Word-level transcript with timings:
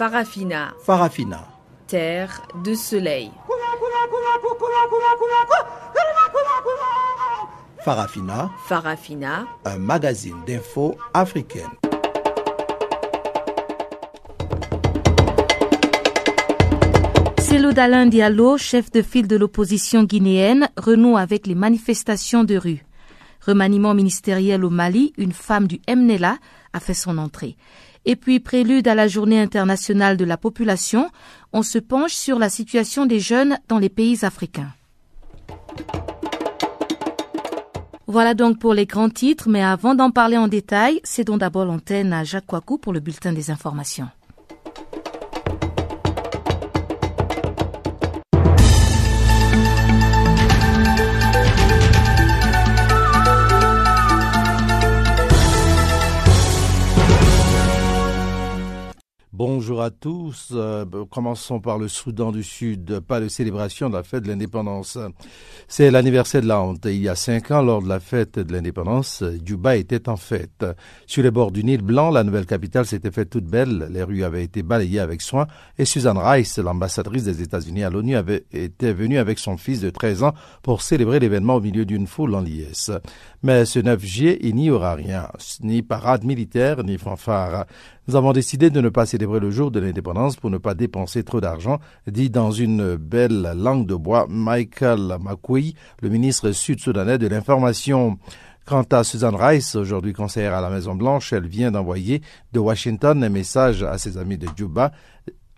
Farafina, 0.00 0.72
Farafina. 0.82 1.46
terre 1.86 2.40
de 2.64 2.74
soleil. 2.74 3.30
Farafina, 7.84 8.50
Farafina, 8.66 9.46
un 9.66 9.76
magazine 9.76 10.38
d'infos 10.46 10.96
africaine. 11.12 11.68
Célo 17.38 17.72
Dalin 17.74 18.06
Diallo, 18.06 18.56
chef 18.56 18.90
de 18.90 19.02
file 19.02 19.28
de 19.28 19.36
l'opposition 19.36 20.04
guinéenne, 20.04 20.70
renoue 20.78 21.18
avec 21.18 21.46
les 21.46 21.54
manifestations 21.54 22.44
de 22.44 22.56
rue. 22.56 22.86
Remaniement 23.46 23.92
ministériel 23.92 24.64
au 24.64 24.70
Mali, 24.70 25.12
une 25.18 25.32
femme 25.32 25.66
du 25.66 25.78
MNELA 25.94 26.38
a 26.72 26.80
fait 26.80 26.94
son 26.94 27.18
entrée. 27.18 27.56
Et 28.04 28.16
puis, 28.16 28.40
prélude 28.40 28.88
à 28.88 28.94
la 28.94 29.08
journée 29.08 29.40
internationale 29.40 30.16
de 30.16 30.24
la 30.24 30.36
population, 30.36 31.10
on 31.52 31.62
se 31.62 31.78
penche 31.78 32.14
sur 32.14 32.38
la 32.38 32.48
situation 32.48 33.06
des 33.06 33.20
jeunes 33.20 33.58
dans 33.68 33.78
les 33.78 33.88
pays 33.88 34.24
africains. 34.24 34.72
Voilà 38.06 38.34
donc 38.34 38.58
pour 38.58 38.74
les 38.74 38.86
grands 38.86 39.08
titres, 39.08 39.48
mais 39.48 39.62
avant 39.62 39.94
d'en 39.94 40.10
parler 40.10 40.36
en 40.36 40.48
détail, 40.48 41.00
cédons 41.04 41.36
d'abord 41.36 41.64
l'antenne 41.64 42.12
à 42.12 42.24
Jacques 42.24 42.46
Kouakou 42.46 42.76
pour 42.78 42.92
le 42.92 42.98
bulletin 42.98 43.32
des 43.32 43.52
informations. 43.52 44.08
Bonjour 59.70 59.84
à 59.84 59.90
tous. 59.92 60.48
Euh, 60.50 60.84
commençons 61.08 61.60
par 61.60 61.78
le 61.78 61.86
Soudan 61.86 62.32
du 62.32 62.42
Sud. 62.42 62.98
Pas 63.06 63.20
de 63.20 63.28
célébration 63.28 63.88
de 63.88 63.94
la 63.94 64.02
fête 64.02 64.24
de 64.24 64.28
l'indépendance. 64.28 64.98
C'est 65.68 65.92
l'anniversaire 65.92 66.42
de 66.42 66.48
la 66.48 66.60
honte. 66.60 66.86
Il 66.86 67.00
y 67.00 67.08
a 67.08 67.14
cinq 67.14 67.52
ans, 67.52 67.62
lors 67.62 67.80
de 67.80 67.88
la 67.88 68.00
fête 68.00 68.40
de 68.40 68.52
l'indépendance, 68.52 69.22
Juba 69.44 69.76
était 69.76 70.08
en 70.08 70.16
fête. 70.16 70.66
Sur 71.06 71.22
les 71.22 71.30
bords 71.30 71.52
du 71.52 71.62
Nil 71.62 71.82
Blanc, 71.82 72.10
la 72.10 72.24
nouvelle 72.24 72.46
capitale 72.46 72.84
s'était 72.84 73.12
faite 73.12 73.30
toute 73.30 73.44
belle. 73.44 73.86
Les 73.92 74.02
rues 74.02 74.24
avaient 74.24 74.42
été 74.42 74.64
balayées 74.64 74.98
avec 74.98 75.22
soin 75.22 75.46
et 75.78 75.84
Susan 75.84 76.18
Rice, 76.18 76.58
l'ambassadrice 76.58 77.22
des 77.22 77.40
États-Unis 77.40 77.84
à 77.84 77.90
l'ONU, 77.90 78.16
avait 78.16 78.46
été 78.50 78.92
venue 78.92 79.18
avec 79.18 79.38
son 79.38 79.56
fils 79.56 79.80
de 79.80 79.90
13 79.90 80.24
ans 80.24 80.34
pour 80.62 80.82
célébrer 80.82 81.20
l'événement 81.20 81.54
au 81.54 81.60
milieu 81.60 81.84
d'une 81.84 82.08
foule 82.08 82.34
en 82.34 82.40
liesse. 82.40 82.90
Mais 83.44 83.64
ce 83.66 83.78
9 83.78 84.04
juillet, 84.04 84.38
il 84.40 84.56
n'y 84.56 84.68
aura 84.68 84.96
rien, 84.96 85.28
ni 85.62 85.82
parade 85.82 86.24
militaire, 86.24 86.82
ni 86.82 86.98
fanfare. 86.98 87.66
Nous 88.10 88.16
avons 88.16 88.32
décidé 88.32 88.70
de 88.70 88.80
ne 88.80 88.88
pas 88.88 89.06
célébrer 89.06 89.38
le 89.38 89.52
jour 89.52 89.70
de 89.70 89.78
l'indépendance 89.78 90.34
pour 90.34 90.50
ne 90.50 90.58
pas 90.58 90.74
dépenser 90.74 91.22
trop 91.22 91.40
d'argent, 91.40 91.78
dit 92.08 92.28
dans 92.28 92.50
une 92.50 92.96
belle 92.96 93.52
langue 93.54 93.86
de 93.86 93.94
bois 93.94 94.26
Michael 94.28 95.16
Makui, 95.20 95.76
le 96.02 96.08
ministre 96.08 96.50
sud-soudanais 96.50 97.18
de 97.18 97.28
l'information. 97.28 98.18
Quant 98.66 98.82
à 98.90 99.04
Susan 99.04 99.30
Rice, 99.36 99.76
aujourd'hui 99.76 100.12
conseillère 100.12 100.54
à 100.54 100.60
la 100.60 100.70
Maison-Blanche, 100.70 101.32
elle 101.32 101.46
vient 101.46 101.70
d'envoyer 101.70 102.20
de 102.52 102.58
Washington 102.58 103.22
un 103.22 103.28
message 103.28 103.84
à 103.84 103.96
ses 103.96 104.18
amis 104.18 104.38
de 104.38 104.48
Juba. 104.56 104.90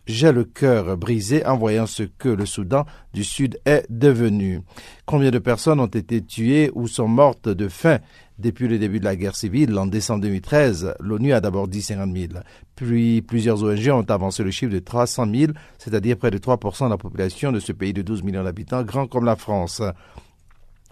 J'ai 0.07 0.33
le 0.33 0.43
cœur 0.43 0.97
brisé 0.97 1.47
en 1.47 1.57
voyant 1.57 1.87
ce 1.87 2.03
que 2.03 2.29
le 2.29 2.45
Soudan 2.45 2.85
du 3.15 3.23
Sud 3.23 3.61
est 3.65 3.87
devenu. 3.89 4.63
Combien 5.07 5.31
de 5.31 5.39
personnes 5.39 5.79
ont 5.79 5.87
été 5.87 6.21
tuées 6.23 6.73
ou 6.75 6.89
sont 6.89 7.07
mortes 7.07 7.49
de 7.49 7.69
faim 7.69 7.99
depuis 8.43 8.67
le 8.67 8.79
début 8.79 8.99
de 8.99 9.05
la 9.05 9.15
guerre 9.15 9.37
civile, 9.37 9.79
en 9.79 9.87
décembre 9.87 10.23
2013, 10.23 10.95
l'ONU 10.99 11.33
a 11.33 11.41
d'abord 11.41 11.69
dit 11.69 11.83
50 11.83 12.13
000. 12.13 12.33
Puis 12.75 13.23
plusieurs 13.23 13.63
ONG 13.63 13.89
ont 13.91 14.03
avancé 14.03 14.43
le 14.43 14.51
chiffre 14.51 14.73
de 14.73 14.81
300 14.81 15.27
000, 15.33 15.53
c'est-à-dire 15.79 16.17
près 16.17 16.33
de 16.33 16.39
3% 16.39 16.87
de 16.87 16.91
la 16.91 16.99
population 16.99 17.53
de 17.53 17.61
ce 17.61 17.71
pays 17.71 17.93
de 17.93 18.03
12 18.03 18.25
millions 18.25 18.43
d'habitants, 18.43 18.83
grand 18.83 19.07
comme 19.07 19.25
la 19.25 19.37
France. 19.37 19.81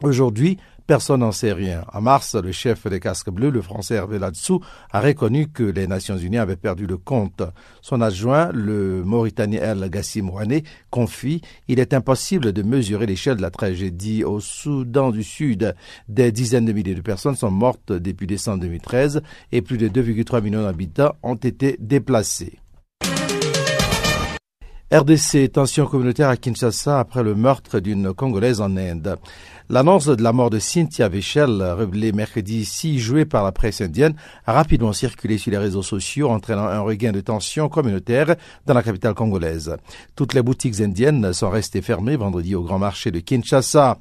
Aujourd'hui, 0.03 0.59
personne 0.91 1.21
n'en 1.21 1.31
sait 1.31 1.53
rien. 1.53 1.85
En 1.93 2.01
mars, 2.01 2.35
le 2.35 2.51
chef 2.51 2.89
des 2.89 2.99
casques 2.99 3.31
bleus, 3.31 3.51
le 3.51 3.63
français 3.63 3.95
Hervé 3.95 4.19
Ladsou, 4.19 4.59
a 4.91 5.01
reconnu 5.01 5.47
que 5.47 5.63
les 5.63 5.87
Nations 5.87 6.17
Unies 6.17 6.39
avaient 6.39 6.57
perdu 6.57 6.89
le 6.89 6.97
compte. 6.97 7.45
Son 7.81 8.01
adjoint, 8.01 8.51
le 8.53 9.05
Mauritanien 9.05 9.61
El 9.63 9.89
Gassim 9.89 10.29
Rouané, 10.29 10.65
confie 10.91 11.43
Il 11.69 11.79
est 11.79 11.95
impossible 11.95 12.53
de 12.53 12.63
mesurer 12.63 13.07
l'échelle 13.07 13.37
de 13.37 13.43
la 13.43 13.53
tragédie 13.53 14.25
au 14.25 14.41
Soudan 14.41 15.13
du 15.13 15.23
Sud. 15.23 15.77
Des 16.09 16.33
dizaines 16.33 16.65
de 16.65 16.73
milliers 16.73 16.97
de 16.97 17.03
personnes 17.03 17.37
sont 17.37 17.53
mortes 17.53 17.93
depuis 17.93 18.27
décembre 18.27 18.63
2013 18.63 19.23
et 19.53 19.63
plus 19.63 19.79
de 19.79 19.89
2,3 19.89 20.43
millions 20.43 20.65
d'habitants 20.65 21.15
ont 21.23 21.37
été 21.37 21.77
déplacés. 21.79 22.59
RDC, 24.93 25.53
tension 25.53 25.87
communautaire 25.87 26.29
à 26.29 26.37
Kinshasa 26.37 26.99
après 26.99 27.23
le 27.23 27.37
meurtre 27.37 27.79
d'une 27.79 28.13
Congolaise 28.13 28.61
en 28.61 28.77
Inde. 28.77 29.19
L'annonce 29.69 30.07
de 30.07 30.21
la 30.21 30.33
mort 30.33 30.51
de 30.51 30.59
Cynthia 30.59 31.09
Vechel, 31.09 31.63
révélée 31.63 32.11
mercredi 32.11 32.65
6 32.65 32.99
juillet 32.99 33.25
par 33.25 33.45
la 33.45 33.53
presse 33.53 33.81
indienne, 33.81 34.17
a 34.47 34.53
rapidement 34.53 34.93
circulé 34.93 35.39
sur 35.39 35.53
les 35.53 35.59
réseaux 35.59 35.85
sociaux, 35.85 36.29
entraînant 36.29 36.67
un 36.67 36.81
regain 36.81 37.13
de 37.13 37.21
tension 37.21 37.69
communautaire 37.69 38.35
dans 38.67 38.75
la 38.75 38.83
capitale 38.83 39.15
congolaise. 39.15 39.77
Toutes 40.17 40.35
les 40.35 40.43
boutiques 40.43 40.81
indiennes 40.81 41.33
sont 41.33 41.51
restées 41.51 41.83
fermées 41.83 42.17
vendredi 42.17 42.57
au 42.57 42.65
grand 42.65 42.81
marché 42.81 43.13
de 43.13 43.21
Kinshasa. 43.21 43.97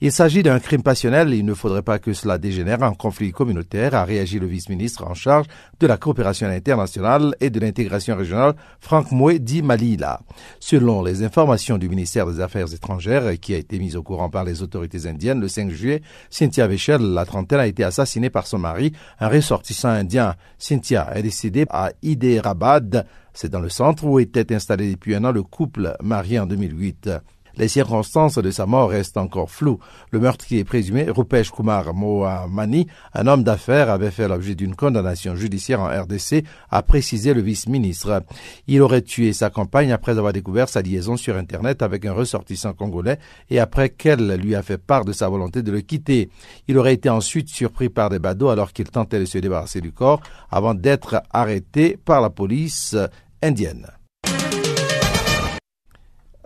Il 0.00 0.12
s'agit 0.12 0.42
d'un 0.42 0.58
crime 0.58 0.82
passionnel 0.82 1.32
et 1.32 1.38
il 1.38 1.44
ne 1.44 1.54
faudrait 1.54 1.82
pas 1.82 1.98
que 1.98 2.12
cela 2.12 2.36
dégénère 2.36 2.82
en 2.82 2.94
conflit 2.94 3.30
communautaire, 3.30 3.94
a 3.94 4.04
réagi 4.04 4.38
le 4.38 4.46
vice-ministre 4.46 5.04
en 5.04 5.14
charge 5.14 5.46
de 5.78 5.86
la 5.86 5.96
coopération 5.96 6.48
internationale 6.48 7.34
et 7.40 7.48
de 7.48 7.60
l'intégration 7.60 8.16
régionale, 8.16 8.54
Franck 8.80 9.12
Moué 9.12 9.40
Malila. 9.62 10.20
Selon 10.58 11.02
les 11.02 11.22
informations 11.22 11.78
du 11.78 11.88
ministère 11.88 12.26
des 12.26 12.40
Affaires 12.40 12.72
étrangères, 12.74 13.38
qui 13.40 13.54
a 13.54 13.58
été 13.58 13.78
mise 13.78 13.96
au 13.96 14.02
courant 14.02 14.30
par 14.30 14.44
les 14.44 14.62
autorités 14.62 15.06
indiennes 15.06 15.40
le 15.40 15.48
5 15.48 15.70
juillet, 15.70 16.02
Cynthia 16.28 16.66
Vechel, 16.66 17.00
la 17.00 17.24
trentaine, 17.24 17.60
a 17.60 17.66
été 17.66 17.84
assassinée 17.84 18.30
par 18.30 18.46
son 18.46 18.58
mari, 18.58 18.92
un 19.20 19.28
ressortissant 19.28 19.90
indien. 19.90 20.34
Cynthia 20.58 21.08
est 21.14 21.22
décédée 21.22 21.66
à 21.70 21.92
Hyderabad, 22.02 23.06
c'est 23.32 23.50
dans 23.50 23.60
le 23.60 23.68
centre 23.68 24.04
où 24.04 24.18
était 24.18 24.54
installé 24.54 24.90
depuis 24.90 25.14
un 25.14 25.24
an 25.24 25.32
le 25.32 25.42
couple 25.42 25.96
marié 26.02 26.38
en 26.38 26.46
2008. 26.46 27.10
Les 27.56 27.68
circonstances 27.68 28.38
de 28.38 28.50
sa 28.50 28.66
mort 28.66 28.90
restent 28.90 29.16
encore 29.16 29.50
floues. 29.50 29.78
Le 30.10 30.18
meurtrier 30.18 30.64
présumé, 30.64 31.06
Rupesh 31.08 31.52
Kumar 31.52 31.94
Mohamani, 31.94 32.88
un 33.12 33.26
homme 33.26 33.44
d'affaires, 33.44 33.90
avait 33.90 34.10
fait 34.10 34.26
l'objet 34.26 34.54
d'une 34.54 34.74
condamnation 34.74 35.36
judiciaire 35.36 35.80
en 35.80 35.86
RDC, 35.86 36.44
a 36.70 36.82
précisé 36.82 37.32
le 37.32 37.42
vice-ministre. 37.42 38.24
Il 38.66 38.82
aurait 38.82 39.02
tué 39.02 39.32
sa 39.32 39.50
compagne 39.50 39.92
après 39.92 40.18
avoir 40.18 40.32
découvert 40.32 40.68
sa 40.68 40.82
liaison 40.82 41.16
sur 41.16 41.36
Internet 41.36 41.82
avec 41.82 42.04
un 42.06 42.12
ressortissant 42.12 42.72
congolais 42.72 43.18
et 43.50 43.60
après 43.60 43.90
qu'elle 43.90 44.34
lui 44.34 44.54
a 44.54 44.62
fait 44.62 44.78
part 44.78 45.04
de 45.04 45.12
sa 45.12 45.28
volonté 45.28 45.62
de 45.62 45.70
le 45.70 45.80
quitter. 45.80 46.30
Il 46.66 46.76
aurait 46.78 46.94
été 46.94 47.08
ensuite 47.08 47.48
surpris 47.48 47.88
par 47.88 48.10
des 48.10 48.18
badauds 48.18 48.48
alors 48.48 48.72
qu'il 48.72 48.90
tentait 48.90 49.20
de 49.20 49.26
se 49.26 49.38
débarrasser 49.38 49.80
du 49.80 49.92
corps 49.92 50.20
avant 50.50 50.74
d'être 50.74 51.22
arrêté 51.30 51.96
par 52.04 52.20
la 52.20 52.30
police 52.30 52.96
indienne. 53.42 53.86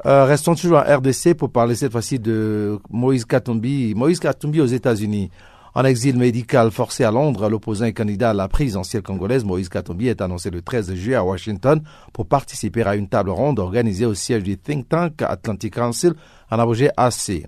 Euh, 0.08 0.24
restons 0.24 0.54
toujours 0.54 0.78
en 0.78 0.96
RDC 0.96 1.34
pour 1.34 1.50
parler 1.50 1.74
cette 1.74 1.92
fois-ci 1.92 2.18
de 2.18 2.78
Moïse 2.88 3.26
Katumbi. 3.26 3.92
Moïse 3.94 4.20
Katumbi 4.20 4.58
aux 4.62 4.66
États-Unis. 4.66 5.30
En 5.74 5.84
exil 5.84 6.16
médical 6.16 6.70
forcé 6.70 7.04
à 7.04 7.10
Londres, 7.10 7.50
l'opposant 7.50 7.92
candidat 7.92 8.30
à 8.30 8.32
la 8.32 8.48
présidentielle 8.48 9.02
congolaise, 9.02 9.44
Moïse 9.44 9.68
Katumbi, 9.68 10.08
est 10.08 10.22
annoncé 10.22 10.48
le 10.48 10.62
13 10.62 10.94
juillet 10.94 11.16
à 11.16 11.22
Washington 11.22 11.82
pour 12.14 12.24
participer 12.24 12.84
à 12.84 12.96
une 12.96 13.06
table 13.06 13.28
ronde 13.28 13.58
organisée 13.58 14.06
au 14.06 14.14
siège 14.14 14.44
du 14.44 14.56
think 14.56 14.88
tank 14.88 15.20
Atlantic 15.20 15.74
Council, 15.74 16.14
en 16.50 16.58
abrégé 16.58 16.88
AC. 16.96 17.44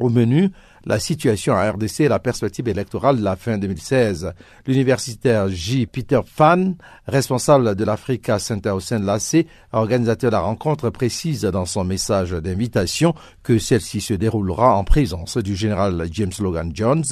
Au 0.00 0.08
menu, 0.08 0.50
la 0.88 0.98
situation 0.98 1.52
en 1.52 1.70
RDC 1.70 2.00
et 2.00 2.08
la 2.08 2.18
perspective 2.18 2.66
électorale 2.66 3.18
de 3.18 3.22
la 3.22 3.36
fin 3.36 3.58
2016. 3.58 4.32
L'universitaire 4.66 5.48
J. 5.48 5.86
Peter 5.86 6.20
Fan, 6.24 6.76
responsable 7.06 7.74
de 7.74 7.84
l'Africa 7.84 8.38
Center 8.38 8.70
au 8.70 8.80
sein 8.80 8.98
de 8.98 9.04
l'AC, 9.04 9.46
organisateur 9.72 10.30
de 10.30 10.36
la 10.36 10.40
rencontre, 10.40 10.88
précise 10.88 11.42
dans 11.42 11.66
son 11.66 11.84
message 11.84 12.30
d'invitation 12.30 13.14
que 13.42 13.58
celle-ci 13.58 14.00
se 14.00 14.14
déroulera 14.14 14.74
en 14.76 14.84
présence 14.84 15.36
du 15.36 15.54
général 15.54 16.08
James 16.10 16.32
Logan 16.40 16.72
Jones, 16.74 17.04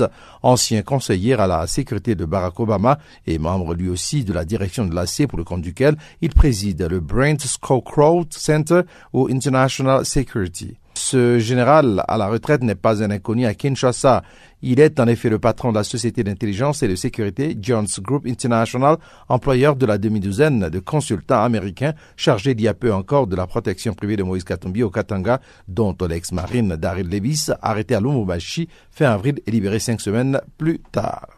ancien 0.43 0.81
conseiller 0.81 1.34
à 1.34 1.46
la 1.46 1.67
sécurité 1.67 2.14
de 2.14 2.25
Barack 2.25 2.58
Obama 2.58 2.99
et 3.26 3.38
membre 3.38 3.75
lui 3.75 3.90
aussi 3.90 4.25
de 4.25 4.32
la 4.32 4.46
direction 4.46 4.87
de 4.87 4.94
l'AC 4.94 5.26
pour 5.28 5.37
le 5.37 5.44
compte 5.44 5.61
duquel 5.61 5.96
il 6.23 6.31
préside 6.31 6.81
le 6.82 7.00
Brent 7.00 7.40
Scowcroft 7.40 8.32
Center 8.32 8.81
au 9.12 9.28
International 9.28 10.06
Security. 10.06 10.78
Ce 10.96 11.38
général 11.38 12.02
à 12.08 12.16
la 12.16 12.26
retraite 12.26 12.62
n'est 12.62 12.75
pas 12.75 13.02
un 13.02 13.10
inconnu 13.10 13.44
à 13.44 13.52
Kinshasa. 13.52 14.22
Il 14.62 14.81
est 14.81 14.98
en 14.98 15.06
effet 15.06 15.28
le 15.28 15.38
patron 15.38 15.70
de 15.70 15.76
la 15.76 15.84
société 15.84 16.25
d'intelligence 16.25 16.82
et 16.82 16.88
de 16.88 16.94
sécurité 16.94 17.54
Jones 17.60 17.87
Group 18.00 18.26
International, 18.26 18.96
employeur 19.28 19.76
de 19.76 19.84
la 19.84 19.98
demi-douzaine 19.98 20.70
de 20.70 20.78
consultants 20.78 21.43
américains 21.43 21.93
chargés 22.16 22.54
d'il 22.54 22.64
y 22.64 22.69
a 22.69 22.75
peu 22.75 22.94
encore 22.94 23.26
de 23.26 23.37
la 23.37 23.46
protection 23.46 23.93
privée 23.93 24.16
de 24.16 24.22
Moïse 24.22 24.44
Katumbi 24.44 24.82
au 24.82 24.90
Katanga, 24.90 25.43
dont 25.69 25.94
l'ex-marine 26.08 26.76
Daryl 26.76 27.10
Levis, 27.10 27.50
arrêté 27.60 27.94
à 27.94 28.00
Lumumbashi 28.00 28.66
fin 28.90 29.10
avril 29.10 29.38
et 29.46 29.50
libéré 29.50 29.78
cinq 29.78 30.00
semaines 30.00 30.40
plus 30.56 30.78
tard. 30.92 31.28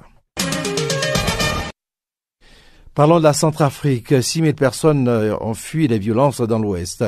Parlons 2.95 3.19
de 3.19 3.25
la 3.25 3.33
Centrafrique. 3.33 4.23
6 4.23 4.41
000 4.41 4.53
personnes 4.55 5.09
euh, 5.09 5.37
ont 5.41 5.55
fui 5.55 5.89
les 5.89 5.99
violences 5.99 6.41
dans 6.41 6.59
l'Ouest. 6.59 7.05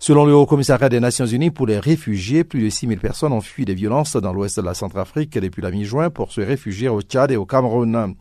Selon 0.00 0.24
le 0.24 0.32
Haut 0.32 0.46
Commissariat 0.46 0.88
des 0.88 1.00
Nations 1.00 1.26
Unies 1.26 1.50
pour 1.50 1.66
les 1.66 1.80
réfugiés, 1.80 2.44
plus 2.44 2.62
de 2.62 2.70
6 2.70 2.86
000 2.86 3.00
personnes 3.00 3.32
ont 3.32 3.40
fui 3.40 3.64
les 3.64 3.74
violences 3.74 4.14
dans 4.14 4.32
l'ouest 4.32 4.58
de 4.60 4.64
la 4.64 4.74
Centrafrique 4.74 5.36
depuis 5.36 5.60
la 5.60 5.72
mi-juin 5.72 6.08
pour 6.08 6.30
se 6.30 6.40
réfugier 6.40 6.88
au 6.88 7.02
Tchad 7.02 7.32
et 7.32 7.36
au 7.36 7.44
Cameroun. 7.44 8.14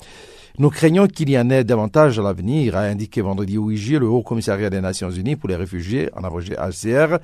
Nous 0.58 0.70
craignons 0.72 1.06
qu'il 1.06 1.30
y 1.30 1.38
en 1.38 1.52
ait 1.52 1.64
davantage 1.64 2.18
à 2.18 2.24
l'avenir, 2.24 2.76
a 2.76 2.82
indiqué 2.82 3.22
vendredi 3.22 3.58
8 3.58 3.78
juillet 3.78 4.00
le 4.00 4.08
Haut 4.08 4.24
Commissariat 4.24 4.72
des 4.72 4.82
Nations 4.82 5.12
Unies 5.12 5.36
pour 5.36 5.50
les 5.50 5.56
réfugiés, 5.56 6.10
en 6.16 6.24
abrégé 6.24 6.56
HCR. 6.56 7.20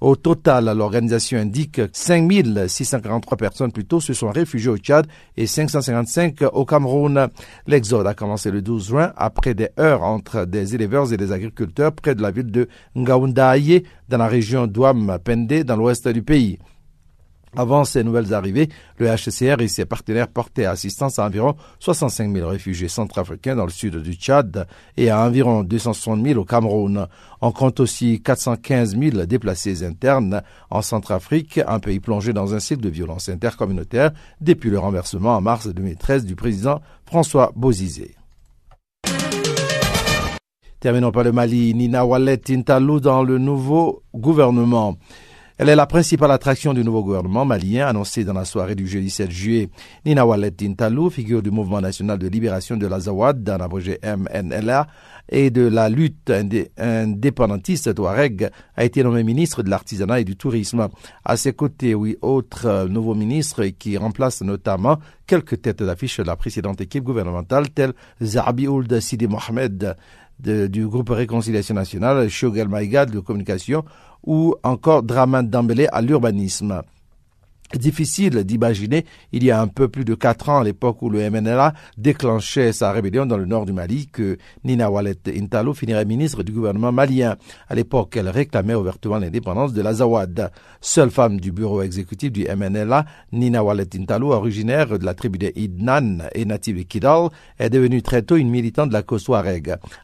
Au 0.00 0.14
total, 0.14 0.66
l'organisation 0.76 1.38
indique 1.38 1.80
5643 1.92 3.36
personnes 3.36 3.72
plutôt 3.72 3.98
se 3.98 4.12
sont 4.12 4.30
réfugiées 4.30 4.70
au 4.70 4.76
Tchad 4.76 5.08
et 5.36 5.48
555 5.48 6.42
au 6.52 6.64
Cameroun. 6.64 7.28
L'exode 7.66 8.06
a 8.06 8.14
commencé 8.14 8.52
le 8.52 8.62
12 8.62 8.86
juin 8.86 9.12
après 9.16 9.54
des 9.54 9.70
heures 9.80 10.04
entre 10.04 10.44
des 10.44 10.76
éleveurs 10.76 11.12
et 11.12 11.16
des 11.16 11.32
agriculteurs 11.32 11.92
près 11.92 12.14
de 12.14 12.22
la 12.22 12.30
ville 12.30 12.52
de 12.52 12.68
Ngaoundaye 12.96 13.82
dans 14.08 14.18
la 14.18 14.28
région 14.28 14.68
d'Ouam-Pende 14.68 15.64
dans 15.64 15.76
l'ouest 15.76 16.06
du 16.06 16.22
pays. 16.22 16.60
Avant 17.56 17.84
ces 17.84 18.04
nouvelles 18.04 18.34
arrivées, 18.34 18.68
le 18.98 19.06
HCR 19.06 19.60
et 19.60 19.68
ses 19.68 19.84
partenaires 19.84 20.28
portaient 20.28 20.66
assistance 20.66 21.18
à 21.18 21.24
environ 21.26 21.56
65 21.80 22.32
000 22.34 22.48
réfugiés 22.48 22.88
centrafricains 22.88 23.56
dans 23.56 23.64
le 23.64 23.70
sud 23.70 23.96
du 23.96 24.14
Tchad 24.14 24.66
et 24.96 25.10
à 25.10 25.20
environ 25.24 25.62
260 25.62 26.24
000 26.24 26.40
au 26.40 26.44
Cameroun. 26.44 27.06
On 27.40 27.52
compte 27.52 27.80
aussi 27.80 28.20
415 28.22 28.98
000 28.98 29.26
déplacés 29.26 29.84
internes 29.84 30.42
en 30.70 30.82
Centrafrique, 30.82 31.60
un 31.66 31.80
pays 31.80 32.00
plongé 32.00 32.32
dans 32.32 32.54
un 32.54 32.60
cycle 32.60 32.82
de 32.82 32.90
violence 32.90 33.28
intercommunautaire 33.28 34.10
depuis 34.40 34.70
le 34.70 34.78
renversement 34.78 35.36
en 35.36 35.40
mars 35.40 35.68
2013 35.68 36.24
du 36.24 36.36
président 36.36 36.80
François 37.06 37.52
Bozizé. 37.56 38.14
Terminons 40.80 41.10
par 41.10 41.24
le 41.24 41.32
Mali. 41.32 41.74
Nina 41.74 42.06
Wallet 42.06 42.36
Tintalou 42.36 43.00
dans 43.00 43.24
le 43.24 43.38
nouveau 43.38 44.04
gouvernement. 44.14 44.96
Elle 45.60 45.70
est 45.70 45.74
la 45.74 45.86
principale 45.86 46.30
attraction 46.30 46.72
du 46.72 46.84
nouveau 46.84 47.02
gouvernement 47.02 47.44
malien 47.44 47.88
annoncé 47.88 48.22
dans 48.22 48.32
la 48.32 48.44
soirée 48.44 48.76
du 48.76 48.86
jeudi 48.86 49.10
7 49.10 49.28
juillet. 49.28 49.70
Nina 50.06 50.24
Wallet 50.24 50.52
figure 51.10 51.42
du 51.42 51.50
mouvement 51.50 51.80
national 51.80 52.16
de 52.16 52.28
libération 52.28 52.76
de 52.76 52.86
l'Azawad, 52.86 53.42
dans 53.42 53.58
l'abrégé 53.58 53.98
MNLA, 54.04 54.86
et 55.28 55.50
de 55.50 55.62
la 55.62 55.88
lutte 55.88 56.32
indépendantiste 56.78 57.92
Touareg, 57.92 58.50
a 58.76 58.84
été 58.84 59.02
nommée 59.02 59.24
ministre 59.24 59.64
de 59.64 59.70
l'Artisanat 59.70 60.20
et 60.20 60.24
du 60.24 60.36
Tourisme. 60.36 60.86
À 61.24 61.36
ses 61.36 61.54
côtés, 61.54 61.92
oui, 61.92 62.16
autres 62.22 62.86
nouveaux 62.88 63.16
ministres 63.16 63.64
qui 63.64 63.96
remplacent 63.96 64.42
notamment 64.42 65.00
quelques 65.26 65.60
têtes 65.60 65.82
d'affiche 65.82 66.18
de 66.18 66.22
la 66.22 66.36
précédente 66.36 66.80
équipe 66.80 67.02
gouvernementale, 67.02 67.70
telles 67.70 67.94
Zabi 68.22 68.68
Ould 68.68 69.00
Sidi 69.00 69.26
Mohamed, 69.26 69.96
du 70.38 70.86
groupe 70.86 71.10
Réconciliation 71.10 71.74
nationale, 71.74 72.28
Shogel 72.28 72.68
Maïgad 72.68 73.10
de 73.10 73.18
communication 73.18 73.84
ou 74.24 74.54
encore 74.62 75.02
Draman 75.02 75.48
Dambélé 75.48 75.86
à 75.92 76.00
l'urbanisme. 76.00 76.82
Difficile 77.74 78.44
d'imaginer, 78.44 79.04
il 79.30 79.44
y 79.44 79.50
a 79.50 79.60
un 79.60 79.68
peu 79.68 79.88
plus 79.88 80.06
de 80.06 80.14
quatre 80.14 80.48
ans, 80.48 80.60
à 80.60 80.64
l'époque 80.64 81.02
où 81.02 81.10
le 81.10 81.28
MNLA 81.28 81.74
déclenchait 81.98 82.72
sa 82.72 82.92
rébellion 82.92 83.26
dans 83.26 83.36
le 83.36 83.44
nord 83.44 83.66
du 83.66 83.74
Mali, 83.74 84.06
que 84.06 84.38
Nina 84.64 84.90
Wallet 84.90 85.18
Intalo 85.26 85.74
finirait 85.74 86.06
ministre 86.06 86.42
du 86.42 86.52
gouvernement 86.52 86.92
malien. 86.92 87.36
À 87.68 87.74
l'époque, 87.74 88.16
elle 88.16 88.30
réclamait 88.30 88.74
ouvertement 88.74 89.18
l'indépendance 89.18 89.74
de 89.74 89.82
l'Azawad. 89.82 90.50
Seule 90.80 91.10
femme 91.10 91.40
du 91.40 91.52
bureau 91.52 91.82
exécutif 91.82 92.32
du 92.32 92.46
MNLA, 92.46 93.04
Nina 93.32 93.62
Wallet 93.62 93.94
Intalo, 93.94 94.32
originaire 94.32 94.98
de 94.98 95.04
la 95.04 95.12
tribu 95.12 95.36
des 95.36 95.52
Idnan 95.54 96.20
et 96.34 96.46
native 96.46 96.78
de 96.78 96.82
Kidal, 96.84 97.28
est 97.58 97.68
devenue 97.68 98.00
très 98.00 98.22
tôt 98.22 98.36
une 98.36 98.48
militante 98.48 98.88
de 98.88 98.94
la 98.94 99.02
cause 99.02 99.28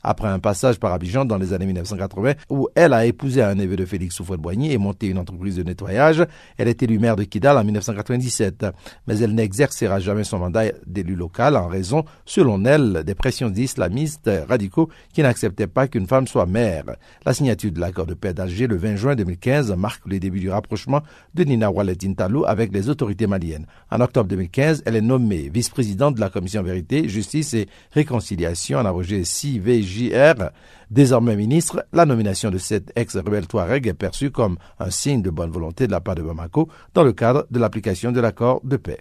Après 0.02 0.28
un 0.28 0.38
passage 0.38 0.78
par 0.78 0.92
Abidjan 0.92 1.24
dans 1.24 1.38
les 1.38 1.54
années 1.54 1.66
1980, 1.66 2.34
où 2.50 2.68
elle 2.74 2.92
a 2.92 3.06
épousé 3.06 3.42
un 3.42 3.54
neveu 3.54 3.76
de 3.76 3.86
Félix 3.86 4.16
Soufouet-Boigny 4.16 4.72
et 4.72 4.76
monté 4.76 5.06
une 5.06 5.16
entreprise 5.16 5.56
de 5.56 5.62
nettoyage, 5.62 6.26
elle 6.58 6.68
est 6.68 6.82
élue 6.82 6.98
maire 6.98 7.16
de 7.16 7.24
Kidal 7.24 7.53
en 7.56 7.64
1997, 7.64 8.66
mais 9.06 9.18
elle 9.18 9.34
n'exercera 9.34 10.00
jamais 10.00 10.24
son 10.24 10.38
mandat 10.38 10.66
d'élu 10.86 11.14
local 11.14 11.56
en 11.56 11.68
raison, 11.68 12.04
selon 12.24 12.64
elle, 12.64 13.02
des 13.04 13.14
pressions 13.14 13.50
d'islamistes 13.50 14.30
radicaux 14.48 14.88
qui 15.12 15.22
n'acceptaient 15.22 15.66
pas 15.66 15.88
qu'une 15.88 16.06
femme 16.06 16.26
soit 16.26 16.46
maire. 16.46 16.96
La 17.24 17.34
signature 17.34 17.72
de 17.72 17.80
l'accord 17.80 18.06
de 18.06 18.14
paix 18.14 18.34
d'Alger 18.34 18.66
le 18.66 18.76
20 18.76 18.96
juin 18.96 19.14
2015 19.14 19.74
marque 19.76 20.06
le 20.06 20.18
début 20.18 20.40
du 20.40 20.50
rapprochement 20.50 21.02
de 21.34 21.44
Nina 21.44 21.70
Wallet 21.70 21.96
Talou 22.16 22.44
avec 22.46 22.72
les 22.72 22.88
autorités 22.88 23.26
maliennes. 23.26 23.66
En 23.90 24.00
octobre 24.00 24.28
2015, 24.28 24.82
elle 24.86 24.96
est 24.96 25.00
nommée 25.00 25.50
vice-présidente 25.52 26.14
de 26.16 26.20
la 26.20 26.30
commission 26.30 26.62
Vérité, 26.62 27.08
Justice 27.08 27.54
et 27.54 27.68
Réconciliation 27.92 28.78
en 28.78 28.84
abrégé 28.84 29.24
CVJR. 29.24 30.50
Désormais 30.90 31.34
ministre, 31.34 31.86
la 31.92 32.06
nomination 32.06 32.50
de 32.50 32.58
cette 32.58 32.92
ex-rebelle 32.94 33.46
Touareg 33.46 33.86
est 33.86 33.94
perçue 33.94 34.30
comme 34.30 34.58
un 34.78 34.90
signe 34.90 35.22
de 35.22 35.30
bonne 35.30 35.50
volonté 35.50 35.86
de 35.86 35.92
la 35.92 36.00
part 36.00 36.14
de 36.14 36.22
Bamako 36.22 36.68
dans 36.92 37.02
le 37.02 37.12
cadre 37.12 37.43
de 37.50 37.58
l'application 37.58 38.12
de 38.12 38.20
l'accord 38.20 38.60
de 38.64 38.76
paix. 38.76 39.00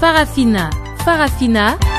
Farafina, 0.00 0.70
Farafina. 1.04 1.91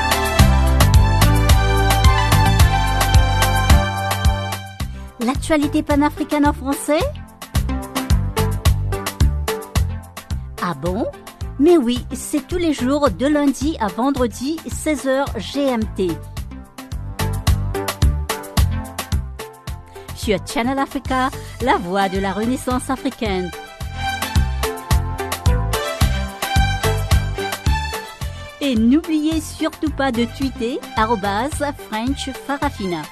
L'actualité 5.24 5.82
panafricaine 5.82 6.46
en 6.46 6.52
français 6.52 7.00
Ah 10.60 10.74
bon? 10.74 11.06
Mais 11.58 11.78
oui, 11.78 12.04
c'est 12.12 12.46
tous 12.46 12.58
les 12.58 12.74
jours 12.74 13.08
de 13.10 13.26
lundi 13.26 13.74
à 13.80 13.86
vendredi, 13.86 14.60
16h 14.68 15.24
GMT. 15.38 16.12
Sur 20.14 20.46
Channel 20.46 20.78
Africa, 20.78 21.30
la 21.62 21.78
voix 21.78 22.10
de 22.10 22.18
la 22.18 22.32
Renaissance 22.32 22.90
africaine. 22.90 23.50
Et 28.60 28.74
n'oubliez 28.74 29.40
surtout 29.40 29.90
pas 29.90 30.12
de 30.12 30.26
tweeter 30.36 30.80
French 31.88 32.30
Farafina. 32.46 33.02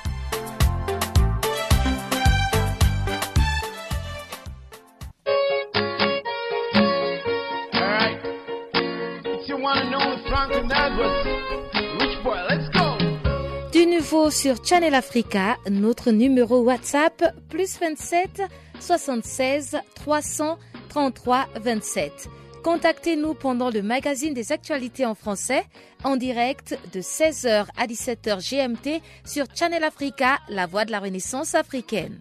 Nouveau 14.03 14.33
sur 14.33 14.65
Channel 14.65 14.97
Africa, 14.97 15.59
notre 15.71 16.11
numéro 16.11 16.59
WhatsApp 16.59 17.23
plus 17.49 17.79
27 17.79 18.43
76 18.81 19.77
333 19.95 21.47
27. 21.61 22.29
Contactez-nous 22.65 23.35
pendant 23.35 23.71
le 23.71 23.81
magazine 23.81 24.35
des 24.35 24.51
actualités 24.51 25.07
en 25.07 25.15
français 25.15 25.63
en 26.03 26.17
direct 26.17 26.77
de 26.93 27.01
16h 27.01 27.67
à 27.77 27.87
17h 27.87 28.41
GMT 28.41 29.01
sur 29.25 29.47
Channel 29.55 29.85
Africa, 29.85 30.41
la 30.49 30.67
voix 30.67 30.85
de 30.85 30.91
la 30.91 30.99
Renaissance 30.99 31.55
africaine. 31.55 32.19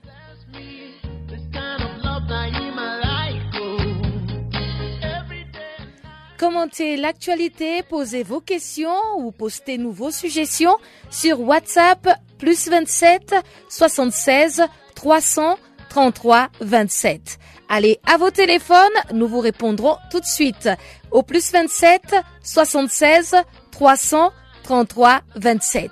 Commentez 6.41 6.97
l'actualité, 6.97 7.83
posez 7.83 8.23
vos 8.23 8.41
questions 8.41 8.97
ou 9.17 9.31
postez-nous 9.31 9.91
vos 9.91 10.09
suggestions 10.09 10.75
sur 11.11 11.39
WhatsApp 11.39 12.09
plus 12.39 12.67
27 12.67 13.35
76 13.69 14.63
333 14.95 16.49
27. 16.61 17.37
Allez 17.69 17.99
à 18.11 18.17
vos 18.17 18.31
téléphones, 18.31 18.89
nous 19.13 19.27
vous 19.27 19.39
répondrons 19.39 19.97
tout 20.09 20.19
de 20.19 20.25
suite 20.25 20.67
au 21.11 21.21
plus 21.21 21.51
27 21.51 22.15
76 22.41 23.35
333 23.69 25.21
27. 25.35 25.91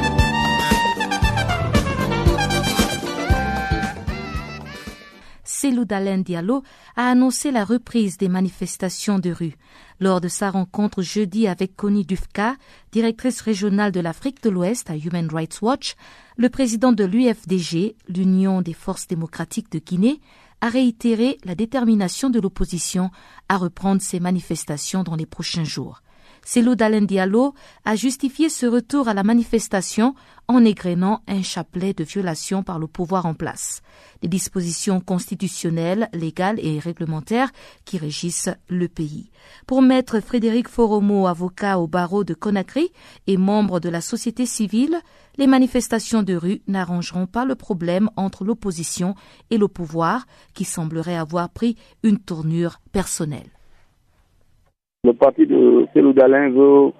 Selou 5.61 5.85
Dalen 5.85 6.23
Diallo 6.23 6.63
a 6.95 7.11
annoncé 7.11 7.51
la 7.51 7.63
reprise 7.63 8.17
des 8.17 8.29
manifestations 8.29 9.19
de 9.19 9.29
rue. 9.29 9.53
Lors 9.99 10.19
de 10.19 10.27
sa 10.27 10.49
rencontre 10.49 11.03
jeudi 11.03 11.47
avec 11.47 11.75
Connie 11.75 12.03
Dufka, 12.03 12.55
directrice 12.91 13.41
régionale 13.41 13.91
de 13.91 13.99
l'Afrique 13.99 14.41
de 14.41 14.49
l'Ouest 14.49 14.89
à 14.89 14.97
Human 14.97 15.29
Rights 15.31 15.61
Watch, 15.61 15.93
le 16.35 16.49
président 16.49 16.93
de 16.93 17.03
l'UFDG, 17.03 17.95
l'Union 18.07 18.63
des 18.63 18.73
forces 18.73 19.05
démocratiques 19.05 19.71
de 19.71 19.77
Guinée, 19.77 20.19
a 20.61 20.69
réitéré 20.69 21.37
la 21.45 21.53
détermination 21.53 22.31
de 22.31 22.39
l'opposition 22.39 23.11
à 23.47 23.57
reprendre 23.57 24.01
ces 24.01 24.19
manifestations 24.19 25.03
dans 25.03 25.15
les 25.15 25.27
prochains 25.27 25.63
jours. 25.63 26.01
Célou 26.43 26.75
Dalen 26.75 27.07
a 27.85 27.95
justifié 27.95 28.49
ce 28.49 28.65
retour 28.65 29.07
à 29.07 29.13
la 29.13 29.23
manifestation 29.23 30.15
en 30.47 30.65
égrénant 30.65 31.21
un 31.27 31.43
chapelet 31.43 31.93
de 31.93 32.03
violations 32.03 32.63
par 32.63 32.79
le 32.79 32.87
pouvoir 32.87 33.25
en 33.25 33.33
place, 33.33 33.81
des 34.21 34.27
dispositions 34.27 34.99
constitutionnelles, 34.99 36.09
légales 36.13 36.59
et 36.59 36.79
réglementaires 36.79 37.51
qui 37.85 37.97
régissent 37.97 38.49
le 38.67 38.87
pays. 38.87 39.29
Pour 39.67 39.81
maître 39.81 40.19
Frédéric 40.19 40.67
Foromo, 40.67 41.27
avocat 41.27 41.79
au 41.79 41.87
barreau 41.87 42.23
de 42.23 42.33
Conakry 42.33 42.91
et 43.27 43.37
membre 43.37 43.79
de 43.79 43.89
la 43.89 44.01
société 44.01 44.45
civile, 44.45 44.99
les 45.37 45.47
manifestations 45.47 46.23
de 46.23 46.35
rue 46.35 46.61
n'arrangeront 46.67 47.27
pas 47.27 47.45
le 47.45 47.55
problème 47.55 48.09
entre 48.15 48.43
l'opposition 48.43 49.15
et 49.51 49.57
le 49.57 49.67
pouvoir 49.67 50.25
qui 50.53 50.65
semblerait 50.65 51.15
avoir 51.15 51.49
pris 51.49 51.77
une 52.03 52.19
tournure 52.19 52.81
personnelle. 52.91 53.49
Le 55.03 55.13
parti 55.13 55.47
de 55.47 55.87
Célou 55.95 56.13
Dalin 56.13 56.51
veut 56.51 56.91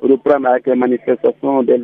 reprendre 0.00 0.48
avec 0.48 0.66
les 0.66 0.74
manifestations 0.74 1.62
dès, 1.62 1.82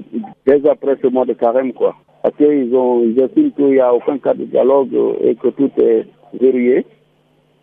après 0.66 0.96
ce 1.02 1.06
mois 1.08 1.26
de 1.26 1.34
carême, 1.34 1.74
quoi. 1.74 1.94
Parce 2.22 2.34
qu'ils 2.36 2.74
ont, 2.74 3.02
ils 3.02 3.20
estiment 3.20 3.50
qu'il 3.50 3.66
n'y 3.66 3.78
a 3.78 3.92
aucun 3.92 4.16
cas 4.16 4.32
de 4.32 4.44
dialogue 4.44 4.96
et 5.20 5.34
que 5.34 5.48
tout 5.48 5.70
est 5.76 6.06
verrouillé. 6.32 6.86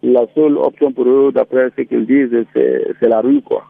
La 0.04 0.28
seule 0.36 0.60
option 0.60 0.92
pour 0.92 1.08
eux, 1.08 1.32
d'après 1.34 1.72
ce 1.76 1.82
qu'ils 1.82 2.06
disent, 2.06 2.46
c'est 2.54 3.10
la 3.10 3.22
rue, 3.22 3.42
quoi. 3.42 3.64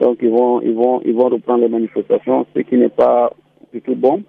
Donc 0.00 0.20
ils 0.22 0.30
vont, 0.30 0.62
ils 0.62 0.74
vont, 0.74 1.02
ils 1.04 1.14
vont 1.14 1.28
reprendre 1.28 1.60
les 1.60 1.68
manifestations, 1.68 2.46
ce 2.56 2.60
qui 2.60 2.78
n'est 2.78 2.88
pas 2.88 3.30
du 3.74 3.82
tout 3.82 3.94
bon. 3.94 4.22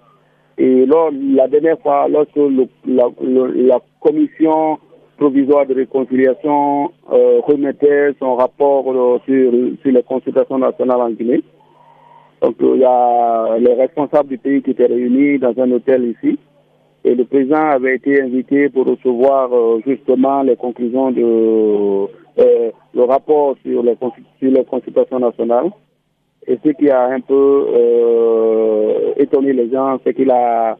Et 0.58 0.84
lors, 0.84 1.10
la 1.10 1.48
dernière 1.48 1.80
fois, 1.80 2.06
lorsque 2.06 2.36
la 2.84 3.80
commission 3.98 4.78
provisoire 5.16 5.66
de 5.66 5.74
réconciliation 5.74 6.90
euh, 7.12 7.40
remettait 7.40 8.12
son 8.18 8.34
rapport 8.34 8.90
euh, 8.90 9.18
sur, 9.24 9.52
sur 9.82 9.92
les 9.92 10.02
consultations 10.02 10.58
nationales 10.58 11.00
en 11.00 11.10
Guinée. 11.10 11.42
Donc 12.40 12.56
il 12.60 12.80
y 12.80 12.84
a 12.84 13.58
les 13.58 13.74
responsables 13.74 14.28
du 14.28 14.38
pays 14.38 14.62
qui 14.62 14.70
étaient 14.70 14.86
réunis 14.86 15.38
dans 15.38 15.54
un 15.58 15.70
hôtel 15.70 16.14
ici. 16.16 16.38
Et 17.04 17.14
le 17.14 17.24
président 17.24 17.70
avait 17.70 17.96
été 17.96 18.22
invité 18.22 18.68
pour 18.68 18.86
recevoir 18.86 19.52
euh, 19.52 19.80
justement 19.86 20.42
les 20.42 20.56
conclusions 20.56 21.10
de 21.10 22.08
le 22.94 23.04
rapport 23.04 23.56
sur 23.62 23.82
les, 23.82 23.96
sur 24.38 24.50
les 24.50 24.64
consultations 24.64 25.18
nationales. 25.18 25.70
Et 26.46 26.58
ce 26.64 26.70
qui 26.70 26.90
a 26.90 27.04
un 27.04 27.20
peu 27.20 27.66
étonné 29.16 29.52
les 29.52 29.70
gens, 29.70 29.98
c'est 30.02 30.14
qu'il 30.14 30.30
a 30.30 30.76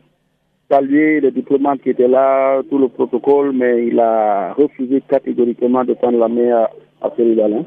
salué 0.73 1.21
les 1.21 1.31
diplomates 1.31 1.83
qui 1.83 1.91
étaient 1.91 2.09
là, 2.09 2.63
tout 2.71 2.79
le 2.79 2.89
protocole, 2.89 3.53
mais 3.53 3.87
il 3.89 4.01
a 4.01 4.55
refusé 4.55 5.03
catégoriquement 5.07 5.85
de 5.85 5.93
prendre 5.93 6.19
la 6.19 6.29
main 6.29 6.51
à, 6.53 6.71
à 7.03 7.13
Alain. 7.19 7.65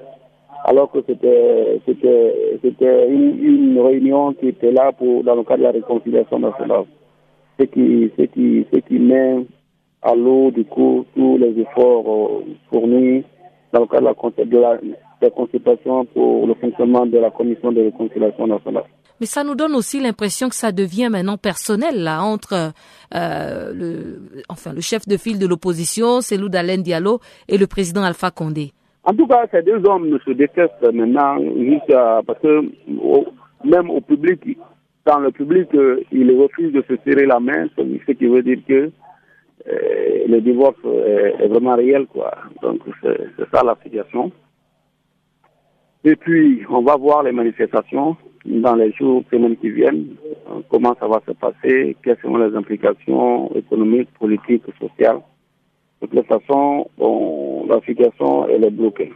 Alors 0.68 0.92
que 0.92 0.98
c'était 1.06 1.80
c'était 1.86 2.58
c'était 2.64 3.08
une, 3.08 3.80
réunion 3.80 4.34
qui 4.34 4.48
était 4.48 4.72
là 4.72 4.92
pour 4.92 5.24
dans 5.24 5.36
le 5.36 5.44
cadre 5.44 5.60
de 5.60 5.64
la 5.64 5.72
réconciliation 5.72 6.40
nationale. 6.40 6.86
Ce 7.60 7.66
qui 7.66 8.12
ce 8.18 8.24
qui 8.24 8.66
ce 8.74 8.80
qui 8.80 8.98
met 8.98 9.46
à 10.02 10.16
l'eau 10.16 10.50
du 10.50 10.66
coup 10.66 11.06
tous 11.16 11.38
les 11.38 11.60
efforts 11.60 12.08
euh, 12.08 12.44
fournis 12.72 13.24
dans 13.74 13.82
le 13.82 13.86
cadre 13.86 14.12
de 14.44 14.58
la, 14.58 14.78
de 14.78 14.96
la 15.22 15.30
consultation 15.30 16.06
pour 16.06 16.48
le 16.48 16.56
fonctionnement 16.56 17.06
de 17.06 17.20
la 17.20 17.30
commission 17.30 17.72
de 17.72 17.82
réconciliation 17.82 18.48
nationale. 18.48 18.86
Mais 19.20 19.26
ça 19.26 19.44
nous 19.44 19.56
donne 19.56 19.76
aussi 19.76 20.00
l'impression 20.02 20.50
que 20.50 20.56
ça 20.56 20.72
devient 20.72 21.10
maintenant 21.10 21.38
personnel 21.38 22.04
là 22.04 22.22
entre 22.22 22.74
euh, 23.14 23.74
le, 23.74 24.22
enfin 24.50 24.74
le 24.74 24.82
chef 24.82 25.08
de 25.08 25.18
file 25.18 25.40
de 25.40 25.48
l'opposition, 25.48 26.22
Selou 26.22 26.50
Dalen 26.50 26.82
Diallo, 26.82 27.20
et 27.48 27.58
le 27.58 27.68
président 27.68 28.04
Alpha 28.04 28.32
Condé. 28.32 28.72
En 29.04 29.14
tout 29.14 29.28
cas, 29.28 29.46
ces 29.52 29.62
deux 29.62 29.82
hommes 29.88 30.18
se 30.26 30.32
détestent 30.32 30.92
maintenant 30.94 31.38
parce 32.26 32.40
que 32.40 32.62
même 33.64 33.90
au 33.90 34.02
public, 34.02 34.58
dans 35.06 35.20
le 35.20 35.32
public, 35.32 35.68
euh, 35.76 36.02
ils 36.12 36.32
refusent 36.32 36.74
de 36.74 36.84
se 36.88 36.96
serrer 37.06 37.26
la 37.28 37.40
main, 37.40 37.68
ce 37.78 38.12
qui 38.12 38.26
veut 38.26 38.42
dire 38.42 38.58
que 38.68 38.92
euh, 39.68 40.28
le 40.28 40.42
divorce 40.42 40.78
est, 40.84 41.44
est, 41.44 41.48
vraiment 41.48 41.76
réel, 41.76 42.08
quoi. 42.08 42.32
Donc 42.62 42.80
c'est 43.02 43.18
ça 43.54 43.64
la 43.64 43.78
situation. 43.84 44.32
Et 46.06 46.16
puis, 46.16 46.64
on 46.70 46.84
va 46.84 46.96
voir 46.98 47.24
les 47.24 47.32
manifestations 47.32 48.16
dans 48.46 48.76
les 48.76 48.92
jours, 48.94 49.24
semaines 49.32 49.58
qui 49.58 49.72
viennent, 49.72 50.06
euh, 50.48 50.62
comment 50.70 50.96
ça 51.00 51.08
va 51.08 51.20
se 51.28 51.32
passer, 51.32 51.98
quelles 52.04 52.18
seront 52.22 52.38
les 52.38 52.56
implications 52.56 53.52
économiques, 53.56 54.10
politiques, 54.20 54.64
sociales. 54.80 55.20
De 56.04 56.08
toute 56.08 56.28
façon, 56.28 56.88
bon, 56.96 57.66
la 57.68 57.82
situation, 57.82 58.48
elle 58.48 58.66
est 58.66 58.70
bloquée. 58.70 59.12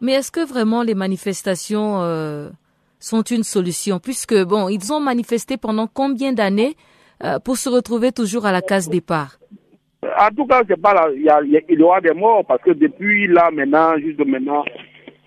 Mais 0.00 0.12
est-ce 0.12 0.30
que 0.30 0.46
vraiment 0.46 0.84
les 0.84 0.94
manifestations 0.94 2.00
euh, 2.02 2.50
sont 3.00 3.22
une 3.22 3.42
solution? 3.42 3.98
Puisque, 3.98 4.40
bon, 4.44 4.68
ils 4.68 4.92
ont 4.92 5.00
manifesté 5.00 5.56
pendant 5.56 5.88
combien 5.88 6.32
d'années 6.32 6.76
euh, 7.24 7.40
pour 7.40 7.56
se 7.56 7.68
retrouver 7.68 8.12
toujours 8.12 8.46
à 8.46 8.52
la 8.52 8.62
case 8.62 8.88
départ? 8.88 9.38
En 10.04 10.28
tout 10.28 10.46
cas, 10.46 10.62
c'est 10.68 10.80
pas 10.80 10.94
là. 10.94 11.08
Il 11.12 11.22
y, 11.22 11.74
y 11.74 11.82
aura 11.82 12.00
des 12.00 12.14
morts 12.14 12.44
parce 12.46 12.62
que 12.62 12.70
depuis 12.70 13.26
là, 13.26 13.50
maintenant, 13.50 13.98
juste 13.98 14.24
maintenant, 14.24 14.62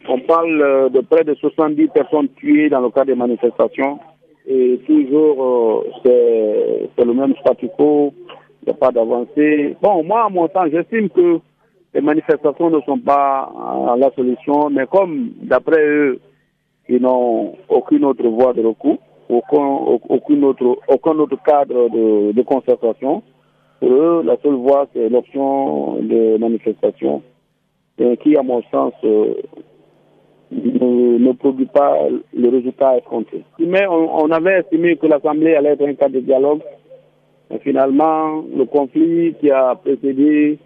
on 0.08 0.20
parle 0.20 0.62
euh, 0.62 0.89
de 0.89 1.01
près 1.01 1.24
de 1.24 1.34
70 1.36 1.88
personnes 1.89 2.29
tuées 2.36 2.70
dans 2.70 2.81
le 2.81 2.89
cadre 2.89 3.08
des 3.08 3.15
manifestations. 3.15 4.00
Et 4.48 4.79
toujours, 4.88 5.84
euh, 6.05 6.88
c'est 6.96 7.05
le 7.05 7.13
même 7.13 7.34
statu 7.41 7.67
quo. 7.77 8.13
Il 8.63 8.65
n'y 8.67 8.74
a 8.74 8.75
pas 8.75 8.91
d'avancée. 8.91 9.75
Bon, 9.81 10.03
moi, 10.03 10.25
à 10.25 10.29
mon 10.29 10.48
temps, 10.48 10.65
j'estime 10.72 11.10
que 11.10 11.39
les 11.93 12.01
manifestations 12.01 12.70
ne 12.70 12.81
sont 12.81 13.00
pas 13.00 13.51
euh, 13.55 13.96
la 13.98 14.12
solution, 14.12 14.70
mais 14.70 14.86
comme, 14.88 15.31
d'après 15.41 15.86
eux, 15.86 16.20
ils 16.89 17.01
n'ont 17.01 17.55
aucune 17.70 18.05
autre 18.05 18.27
voie 18.27 18.53
de 18.53 18.63
recours, 18.63 18.98
aucun, 19.29 19.98
aucun, 20.10 20.43
autre, 20.43 20.77
aucun 20.88 21.20
autre 21.20 21.38
cadre 21.43 21.89
de, 21.89 22.31
de 22.31 22.41
concertation, 22.41 23.24
pour 23.79 23.91
eux, 23.91 24.24
la 24.25 24.38
seule 24.43 24.55
voie, 24.55 24.88
c'est 24.93 25.10
l'option 25.10 25.96
de 26.01 26.38
manifestation, 26.38 27.22
qui, 28.22 28.36
à 28.36 28.43
mon 28.43 28.62
sens, 28.72 28.93
ne, 30.51 31.31
produit 31.34 31.65
pas 31.65 31.98
le 32.34 32.50
résultat 32.50 32.98
escompté. 32.98 33.43
Mais 33.60 33.86
on, 33.88 34.29
avait 34.31 34.60
estimé 34.60 34.98
que 34.98 35.08
l'Assemblée 35.08 35.55
allait 35.55 35.72
être 35.72 35.88
un 35.88 35.93
cas 35.93 36.10
de 36.10 36.20
dialogue. 36.20 36.62
Mais 37.50 37.60
finalement, 37.60 38.43
le 38.55 38.65
conflit 38.65 39.34
qui 39.39 39.51
a 39.51 39.75
précédé 39.75 40.58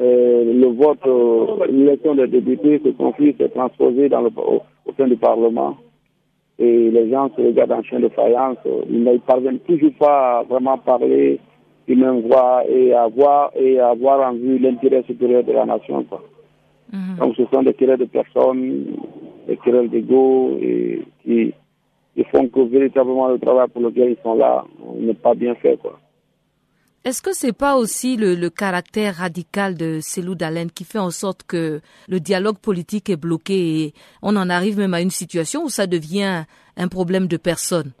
euh, 0.00 0.54
le 0.54 0.66
vote, 0.68 0.98
euh, 1.06 1.66
l'élection 1.70 2.14
des 2.14 2.28
députés, 2.28 2.80
ce 2.84 2.90
conflit 2.90 3.34
s'est 3.38 3.48
transposé 3.48 4.08
au, 4.12 4.62
sein 4.96 5.08
du 5.08 5.16
Parlement. 5.16 5.76
Et 6.58 6.90
les 6.90 7.10
gens 7.10 7.30
se 7.36 7.42
regardent 7.42 7.72
en 7.72 7.82
chien 7.82 8.00
de 8.00 8.08
faïence. 8.08 8.58
Ils 8.90 9.02
ne 9.02 9.16
parviennent 9.18 9.60
toujours 9.60 9.92
pas 9.98 10.38
à 10.38 10.42
vraiment 10.42 10.78
parler 10.78 11.38
d'une 11.86 12.00
même 12.00 12.20
voix 12.20 12.64
et 12.68 12.92
avoir, 12.92 13.50
et 13.56 13.78
avoir 13.80 14.28
en 14.28 14.34
vue 14.34 14.58
l'intérêt 14.58 15.02
supérieur 15.04 15.44
de 15.44 15.52
la 15.52 15.64
nation. 15.64 16.04
Mhm. 16.92 17.16
Donc 17.18 17.36
ce 17.36 17.44
sont 17.52 17.62
des 17.62 17.74
querelles 17.74 17.98
de 17.98 18.04
personnes, 18.04 18.86
des 19.46 19.56
querelles 19.56 19.90
d'ego 19.90 20.58
et 20.60 21.04
qui, 21.24 21.54
font 22.32 22.48
que 22.48 22.60
véritablement 22.60 23.28
le 23.28 23.38
travail 23.38 23.68
pour 23.68 23.80
lequel 23.80 24.10
ils 24.10 24.22
sont 24.22 24.34
là 24.34 24.64
n'est 24.96 25.14
pas 25.14 25.34
bien 25.34 25.54
fait. 25.54 25.76
Quoi. 25.76 25.98
Est-ce 27.04 27.22
que 27.22 27.32
c'est 27.32 27.56
pas 27.56 27.76
aussi 27.76 28.16
le, 28.16 28.50
caractère 28.50 29.14
radical 29.14 29.76
de 29.76 30.00
Selou 30.00 30.34
Dalen 30.34 30.70
qui 30.70 30.84
fait 30.84 30.98
en 30.98 31.10
sorte 31.10 31.44
que 31.44 31.80
le 32.08 32.20
dialogue 32.20 32.58
politique 32.58 33.08
est 33.08 33.16
bloqué 33.16 33.54
et 33.54 33.94
on 34.20 34.34
en 34.36 34.50
arrive 34.50 34.78
même 34.78 34.94
à 34.94 35.00
une 35.00 35.10
situation 35.10 35.62
où 35.64 35.68
ça 35.68 35.86
devient 35.86 36.42
un 36.76 36.88
problème 36.88 37.28
de 37.28 37.36
personne? 37.36 37.92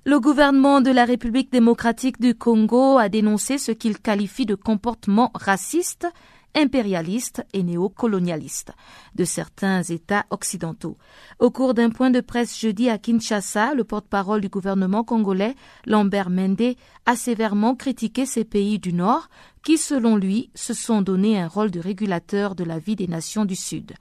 Le 0.05 0.20
gouvernement 0.20 0.82
de 0.82 0.91
la 0.91 1.05
République 1.05 1.50
démocratique 1.50 2.20
du 2.20 2.36
Congo 2.36 2.98
a 2.98 3.08
dénoncé 3.08 3.58
ce 3.58 3.72
qu'il 3.72 4.00
qualifie 4.00 4.46
de 4.46 4.55
comportement 4.55 5.32
raciste, 5.34 6.10
impérialiste 6.56 7.46
et 7.54 7.64
néocolonialiste 7.64 8.72
de 9.16 9.24
certains 9.24 9.84
États 9.84 10.26
occidentaux. 10.30 10.98
Au 11.40 11.52
cours 11.52 11.74
d'un 11.74 11.90
point 11.90 12.12
de 12.12 12.22
presse 12.22 12.60
jeudi 12.60 12.90
à 12.90 12.98
Kinshasa, 12.98 13.74
le 13.74 13.84
porte-parole 13.84 14.42
du 14.42 14.50
gouvernement 14.50 15.04
congolais, 15.04 15.56
Lambert 15.86 16.30
Mende, 16.30 16.76
a 17.06 17.16
sévèrement 17.16 17.76
critiqué 17.76 18.26
ces 18.26 18.44
pays 18.44 18.80
du 18.80 18.94
Nord 18.94 19.30
qui, 19.64 19.78
selon 19.78 20.16
lui, 20.16 20.52
se 20.56 20.74
sont 20.74 21.02
donné 21.02 21.40
un 21.40 21.48
rôle 21.48 21.72
de 21.72 21.80
régulateur 21.80 22.56
de 22.56 22.64
la 22.64 22.80
vie 22.80 22.96
des 22.96 23.08
nations 23.08 23.46
du 23.46 23.56
Sud. 23.56 23.94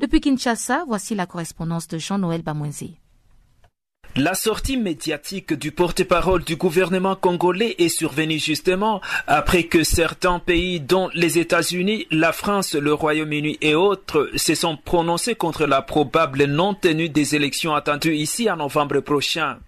Depuis 0.00 0.20
Kinshasa, 0.20 0.84
voici 0.86 1.14
la 1.14 1.26
correspondance 1.26 1.88
de 1.88 1.98
Jean-Noël. 1.98 2.42
La 4.16 4.34
sortie 4.34 4.76
médiatique 4.76 5.52
du 5.52 5.70
porte-parole 5.70 6.42
du 6.42 6.56
gouvernement 6.56 7.14
congolais 7.14 7.76
est 7.78 7.88
survenue 7.88 8.38
justement 8.38 9.00
après 9.28 9.64
que 9.64 9.84
certains 9.84 10.40
pays, 10.40 10.80
dont 10.80 11.08
les 11.14 11.38
États-Unis, 11.38 12.06
la 12.10 12.32
France, 12.32 12.74
le 12.74 12.92
Royaume-Uni 12.92 13.58
et 13.60 13.74
autres, 13.76 14.28
se 14.34 14.54
sont 14.56 14.76
prononcés 14.76 15.36
contre 15.36 15.66
la 15.66 15.82
probable 15.82 16.44
non-tenue 16.44 17.08
des 17.08 17.36
élections 17.36 17.74
attendues 17.74 18.16
ici 18.16 18.50
en 18.50 18.56
novembre 18.56 19.00
prochain. 19.00 19.58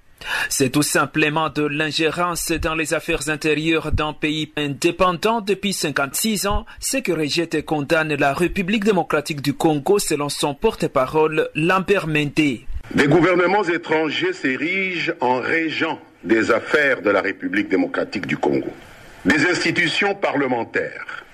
C'est 0.48 0.70
tout 0.70 0.82
simplement 0.82 1.48
de 1.48 1.62
l'ingérence 1.62 2.50
dans 2.50 2.74
les 2.74 2.92
affaires 2.92 3.28
intérieures 3.28 3.92
d'un 3.92 4.12
pays 4.12 4.52
indépendant 4.56 5.40
depuis 5.40 5.72
56 5.72 6.46
ans, 6.46 6.66
ce 6.80 6.98
que 6.98 7.12
rejette 7.12 7.54
et 7.54 7.62
condamne 7.62 8.14
la 8.14 8.34
République 8.34 8.84
démocratique 8.84 9.42
du 9.42 9.54
Congo 9.54 9.98
selon 9.98 10.28
son 10.28 10.54
porte-parole 10.54 11.48
Lambert 11.54 12.06
Mende. 12.06 12.66
Des 12.94 13.06
gouvernements 13.06 13.62
étrangers 13.62 14.32
s'érigent 14.32 15.12
en 15.20 15.38
régents 15.38 16.00
des 16.24 16.50
affaires 16.50 17.02
de 17.02 17.10
la 17.10 17.20
République 17.20 17.68
démocratique 17.68 18.26
du 18.26 18.36
Congo. 18.36 18.72
Des 19.24 19.46
institutions 19.46 20.16
parlementaires, 20.16 21.24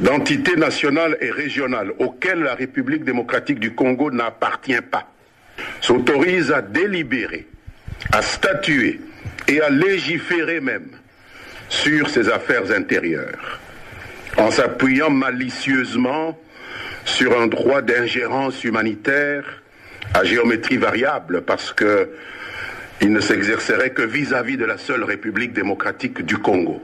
d'entités 0.00 0.56
nationales 0.56 1.18
et 1.20 1.30
régionales 1.30 1.92
auxquelles 1.98 2.40
la 2.40 2.54
République 2.54 3.04
démocratique 3.04 3.58
du 3.58 3.74
Congo 3.74 4.10
n'appartient 4.10 4.80
pas, 4.80 5.12
s'autorisent 5.82 6.52
à 6.52 6.62
délibérer, 6.62 7.46
à 8.10 8.22
statuer 8.22 8.98
et 9.46 9.60
à 9.60 9.68
légiférer 9.68 10.60
même 10.60 10.88
sur 11.68 12.08
ces 12.08 12.30
affaires 12.30 12.70
intérieures, 12.72 13.60
en 14.38 14.50
s'appuyant 14.50 15.10
malicieusement 15.10 16.38
sur 17.04 17.38
un 17.38 17.46
droit 17.46 17.82
d'ingérence 17.82 18.64
humanitaire 18.64 19.44
à 20.14 20.24
géométrie 20.24 20.76
variable 20.76 21.42
parce 21.42 21.72
que 21.72 22.08
il 23.00 23.12
ne 23.12 23.20
s'exercerait 23.20 23.90
que 23.90 24.02
vis-à-vis 24.02 24.56
de 24.56 24.64
la 24.64 24.78
seule 24.78 25.02
République 25.02 25.52
démocratique 25.52 26.24
du 26.24 26.38
Congo. 26.38 26.80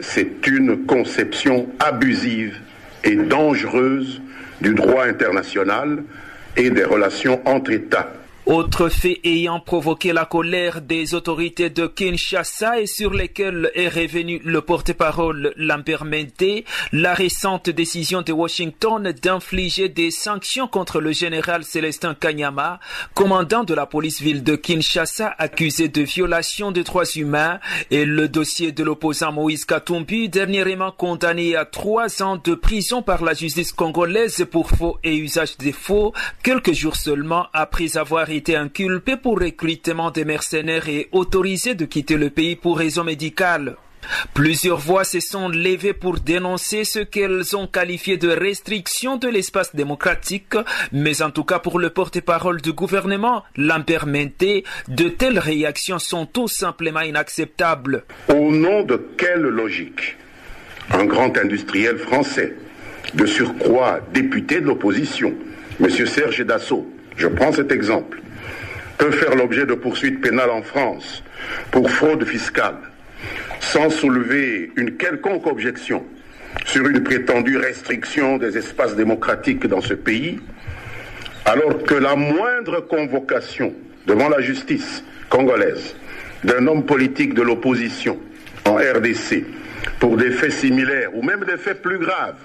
C'est 0.00 0.46
une 0.46 0.86
conception 0.86 1.68
abusive 1.80 2.56
et 3.02 3.16
dangereuse 3.16 4.22
du 4.60 4.74
droit 4.74 5.04
international 5.04 6.04
et 6.56 6.70
des 6.70 6.84
relations 6.84 7.40
entre 7.44 7.72
États. 7.72 8.12
Autre 8.46 8.88
fait 8.88 9.18
ayant 9.24 9.58
provoqué 9.58 10.12
la 10.12 10.24
colère 10.24 10.80
des 10.80 11.14
autorités 11.14 11.68
de 11.68 11.88
Kinshasa 11.88 12.80
et 12.80 12.86
sur 12.86 13.12
lesquels 13.12 13.72
est 13.74 13.88
revenu 13.88 14.40
le 14.44 14.60
porte-parole 14.60 15.52
Lambert 15.56 16.04
Mende, 16.04 16.62
la 16.92 17.12
récente 17.12 17.68
décision 17.70 18.22
de 18.22 18.30
Washington 18.30 19.12
d'infliger 19.20 19.88
des 19.88 20.12
sanctions 20.12 20.68
contre 20.68 21.00
le 21.00 21.10
général 21.10 21.64
Célestin 21.64 22.14
Kanyama, 22.14 22.78
commandant 23.14 23.64
de 23.64 23.74
la 23.74 23.84
police 23.84 24.20
ville 24.20 24.44
de 24.44 24.54
Kinshasa 24.54 25.34
accusé 25.38 25.88
de 25.88 26.02
violation 26.02 26.70
des 26.70 26.84
droits 26.84 27.16
humains, 27.16 27.58
et 27.90 28.04
le 28.04 28.28
dossier 28.28 28.70
de 28.70 28.84
l'opposant 28.84 29.32
Moïse 29.32 29.64
Katumbi, 29.64 30.28
dernièrement 30.28 30.92
condamné 30.92 31.56
à 31.56 31.64
trois 31.64 32.22
ans 32.22 32.36
de 32.36 32.54
prison 32.54 33.02
par 33.02 33.24
la 33.24 33.34
justice 33.34 33.72
congolaise 33.72 34.46
pour 34.48 34.70
faux 34.70 34.98
et 35.02 35.16
usage 35.16 35.56
des 35.58 35.72
faux, 35.72 36.12
quelques 36.44 36.74
jours 36.74 36.94
seulement 36.94 37.48
après 37.52 37.96
avoir 37.96 38.30
été 38.36 38.56
inculpé 38.56 39.16
pour 39.16 39.40
recrutement 39.40 40.10
des 40.10 40.24
mercenaires 40.24 40.88
et 40.88 41.08
autorisé 41.12 41.74
de 41.74 41.84
quitter 41.84 42.16
le 42.16 42.30
pays 42.30 42.56
pour 42.56 42.78
raison 42.78 43.04
médicale. 43.04 43.76
Plusieurs 44.34 44.78
voix 44.78 45.04
se 45.04 45.20
sont 45.20 45.48
levées 45.48 45.92
pour 45.92 46.20
dénoncer 46.20 46.84
ce 46.84 47.00
qu'elles 47.00 47.56
ont 47.56 47.66
qualifié 47.66 48.16
de 48.16 48.28
restriction 48.28 49.16
de 49.16 49.28
l'espace 49.28 49.74
démocratique, 49.74 50.54
mais 50.92 51.22
en 51.22 51.30
tout 51.30 51.44
cas 51.44 51.58
pour 51.58 51.78
le 51.78 51.90
porte-parole 51.90 52.60
du 52.60 52.72
gouvernement, 52.72 53.42
l'impermété, 53.56 54.64
de 54.88 55.08
telles 55.08 55.38
réactions 55.38 55.98
sont 55.98 56.26
tout 56.26 56.48
simplement 56.48 57.00
inacceptables. 57.00 58.04
Au 58.28 58.52
nom 58.52 58.82
de 58.82 58.96
quelle 59.16 59.42
logique 59.42 60.16
un 60.92 61.04
grand 61.04 61.36
industriel 61.36 61.98
français, 61.98 62.54
de 63.14 63.26
surcroît 63.26 64.00
député 64.12 64.60
de 64.60 64.66
l'opposition, 64.66 65.34
M. 65.80 65.90
Serge 65.90 66.44
Dassault, 66.44 66.86
je 67.16 67.26
prends 67.26 67.52
cet 67.52 67.72
exemple, 67.72 68.20
peut 68.98 69.10
faire 69.10 69.34
l'objet 69.34 69.66
de 69.66 69.74
poursuites 69.74 70.20
pénales 70.20 70.50
en 70.50 70.62
France 70.62 71.22
pour 71.70 71.90
fraude 71.90 72.24
fiscale 72.24 72.76
sans 73.60 73.90
soulever 73.90 74.70
une 74.76 74.96
quelconque 74.96 75.46
objection 75.46 76.04
sur 76.64 76.86
une 76.86 77.02
prétendue 77.02 77.58
restriction 77.58 78.38
des 78.38 78.56
espaces 78.56 78.96
démocratiques 78.96 79.66
dans 79.66 79.80
ce 79.80 79.94
pays, 79.94 80.40
alors 81.44 81.82
que 81.84 81.94
la 81.94 82.16
moindre 82.16 82.80
convocation 82.80 83.74
devant 84.06 84.28
la 84.28 84.40
justice 84.40 85.04
congolaise 85.28 85.94
d'un 86.44 86.66
homme 86.66 86.84
politique 86.84 87.34
de 87.34 87.42
l'opposition 87.42 88.18
en 88.64 88.76
RDC 88.76 89.44
pour 89.98 90.16
des 90.16 90.30
faits 90.30 90.52
similaires 90.52 91.10
ou 91.14 91.22
même 91.22 91.44
des 91.44 91.56
faits 91.56 91.82
plus 91.82 91.98
graves 91.98 92.36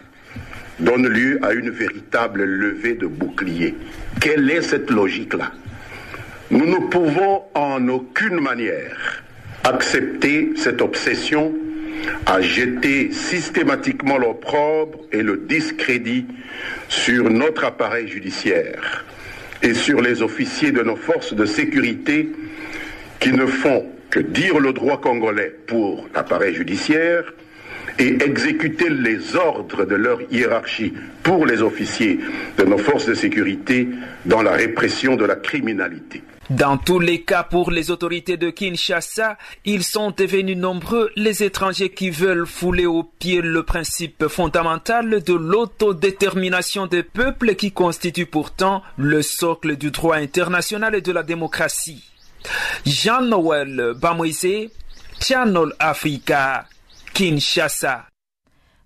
donne 0.79 1.07
lieu 1.07 1.39
à 1.43 1.53
une 1.53 1.69
véritable 1.69 2.43
levée 2.43 2.95
de 2.95 3.05
bouclier. 3.05 3.75
Quelle 4.19 4.49
est 4.49 4.61
cette 4.61 4.89
logique-là? 4.89 5.51
Nous 6.51 6.65
ne 6.65 6.85
pouvons 6.89 7.43
en 7.53 7.87
aucune 7.87 8.41
manière 8.41 9.23
accepter 9.63 10.51
cette 10.57 10.81
obsession 10.81 11.53
à 12.25 12.41
jeter 12.41 13.13
systématiquement 13.13 14.17
l'opprobre 14.17 14.99
et 15.13 15.23
le 15.23 15.37
discrédit 15.47 16.25
sur 16.89 17.29
notre 17.29 17.63
appareil 17.63 18.09
judiciaire 18.09 19.05
et 19.63 19.73
sur 19.73 20.01
les 20.01 20.21
officiers 20.21 20.73
de 20.73 20.81
nos 20.81 20.97
forces 20.97 21.33
de 21.33 21.45
sécurité 21.45 22.29
qui 23.21 23.31
ne 23.31 23.45
font 23.45 23.85
que 24.09 24.19
dire 24.19 24.59
le 24.59 24.73
droit 24.73 24.99
congolais 24.99 25.55
pour 25.67 26.09
l'appareil 26.13 26.53
judiciaire 26.53 27.31
et 27.97 28.21
exécuter 28.23 28.89
les 28.89 29.37
ordres 29.37 29.85
de 29.85 29.95
leur 29.95 30.19
hiérarchie 30.29 30.93
pour 31.23 31.45
les 31.45 31.61
officiers 31.61 32.19
de 32.57 32.63
nos 32.65 32.77
forces 32.77 33.05
de 33.05 33.13
sécurité 33.13 33.87
dans 34.25 34.41
la 34.41 34.51
répression 34.51 35.15
de 35.15 35.23
la 35.23 35.35
criminalité. 35.35 36.21
Dans 36.57 36.77
tous 36.77 36.99
les 36.99 37.21
cas, 37.21 37.43
pour 37.43 37.71
les 37.71 37.91
autorités 37.91 38.35
de 38.35 38.49
Kinshasa, 38.49 39.37
ils 39.63 39.85
sont 39.85 40.11
devenus 40.11 40.57
nombreux 40.57 41.09
les 41.15 41.43
étrangers 41.43 41.91
qui 41.93 42.09
veulent 42.09 42.45
fouler 42.45 42.85
au 42.85 43.03
pied 43.03 43.39
le 43.41 43.63
principe 43.63 44.27
fondamental 44.27 45.23
de 45.23 45.33
l'autodétermination 45.33 46.87
des 46.87 47.03
peuples 47.03 47.55
qui 47.55 47.71
constitue 47.71 48.25
pourtant 48.25 48.83
le 48.97 49.21
socle 49.21 49.77
du 49.77 49.91
droit 49.91 50.17
international 50.17 50.93
et 50.93 50.99
de 50.99 51.13
la 51.13 51.23
démocratie. 51.23 52.03
Jean-Noël 52.85 53.93
Bamoisé, 53.95 54.71
Channel 55.21 55.71
Africa, 55.79 56.65
Kinshasa. 57.13 58.07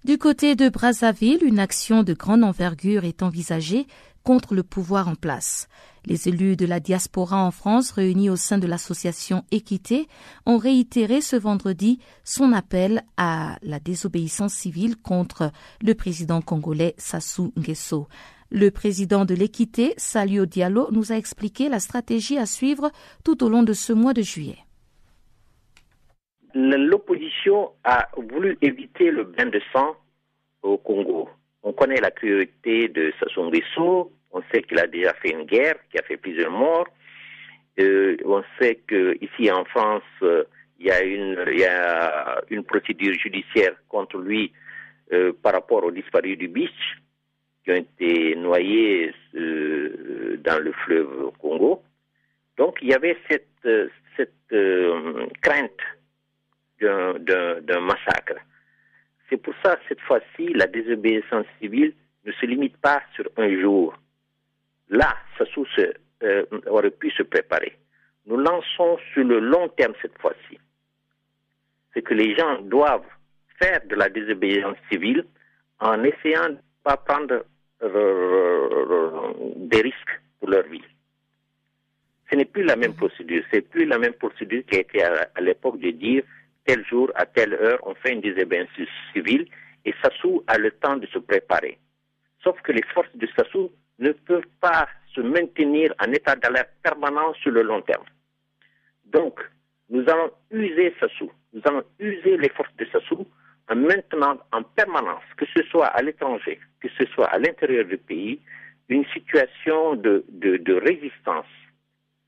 Du 0.04 0.20
côté 0.20 0.56
de 0.56 0.70
Brazzaville, 0.70 1.44
une 1.44 1.58
action 1.58 2.04
de 2.04 2.14
grande 2.14 2.44
envergure 2.44 3.06
est 3.06 3.24
envisagée 3.24 3.88
contre 4.22 4.54
le 4.54 4.62
pouvoir 4.62 5.08
en 5.08 5.16
place. 5.16 5.68
Les 6.08 6.28
élus 6.30 6.56
de 6.56 6.68
la 6.68 6.80
diaspora 6.80 7.44
en 7.44 7.50
France 7.50 7.92
réunis 7.92 8.30
au 8.30 8.36
sein 8.36 8.60
de 8.60 8.68
l'association 8.68 9.44
Équité 9.52 10.08
ont 10.46 10.58
réitéré 10.58 11.20
ce 11.20 11.36
vendredi 11.36 12.00
son 12.24 12.54
appel 12.54 13.02
à 13.18 13.58
la 13.64 13.80
désobéissance 13.80 14.54
civile 14.54 14.98
contre 14.98 15.52
le 15.82 15.96
président 15.96 16.42
congolais 16.42 16.94
Sassou 16.98 17.54
Nguesso. 17.58 18.08
Le 18.52 18.70
président 18.70 19.26
de 19.26 19.34
l'équité, 19.34 19.96
Salio 19.98 20.46
Diallo, 20.46 20.90
nous 20.92 21.12
a 21.12 21.16
expliqué 21.16 21.70
la 21.70 21.80
stratégie 21.80 22.38
à 22.38 22.46
suivre 22.46 22.92
tout 23.24 23.44
au 23.44 23.50
long 23.50 23.64
de 23.64 23.74
ce 23.74 23.92
mois 23.92 24.14
de 24.14 24.22
juillet. 24.22 24.60
L'opposition 26.54 27.72
a 27.84 28.08
voulu 28.16 28.58
éviter 28.62 29.10
le 29.10 29.24
bain 29.24 29.48
de 29.48 29.60
sang 29.74 29.96
au 30.62 30.78
Congo. 30.78 31.30
On 31.64 31.74
connaît 31.74 32.00
la 32.00 32.12
cruauté 32.12 32.90
de 32.90 33.12
Sassou 33.20 33.42
Nguesso, 33.42 34.12
on 34.36 34.44
sait 34.52 34.64
qu'il 34.64 34.78
a 34.80 34.86
déjà 34.86 35.14
fait 35.14 35.32
une 35.32 35.46
guerre 35.46 35.78
qui 35.90 35.98
a 35.98 36.04
fait 36.04 36.18
plusieurs 36.18 36.52
morts. 36.52 36.90
Euh, 37.80 38.18
on 38.26 38.44
sait 38.60 38.82
qu'ici 38.88 39.50
en 39.50 39.64
France, 39.64 40.04
euh, 40.22 40.44
il, 40.78 40.88
y 40.88 40.92
a 40.92 41.02
une, 42.50 42.64
procédure 42.64 43.14
judiciaire 43.14 43.76
contre 43.88 44.18
lui 44.18 44.52
euh, 45.14 45.32
par 45.42 45.54
rapport 45.54 45.86
aux 45.86 45.92
disparus 45.92 46.38
du 46.38 46.50
Beach 46.50 46.98
qui 47.64 47.72
ont 47.72 47.76
été 47.76 48.36
noyés 48.36 49.14
dans 49.34 50.62
le 50.62 50.72
fleuve 50.84 51.32
Congo. 51.40 51.82
Donc 52.58 52.78
il 52.82 52.90
y 52.90 52.94
avait 52.94 53.18
cette, 53.30 53.68
cette 54.18 54.54
crainte 55.42 55.82
d'un 56.82 57.80
massacre. 57.80 58.36
C'est 59.30 59.38
pour 59.38 59.56
ça, 59.64 59.80
cette 59.88 60.02
fois-ci, 60.02 60.54
la 60.54 60.68
désobéissance 60.68 61.48
civile 61.60 61.94
ne 62.26 62.32
se 62.34 62.46
limite 62.46 62.78
pas 62.78 63.02
sur 63.16 63.26
un 63.38 63.50
jour. 63.60 63.96
Là, 64.90 65.16
Sassou 65.38 65.66
euh, 66.24 66.46
aurait 66.68 66.92
pu 66.92 67.10
se 67.12 67.24
préparer. 67.24 67.78
Nous 68.26 68.38
lançons 68.38 68.98
sur 69.14 69.24
le 69.24 69.40
long 69.40 69.70
terme 69.70 69.94
cette 70.02 70.18
fois-ci. 70.20 70.60
C'est 71.94 72.02
que 72.02 72.14
les 72.14 72.36
gens 72.36 72.62
doivent 72.62 73.06
faire 73.60 73.82
de 73.88 73.96
la 73.96 74.10
désobéissance 74.10 74.78
civile 74.92 75.26
en 75.80 76.04
essayant 76.04 76.46
de 76.46 76.54
ne 76.54 76.58
pas 76.84 76.98
prendre 76.98 77.46
euh, 77.84 79.34
des 79.58 79.82
risques 79.82 80.22
pour 80.40 80.50
leur 80.50 80.64
vie. 80.68 80.84
Ce 82.30 82.36
n'est 82.36 82.46
plus 82.46 82.64
la 82.64 82.76
même 82.76 82.96
procédure. 82.96 83.44
C'est 83.52 83.62
plus 83.62 83.86
la 83.86 83.98
même 83.98 84.14
procédure 84.14 84.64
qui 84.66 84.78
a 84.78 84.80
été 84.80 85.04
à, 85.04 85.30
à 85.36 85.42
l'époque 85.42 85.80
de 85.80 85.92
dire 85.92 86.24
tel 86.66 86.84
jour, 86.88 87.12
à 87.16 87.26
telle 87.26 87.54
heure, 87.54 87.80
on 87.84 87.94
fait 87.96 88.14
une 88.14 88.22
désobéissance 88.22 88.88
civile 89.14 89.48
et 89.86 89.94
Sassou 90.02 90.44
a 90.48 90.58
le 90.58 90.72
temps 90.72 90.98
de 90.98 91.06
se 91.08 91.20
préparer. 91.20 91.78
Sauf 92.44 92.60
que 92.62 92.72
les 92.72 92.84
forces 92.94 93.16
de 93.16 93.28
Sassou 93.36 93.72
ne 94.00 94.12
peuvent 94.12 94.48
pas 94.60 94.88
se 95.14 95.22
maintenir 95.22 95.94
en 96.00 96.12
état 96.12 96.36
d'alerte 96.36 96.72
permanent 96.84 97.34
sur 97.36 97.52
le 97.52 97.62
long 97.62 97.82
terme. 97.82 98.04
Donc, 99.06 99.40
nous 99.90 100.04
allons 100.10 100.32
user 100.52 100.94
Sassou, 101.00 101.32
nous 101.54 101.62
allons 101.66 101.84
user 102.00 102.38
les 102.38 102.50
forces 102.50 102.76
de 102.78 102.86
Sassou 102.92 103.26
en 103.70 103.76
maintenant 103.76 104.38
en 104.52 104.64
permanence, 104.64 105.24
que 105.38 105.46
ce 105.56 105.64
soit 105.64 105.88
à 105.88 106.02
l'étranger, 106.02 106.60
que 106.82 106.90
ce 106.98 107.06
soit 107.14 107.28
à 107.28 107.40
l'intérieur 107.40 107.86
du 107.86 107.98
pays, 107.98 108.40
une 108.90 109.06
situation 109.14 109.96
de, 109.96 110.24
résistance, 110.86 111.48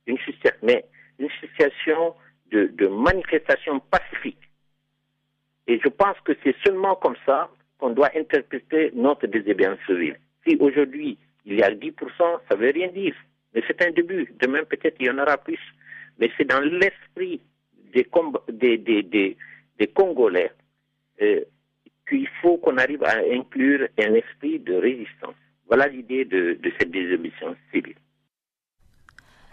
une, 0.08 0.18
mais 0.64 0.86
une 1.20 1.30
situation 1.42 2.16
de, 2.52 2.72
de 2.74 2.88
manifestation 2.88 3.80
pacifique. 3.80 4.40
Et 5.68 5.80
je 5.84 5.90
pense 5.90 6.18
que 6.24 6.32
c'est 6.44 6.56
seulement 6.66 6.96
comme 6.96 7.18
ça 7.26 7.50
qu'on 7.78 7.92
doit 7.92 8.10
interpréter 8.16 8.92
notre 8.96 9.28
désobéissance 9.28 9.80
civile. 9.86 10.18
Si 10.48 10.56
aujourd'hui 10.60 11.18
il 11.48 11.56
y 11.56 11.64
a 11.64 11.72
10%, 11.72 11.94
ça 12.20 12.56
ne 12.56 12.60
veut 12.60 12.72
rien 12.72 12.90
dire. 12.90 13.16
Mais 13.56 13.64
c'est 13.66 13.82
un 13.82 13.92
début. 13.92 14.32
Demain, 14.42 14.64
peut-être, 14.66 14.98
il 15.00 15.08
y 15.08 15.10
en 15.10 15.18
aura 15.18 15.38
plus. 15.38 15.60
Mais 16.20 16.30
c'est 16.38 16.46
dans 16.46 16.60
l'esprit 16.60 17.42
des, 17.94 18.06
Congolais 19.96 20.52
euh, 21.22 21.42
qu'il 22.08 22.28
faut 22.42 22.58
qu'on 22.58 22.78
arrive 22.78 23.04
à 23.04 23.20
inclure 23.32 23.88
un 23.98 24.14
esprit 24.14 24.60
de 24.60 24.74
résistance. 24.76 25.36
Voilà 25.68 25.88
l'idée 25.88 26.26
de, 26.26 26.58
de 26.62 26.72
cette 26.78 26.92
désobéissance 26.92 27.56
civile. 27.74 27.96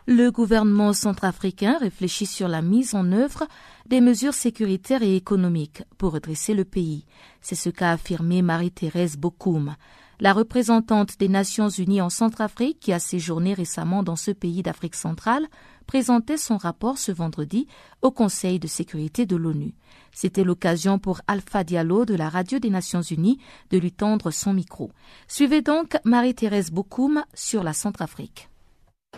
Le 0.07 0.31
gouvernement 0.31 0.93
centrafricain 0.93 1.79
réfléchit 1.79 2.27
sur 2.27 2.49
la 2.49 2.61
mise 2.61 2.95
en 2.95 3.11
œuvre 3.13 3.47
des 3.87 4.01
mesures 4.01 4.35
sécuritaires 4.35 5.03
et 5.03 5.17
économiques 5.17 5.83
pour 5.97 6.13
redresser 6.13 6.55
le 6.55 6.65
pays. 6.65 7.07
C'est 7.41 7.55
ce 7.55 7.71
qu'a 7.71 7.93
affirmé 7.93 8.43
Marie-Thérèse 8.43 9.17
Bokoum. 9.17 9.75
La 10.20 10.33
représentante 10.33 11.18
des 11.18 11.29
Nations 11.29 11.68
Unies 11.68 12.00
en 12.00 12.11
Centrafrique, 12.11 12.79
qui 12.81 12.92
a 12.92 12.98
séjourné 12.98 13.53
récemment 13.55 14.03
dans 14.03 14.16
ce 14.16 14.31
pays 14.31 14.62
d'Afrique 14.62 14.94
centrale, 14.94 15.48
présentait 15.87 16.37
son 16.37 16.57
rapport 16.57 16.98
ce 16.98 17.12
vendredi 17.12 17.66
au 18.03 18.11
Conseil 18.11 18.59
de 18.59 18.68
sécurité 18.68 19.27
de 19.27 19.37
l'ONU. 19.37 19.74
C'était 20.12 20.44
l'occasion 20.44 20.98
pour 20.98 21.20
Alpha 21.27 21.64
Diallo 21.64 22.05
de 22.05 22.14
la 22.14 22.29
Radio 22.29 22.59
des 22.59 22.70
Nations 22.70 23.03
Unies 23.03 23.38
de 23.70 23.79
lui 23.79 23.92
tendre 23.92 24.31
son 24.31 24.53
micro. 24.53 24.92
Suivez 25.27 25.61
donc 25.61 25.96
Marie-Thérèse 26.05 26.70
Bokoum 26.70 27.24
sur 27.35 27.64
la 27.64 27.72
Centrafrique. 27.72 28.48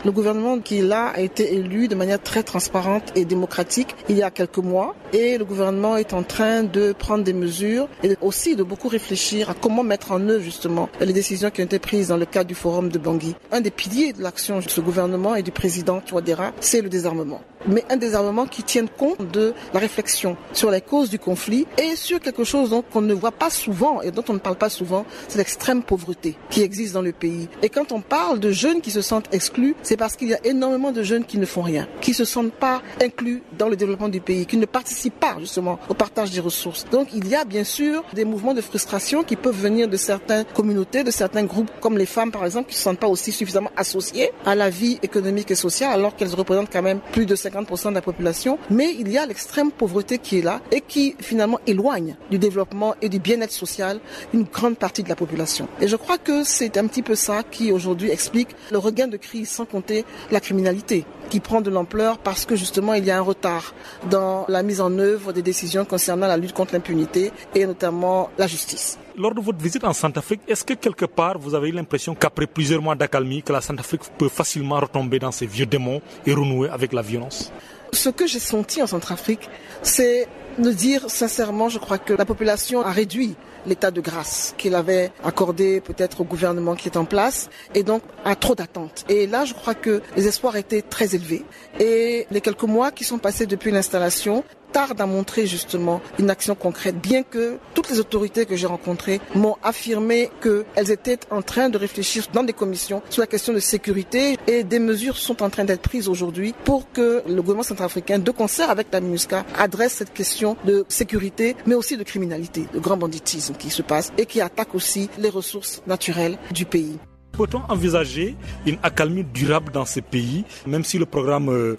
Le 0.05 0.13
gouvernement 0.13 0.59
qui 0.61 0.79
est 0.79 0.83
là 0.83 1.07
a 1.09 1.21
été 1.21 1.55
élu 1.55 1.89
de 1.89 1.95
manière 1.95 2.23
très 2.23 2.43
transparente 2.43 3.13
et 3.15 3.25
démocratique 3.25 3.95
il 4.09 4.17
y 4.17 4.23
a 4.23 4.31
quelques 4.31 4.59
mois 4.59 4.95
et 5.13 5.39
le 5.39 5.45
gouvernement 5.45 5.97
est 5.97 6.13
en 6.13 6.23
train 6.23 6.63
de 6.63 6.93
prendre 6.93 7.25
des 7.25 7.33
mesures 7.33 7.89
et 8.03 8.17
aussi 8.21 8.57
de 8.57 8.63
beaucoup 8.63 8.89
réfléchir 8.89 9.51
à 9.51 9.55
comment 9.55 9.83
mettre 9.83 10.13
en 10.13 10.29
œuvre 10.29 10.43
justement 10.43 10.89
les 11.01 11.13
décisions 11.13 11.51
qui 11.51 11.63
ont 11.63 11.65
été 11.65 11.79
prises 11.79 12.09
dans 12.09 12.17
le 12.17 12.27
cadre 12.27 12.49
du 12.49 12.55
forum 12.55 12.89
de 12.89 12.99
Bangui. 12.99 13.35
Un 13.51 13.61
des 13.61 13.71
piliers 13.71 14.13
de 14.13 14.23
l'action 14.23 14.59
de 14.59 14.69
ce 14.69 14.81
gouvernement 14.81 15.35
et 15.35 15.43
du 15.43 15.51
président 15.51 16.01
Touadéra, 16.01 16.53
c'est 16.61 16.83
le 16.83 16.89
désarmement 16.89 17.41
mais 17.69 17.85
un 17.91 17.97
désarmement 17.97 18.47
qui 18.47 18.63
tienne 18.63 18.89
compte 18.89 19.31
de 19.31 19.55
la 19.73 19.81
réflexion 19.81 20.37
sur 20.53 20.71
les 20.71 20.81
causes 20.81 21.11
du 21.11 21.19
conflit 21.19 21.67
et 21.79 21.97
sur 21.97 22.21
quelque 22.21 22.45
chose 22.45 22.75
qu'on 22.93 23.01
ne 23.01 23.15
voit 23.15 23.33
pas 23.33 23.51
souvent 23.51 24.03
et 24.03 24.11
dont 24.11 24.25
on 24.29 24.35
ne 24.35 24.39
parle 24.39 24.57
pas 24.57 24.69
souvent, 24.69 25.05
c'est 25.29 25.39
l'extrême 25.39 25.83
pauvreté 25.83 26.37
qui 26.51 26.63
existe 26.63 26.95
dans 26.95 27.03
le 27.03 27.13
pays. 27.13 27.49
Et 27.63 27.69
quand 27.69 27.93
on 27.93 28.01
parle 28.01 28.41
de 28.41 28.51
jeunes 28.51 28.81
qui 28.81 28.91
se 28.91 29.01
sentent 29.01 29.33
exclus, 29.33 29.75
c'est 29.87 29.97
parce 29.97 30.17
qu'il 30.17 30.29
y 30.29 30.35
a 30.35 30.41
énormément 30.45 30.93
de 30.93 31.03
jeunes 31.03 31.25
qui 31.25 31.39
ne 31.39 31.47
font 31.47 31.63
rien, 31.63 31.89
qui 32.01 32.15
se 32.15 32.25
sentent 32.25 32.53
pas 32.53 32.83
inclus 33.03 33.43
dans 33.59 33.69
le 33.69 33.77
développement 33.77 34.09
du 34.09 34.21
pays, 34.21 34.47
qui 34.47 34.57
ne 34.57 34.67
participent 34.67 35.21
pas 35.21 35.37
justement 35.41 35.79
au 35.89 35.95
partage 35.95 36.31
des 36.31 36.41
ressources. 36.41 36.87
Donc 36.91 37.09
il 37.15 37.27
y 37.29 37.35
a 37.35 37.45
bien 37.45 37.65
sûr 37.65 38.05
des 38.13 38.25
mouvements 38.25 38.55
de 38.55 38.61
frustration 38.61 39.23
qui 39.23 39.37
peuvent 39.37 39.61
venir 39.61 39.89
de 39.89 39.97
certaines 39.97 40.45
communautés, 40.55 41.05
de 41.05 41.11
certains 41.11 41.45
groupes 41.45 41.71
comme 41.81 41.99
les 41.99 42.07
femmes 42.07 42.33
par 42.33 42.45
exemple, 42.45 42.69
qui 42.69 42.75
ne 42.75 42.79
se 42.79 42.83
sentent 42.83 42.99
pas 42.99 43.09
aussi 43.09 43.33
suffisamment 43.33 43.71
associées 43.77 44.31
à 44.45 44.55
la 44.55 44.71
vie 44.71 44.99
économique 45.03 45.51
et 45.51 45.55
sociale 45.55 45.93
alors 45.93 46.17
qu'elles 46.17 46.35
représentent 46.35 46.71
quand 46.73 46.83
même 46.83 47.01
plus 47.13 47.27
de 47.27 47.35
50 47.35 47.57
50% 47.57 47.91
de 47.91 47.95
la 47.95 48.03
population, 48.03 48.59
mais 48.71 48.95
il 48.99 49.11
y 49.11 49.19
a 49.19 49.27
l'extrême 49.27 49.71
pauvreté 49.71 50.19
qui 50.19 50.39
est 50.39 50.43
là 50.43 50.61
et 50.71 50.81
qui 50.81 51.17
finalement 51.21 51.61
éloigne 51.67 52.17
du 52.31 52.39
développement 52.39 52.95
et 53.03 53.09
du 53.09 53.19
bien-être 53.19 53.53
social 53.53 54.01
une 54.33 54.45
grande 54.45 54.77
partie 54.77 55.03
de 55.03 55.09
la 55.09 55.17
population. 55.17 55.69
Et 55.81 55.89
je 55.89 55.97
crois 55.97 56.19
que 56.19 56.45
c'est 56.45 56.77
un 56.77 56.87
petit 56.87 57.03
peu 57.03 57.15
ça 57.15 57.43
qui 57.51 57.73
aujourd'hui 57.73 58.11
explique 58.11 58.49
le 58.71 58.79
regain 58.79 59.09
de 59.09 59.17
crise 59.17 59.49
sans 59.49 59.65
compter 59.77 60.05
la 60.31 60.41
criminalité 60.41 61.05
qui 61.29 61.41
prend 61.41 61.61
de 61.61 61.71
l'ampleur 61.77 62.13
parce 62.29 62.47
que 62.49 62.57
justement 62.57 62.95
il 62.95 63.05
y 63.05 63.11
a 63.11 63.19
un 63.19 63.27
retard 63.33 63.75
dans 64.09 64.47
la 64.49 64.63
mise 64.63 64.81
en 64.81 64.93
œuvre 64.99 65.29
des 65.33 65.43
décisions 65.43 65.85
concernant 65.85 66.29
la 66.35 66.39
lutte 66.43 66.55
contre 66.55 66.73
l'impunité 66.75 67.23
et 67.55 67.67
notamment 67.67 68.31
la 68.39 68.47
justice. 68.47 68.99
Lors 69.19 69.35
de 69.35 69.41
votre 69.41 69.59
visite 69.59 69.85
en 69.85 69.93
Centrafrique, 69.93 70.43
est-ce 70.49 70.65
que 70.65 70.75
quelque 70.75 71.07
part 71.07 71.39
vous 71.39 71.55
avez 71.55 71.69
eu 71.71 71.73
l'impression 71.73 72.15
qu'après 72.15 72.47
plusieurs 72.47 72.83
mois 72.83 72.95
d'accalmie, 72.95 73.43
que 73.43 73.53
la 73.53 73.61
Centrafrique 73.61 74.03
peut 74.19 74.29
facilement 74.41 74.79
retomber 74.87 75.19
dans 75.19 75.33
ses 75.33 75.47
vieux 75.47 75.67
démons 75.67 76.01
et 76.27 76.33
renouer 76.33 76.69
avec 76.69 76.93
la 76.93 77.03
violence? 77.03 77.53
Ce 77.93 78.11
que 78.11 78.27
j'ai 78.27 78.41
senti 78.41 78.83
en 78.83 78.87
Centrafrique, 78.87 79.49
c'est 79.83 80.27
de 80.59 80.71
dire 80.71 81.03
sincèrement, 81.09 81.69
je 81.69 81.79
crois 81.79 81.99
que 81.99 82.15
la 82.15 82.25
population 82.25 82.81
a 82.81 82.91
réduit 82.91 83.37
l'état 83.67 83.91
de 83.91 84.01
grâce 84.01 84.55
qu'il 84.57 84.75
avait 84.75 85.11
accordé 85.25 85.81
peut-être 85.81 86.21
au 86.21 86.25
gouvernement 86.25 86.75
qui 86.75 86.89
est 86.89 86.97
en 86.97 87.05
place 87.05 87.49
et 87.75 87.83
donc 87.83 88.03
a 88.25 88.35
trop 88.37 88.55
d'attentes. 88.55 89.05
Et 89.09 89.27
là, 89.27 89.45
je 89.45 89.55
crois 89.55 89.75
que 89.75 90.03
les 90.17 90.27
espoirs 90.27 90.57
étaient 90.57 90.83
très 90.83 91.15
élevés. 91.15 91.45
Et 91.81 92.27
les 92.31 92.41
quelques 92.41 92.63
mois 92.63 92.91
qui 92.91 93.05
sont 93.05 93.19
passés 93.19 93.47
depuis 93.47 93.71
l'installation 93.71 94.45
tarde 94.73 95.01
à 95.01 95.07
montrer 95.07 95.47
justement 95.47 96.01
une 96.19 96.31
action 96.31 96.55
concrète, 96.55 97.01
bien 97.01 97.23
que 97.23 97.59
toutes 97.75 97.91
les 97.91 97.99
autorités 97.99 98.47
que 98.47 98.57
j'ai 98.57 98.67
rencontrées 98.67 99.21
m'ont 99.35 99.57
affirmé 99.63 100.31
qu'elles 100.43 100.91
étaient 100.91 101.19
en 101.31 101.43
train 101.43 101.69
de 101.69 101.79
réfléchir 101.79 102.27
dans 102.33 102.43
des 102.43 102.53
commissions 102.53 103.03
sur 103.11 103.21
la 103.21 103.27
question 103.27 103.53
de 103.53 103.59
sécurité 103.59 104.39
et 104.47 104.65
des 104.65 104.79
mesures 104.79 105.17
sont 105.17 105.43
en 105.43 105.51
train 105.51 105.65
d'être 105.65 105.83
prises 105.83 106.09
aujourd'hui 106.09 106.55
pour 106.65 106.91
que 106.93 107.23
le 107.27 107.41
gouvernement 107.41 107.63
centrafricain, 107.63 108.19
de 108.19 108.31
concert 108.31 108.71
avec 108.71 108.89
la 108.93 109.01
MINUSCA, 109.01 109.45
adresse 109.57 109.95
cette 109.95 110.13
question 110.13 110.57
de 110.65 110.85
sécurité, 110.89 111.57
mais 111.67 111.75
aussi 111.75 111.97
de 111.97 112.03
criminalité, 112.03 112.67
de 112.73 112.79
grand 112.79 112.97
banditisme 112.97 113.55
qui 113.55 113.71
se 113.71 113.83
passe 113.83 114.13
et 114.19 114.27
qui 114.27 114.41
attaque 114.41 114.75
aussi 114.75 115.09
les 115.19 115.31
ressources 115.31 115.83
naturelles 115.87 116.39
du 116.53 116.65
pays. 116.65 116.99
Peut-on 117.37 117.61
envisager 117.69 118.35
une 118.65 118.79
accalmie 118.83 119.25
durable 119.25 119.71
dans 119.71 119.85
ces 119.85 120.01
pays, 120.01 120.45
même 120.67 120.85
si 120.85 120.97
le 120.97 121.05
programme 121.05 121.51
euh, 121.51 121.77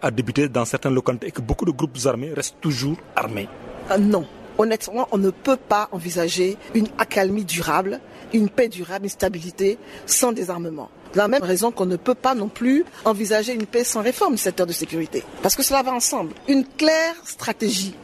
a 0.00 0.10
débuté 0.12 0.48
dans 0.48 0.64
certaines 0.64 0.94
localités 0.94 1.26
et 1.26 1.30
que 1.32 1.40
beaucoup 1.40 1.64
de 1.64 1.72
groupes 1.72 1.98
armés 2.04 2.32
restent 2.32 2.60
toujours 2.60 2.96
armés? 3.16 3.48
Ah, 3.90 3.98
Non. 3.98 4.26
Honnêtement, 4.56 5.08
on 5.10 5.18
ne 5.18 5.30
peut 5.30 5.56
pas 5.56 5.88
envisager 5.90 6.56
une 6.74 6.86
accalmie 6.98 7.44
durable, 7.44 7.98
une 8.32 8.48
paix 8.48 8.68
durable, 8.68 9.06
une 9.06 9.10
stabilité 9.10 9.78
sans 10.06 10.30
désarmement. 10.30 10.90
De 11.12 11.18
la 11.18 11.26
même 11.26 11.42
raison 11.42 11.72
qu'on 11.72 11.86
ne 11.86 11.96
peut 11.96 12.14
pas 12.14 12.36
non 12.36 12.48
plus 12.48 12.84
envisager 13.04 13.52
une 13.52 13.66
paix 13.66 13.82
sans 13.82 14.02
réforme 14.02 14.34
du 14.34 14.40
secteur 14.40 14.66
de 14.68 14.72
sécurité. 14.72 15.24
Parce 15.42 15.56
que 15.56 15.64
cela 15.64 15.82
va 15.82 15.92
ensemble. 15.92 16.34
Une 16.46 16.64
claire 16.64 17.16
stratégie 17.24 17.94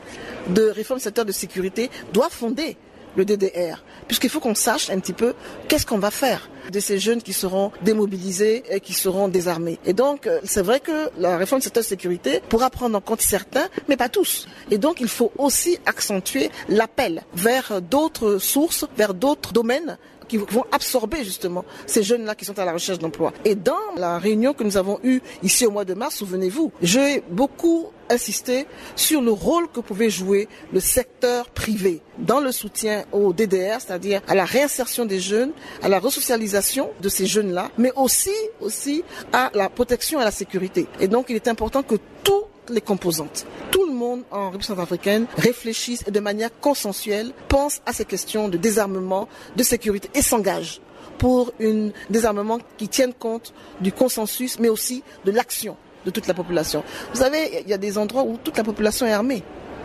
de 0.48 0.62
réforme 0.70 0.98
du 0.98 1.04
secteur 1.04 1.24
de 1.24 1.30
sécurité 1.32 1.88
doit 2.12 2.28
fonder 2.30 2.76
le 3.16 3.24
DDR, 3.24 3.82
puisqu'il 4.06 4.30
faut 4.30 4.40
qu'on 4.40 4.54
sache 4.54 4.90
un 4.90 4.98
petit 4.98 5.12
peu 5.12 5.34
qu'est-ce 5.68 5.86
qu'on 5.86 5.98
va 5.98 6.10
faire 6.10 6.48
de 6.70 6.80
ces 6.80 6.98
jeunes 6.98 7.22
qui 7.22 7.32
seront 7.32 7.72
démobilisés 7.82 8.62
et 8.70 8.80
qui 8.80 8.92
seront 8.92 9.28
désarmés. 9.28 9.78
Et 9.84 9.92
donc, 9.92 10.26
euh, 10.26 10.40
c'est 10.44 10.62
vrai 10.62 10.80
que 10.80 11.10
la 11.18 11.36
réforme 11.36 11.60
du 11.60 11.64
secteur 11.64 11.82
sécurité 11.82 12.40
pourra 12.48 12.70
prendre 12.70 12.96
en 12.96 13.00
compte 13.00 13.20
certains, 13.20 13.68
mais 13.88 13.96
pas 13.96 14.08
tous. 14.08 14.46
Et 14.70 14.78
donc, 14.78 15.00
il 15.00 15.08
faut 15.08 15.32
aussi 15.38 15.78
accentuer 15.86 16.50
l'appel 16.68 17.22
vers 17.34 17.80
d'autres 17.82 18.38
sources, 18.38 18.86
vers 18.96 19.14
d'autres 19.14 19.52
domaines 19.52 19.98
qui 20.30 20.36
vont 20.36 20.64
absorber 20.70 21.24
justement 21.24 21.64
ces 21.86 22.04
jeunes-là 22.04 22.36
qui 22.36 22.44
sont 22.44 22.56
à 22.60 22.64
la 22.64 22.72
recherche 22.72 23.00
d'emploi. 23.00 23.32
Et 23.44 23.56
dans 23.56 23.74
la 23.96 24.18
réunion 24.18 24.54
que 24.54 24.62
nous 24.62 24.76
avons 24.76 25.00
eue 25.02 25.20
ici 25.42 25.66
au 25.66 25.72
mois 25.72 25.84
de 25.84 25.94
mars, 25.94 26.14
souvenez-vous, 26.14 26.70
j'ai 26.82 27.24
beaucoup 27.30 27.88
insisté 28.08 28.66
sur 28.94 29.22
le 29.22 29.32
rôle 29.32 29.68
que 29.68 29.80
pouvait 29.80 30.08
jouer 30.08 30.48
le 30.72 30.78
secteur 30.78 31.50
privé 31.50 32.00
dans 32.18 32.38
le 32.38 32.52
soutien 32.52 33.04
au 33.10 33.32
DDR, 33.32 33.80
c'est-à-dire 33.80 34.20
à 34.28 34.36
la 34.36 34.44
réinsertion 34.44 35.04
des 35.04 35.18
jeunes, 35.18 35.50
à 35.82 35.88
la 35.88 35.98
resocialisation 35.98 36.90
de 37.00 37.08
ces 37.08 37.26
jeunes-là, 37.26 37.70
mais 37.76 37.92
aussi, 37.96 38.30
aussi 38.60 39.02
à 39.32 39.50
la 39.54 39.68
protection 39.68 40.20
et 40.20 40.22
à 40.22 40.26
la 40.26 40.30
sécurité. 40.30 40.86
Et 41.00 41.08
donc, 41.08 41.26
il 41.28 41.36
est 41.36 41.48
important 41.48 41.82
que 41.82 41.96
toutes 42.22 42.46
les 42.70 42.80
composantes, 42.80 43.46
tout 43.72 43.89
en 44.30 44.44
République 44.46 44.66
centrafricaine 44.66 45.26
réfléchisse 45.36 46.04
et 46.06 46.10
de 46.10 46.20
manière 46.20 46.50
consensuelle 46.60 47.32
pense 47.48 47.80
à 47.86 47.92
ces 47.92 48.04
questions 48.04 48.48
de 48.48 48.56
désarmement, 48.56 49.28
de 49.56 49.62
sécurité 49.62 50.10
et 50.14 50.22
s'engage 50.22 50.80
pour 51.18 51.52
un 51.60 51.90
désarmement 52.08 52.58
qui 52.78 52.88
tienne 52.88 53.12
compte 53.12 53.52
du 53.80 53.92
consensus, 53.92 54.58
mais 54.58 54.68
aussi 54.68 55.02
de 55.24 55.30
l'action 55.30 55.76
de 56.04 56.10
toute 56.10 56.26
la 56.26 56.34
population. 56.34 56.82
Vous 57.12 57.20
savez, 57.20 57.62
il 57.62 57.68
y 57.68 57.74
a 57.74 57.78
des 57.78 57.98
endroits 57.98 58.22
où 58.22 58.38
toute 58.42 58.56
la 58.56 58.64
population 58.64 59.06
est 59.06 59.12
armée. 59.12 59.42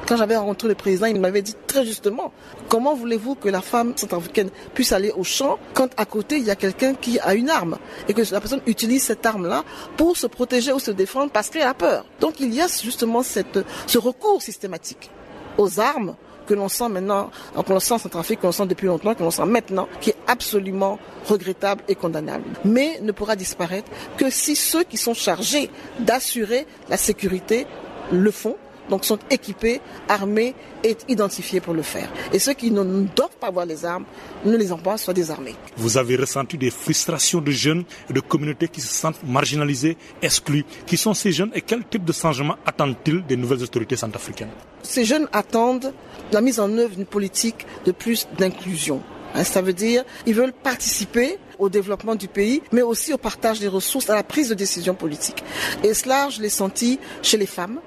Quand 0.08 0.18
j'avais 0.18 0.38
rencontré 0.38 0.68
le 0.68 0.76
président, 0.76 1.08
il 1.08 1.20
m'avait 1.20 1.42
dit 1.42 1.56
très 1.66 1.84
justement, 1.84 2.32
comment 2.70 2.94
voulez-vous 2.94 3.34
que 3.34 3.50
la 3.50 3.62
femme 3.62 3.94
centrafricaine 3.96 4.50
puisse 4.76 4.92
aller 4.92 5.12
au 5.12 5.24
champ 5.24 5.58
quand 5.74 5.90
à 5.98 6.06
côté 6.06 6.38
il 6.38 6.44
y 6.44 6.52
a 6.52 6.56
quelqu'un 6.56 6.94
qui 6.94 7.20
a 7.20 7.34
une 7.34 7.50
arme 7.50 7.78
et 8.08 8.14
que 8.14 8.22
la 8.32 8.40
personne 8.40 8.62
utilise 8.68 9.04
cette 9.04 9.26
arme-là 9.26 9.64
pour 9.98 10.16
se 10.16 10.28
protéger 10.28 10.72
ou 10.74 10.80
se 10.80 10.92
défendre 10.92 11.32
parce 11.32 11.50
qu'elle 11.50 11.64
a 11.64 11.74
peur? 11.74 12.06
Donc 12.20 12.40
il 12.40 12.54
y 12.54 12.62
a 12.62 12.68
justement 12.68 13.24
ce 13.24 13.98
recours 13.98 14.44
systématique 14.44 15.10
aux 15.58 15.80
armes 15.80 16.16
que 16.46 16.54
l'on 16.54 16.70
sent 16.70 16.90
maintenant, 16.90 17.32
que 17.56 17.74
l'on 17.74 17.80
sent 17.80 17.96
en 17.96 17.98
Centrafrique, 17.98 18.42
que 18.42 18.46
l'on 18.46 18.52
sent 18.52 18.68
depuis 18.68 18.86
longtemps, 18.86 19.16
que 19.16 19.24
l'on 19.24 19.32
sent 19.32 19.46
maintenant, 19.46 19.88
qui 20.02 20.12
est 20.12 20.18
absolument 20.28 21.00
regrettable 21.28 21.84
et 21.88 21.96
condamnable. 21.96 22.44
Mais 22.64 23.00
ne 23.02 23.12
pourra 23.12 23.36
disparaître 23.36 23.90
que 24.18 24.30
si 24.30 24.56
ceux 24.56 24.84
qui 24.84 24.98
sont 24.98 25.16
chargés 25.16 25.72
d'assurer 25.98 26.68
la 26.90 26.98
sécurité 26.98 27.66
le 28.12 28.30
font 28.30 28.58
donc 28.90 29.06
sont 29.06 29.20
équipés, 29.30 29.82
armés 30.08 30.56
et 30.84 30.96
identifiés 31.08 31.60
pour 31.60 31.74
le 31.74 31.82
faire. 31.82 32.10
Et 32.34 32.40
ceux 32.40 32.54
qui 32.54 32.72
ne 32.72 32.84
doivent 33.16 33.38
pas 33.40 33.48
avoir 33.48 33.66
les 33.66 33.86
armes, 33.86 34.06
ne 34.46 34.56
les 34.56 34.72
ont 34.72 34.78
pas, 34.78 34.98
soient 34.98 35.14
désarmés. 35.14 35.56
Vous 35.78 35.98
avez 35.98 36.16
ressenti 36.16 36.58
des 36.58 36.70
frustrations 36.70 37.42
de 37.42 37.52
jeunes 37.52 37.84
et 38.10 38.14
de 38.14 38.20
communautés 38.20 38.68
qui 38.68 38.82
se 38.82 38.94
sentent 38.94 39.24
marginalisés, 39.24 39.98
exclus. 40.22 40.66
Qui 40.86 40.98
sont 40.98 41.14
ces 41.14 41.32
jeunes 41.32 41.52
et 41.54 41.62
quel 41.62 41.86
type 41.86 42.06
de 42.06 42.14
changement 42.14 42.56
attendent-ils 42.66 43.26
des 43.26 43.38
nouvelles 43.38 43.64
autorités 43.64 43.96
centrafricaines? 43.96 44.52
Ces 44.84 45.06
jeunes 45.06 45.28
attendent 45.34 45.94
la 46.32 46.42
mise 46.42 46.60
en 46.60 46.72
œuvre 46.78 46.96
d'une 46.96 47.06
politique 47.06 47.66
de 47.86 47.92
plus 47.92 48.28
d'inclusion. 48.38 49.02
Hein, 49.34 49.44
ça 49.44 49.62
veut 49.62 49.74
dire 49.74 50.04
ils 50.26 50.34
veulent 50.34 50.54
participer 50.54 51.38
au 51.60 51.70
développement 51.70 52.16
du 52.16 52.28
pays, 52.28 52.62
mais 52.72 52.82
aussi 52.82 53.14
au 53.14 53.18
partage 53.18 53.60
des 53.60 53.68
ressources, 53.68 54.10
à 54.10 54.16
la 54.16 54.24
prise 54.24 54.50
de 54.50 54.54
décision 54.54 54.94
politique. 54.94 55.44
Et 55.84 55.94
cela, 55.94 56.30
je 56.30 56.42
l'ai 56.42 56.50
senti 56.50 57.00
chez 57.22 57.38
les 57.38 57.46
femmes, 57.46 57.80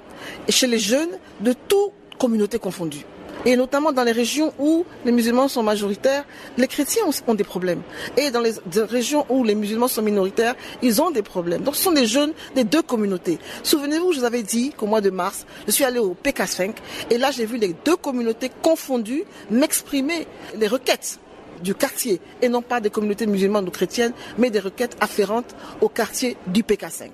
et 0.48 0.52
chez 0.52 0.66
les 0.66 0.78
jeunes 0.78 1.10
de 1.40 1.52
toutes 1.52 1.92
communautés 2.18 2.58
confondues. 2.58 3.04
Et 3.44 3.54
notamment 3.54 3.92
dans 3.92 4.02
les 4.02 4.12
régions 4.12 4.52
où 4.58 4.84
les 5.04 5.12
musulmans 5.12 5.46
sont 5.46 5.62
majoritaires, 5.62 6.24
les 6.56 6.66
chrétiens 6.66 7.04
ont 7.26 7.34
des 7.34 7.44
problèmes. 7.44 7.82
Et 8.16 8.30
dans 8.30 8.40
les 8.40 8.52
régions 8.82 9.24
où 9.28 9.44
les 9.44 9.54
musulmans 9.54 9.86
sont 9.86 10.02
minoritaires, 10.02 10.56
ils 10.82 11.00
ont 11.00 11.10
des 11.12 11.22
problèmes. 11.22 11.62
Donc 11.62 11.76
ce 11.76 11.82
sont 11.84 11.92
des 11.92 12.06
jeunes 12.06 12.32
des 12.56 12.64
deux 12.64 12.82
communautés. 12.82 13.38
Souvenez-vous, 13.62 14.12
je 14.12 14.18
vous 14.18 14.24
avais 14.24 14.42
dit 14.42 14.72
qu'au 14.76 14.86
mois 14.86 15.00
de 15.00 15.10
mars, 15.10 15.46
je 15.66 15.72
suis 15.72 15.84
allé 15.84 16.00
au 16.00 16.16
PK5 16.22 16.72
et 17.10 17.18
là 17.18 17.30
j'ai 17.30 17.46
vu 17.46 17.58
les 17.58 17.74
deux 17.84 17.96
communautés 17.96 18.50
confondues 18.62 19.24
m'exprimer 19.50 20.26
les 20.58 20.66
requêtes 20.66 21.20
du 21.62 21.74
quartier 21.74 22.20
et 22.42 22.48
non 22.48 22.62
pas 22.62 22.80
des 22.80 22.90
communautés 22.90 23.26
musulmanes 23.26 23.66
ou 23.66 23.70
chrétiennes, 23.70 24.12
mais 24.36 24.50
des 24.50 24.60
requêtes 24.60 24.96
afférentes 25.00 25.54
au 25.80 25.88
quartier 25.88 26.36
du 26.46 26.62
PK5. 26.62 27.10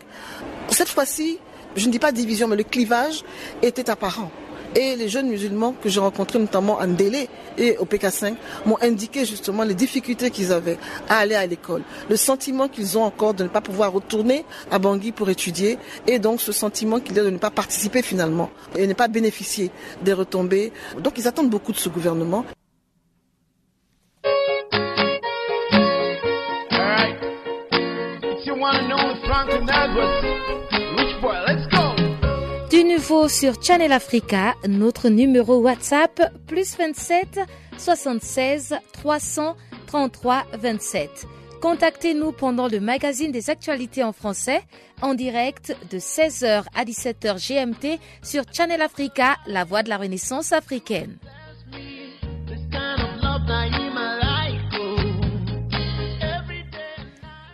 Cette 0.70 0.88
fois-ci, 0.88 1.38
je 1.76 1.86
ne 1.86 1.92
dis 1.92 1.98
pas 1.98 2.12
division, 2.12 2.48
mais 2.48 2.56
le 2.56 2.64
clivage 2.64 3.24
était 3.62 3.90
apparent. 3.90 4.30
Et 4.76 4.96
les 4.96 5.08
jeunes 5.08 5.28
musulmans 5.28 5.72
que 5.80 5.88
j'ai 5.88 6.00
rencontrés, 6.00 6.40
notamment 6.40 6.78
en 6.78 6.88
Délé 6.88 7.28
et 7.56 7.76
au 7.78 7.84
PK5, 7.84 8.34
m'ont 8.66 8.78
indiqué 8.82 9.24
justement 9.24 9.62
les 9.62 9.74
difficultés 9.74 10.30
qu'ils 10.30 10.50
avaient 10.50 10.78
à 11.08 11.18
aller 11.18 11.36
à 11.36 11.46
l'école. 11.46 11.82
Le 12.10 12.16
sentiment 12.16 12.66
qu'ils 12.66 12.98
ont 12.98 13.04
encore 13.04 13.34
de 13.34 13.44
ne 13.44 13.48
pas 13.48 13.60
pouvoir 13.60 13.92
retourner 13.92 14.44
à 14.72 14.80
Bangui 14.80 15.12
pour 15.12 15.30
étudier. 15.30 15.78
Et 16.08 16.18
donc 16.18 16.40
ce 16.40 16.50
sentiment 16.50 16.98
qu'ils 16.98 17.20
ont 17.20 17.24
de 17.24 17.30
ne 17.30 17.38
pas 17.38 17.50
participer 17.50 18.02
finalement 18.02 18.50
et 18.76 18.88
ne 18.88 18.94
pas 18.94 19.06
bénéficier 19.06 19.70
des 20.02 20.12
retombées. 20.12 20.72
Donc 20.98 21.18
ils 21.18 21.28
attendent 21.28 21.50
beaucoup 21.50 21.72
de 21.72 21.78
ce 21.78 21.88
gouvernement. 21.88 22.44
Du 29.94 30.73
nouveau 32.94 33.26
sur 33.28 33.60
Channel 33.60 33.90
Africa, 33.90 34.54
notre 34.68 35.08
numéro 35.08 35.56
WhatsApp 35.56 36.32
plus 36.46 36.76
27 36.76 37.40
76 37.76 38.76
333 38.92 40.44
27. 40.52 41.26
Contactez-nous 41.60 42.30
pendant 42.30 42.68
le 42.68 42.78
magazine 42.78 43.32
des 43.32 43.50
actualités 43.50 44.04
en 44.04 44.12
français 44.12 44.62
en 45.02 45.14
direct 45.14 45.76
de 45.90 45.98
16h 45.98 46.66
à 46.72 46.84
17h 46.84 47.36
GMT 47.44 47.98
sur 48.22 48.44
Channel 48.52 48.80
Africa, 48.80 49.38
la 49.48 49.64
voix 49.64 49.82
de 49.82 49.88
la 49.88 49.96
Renaissance 49.96 50.52
africaine. 50.52 51.16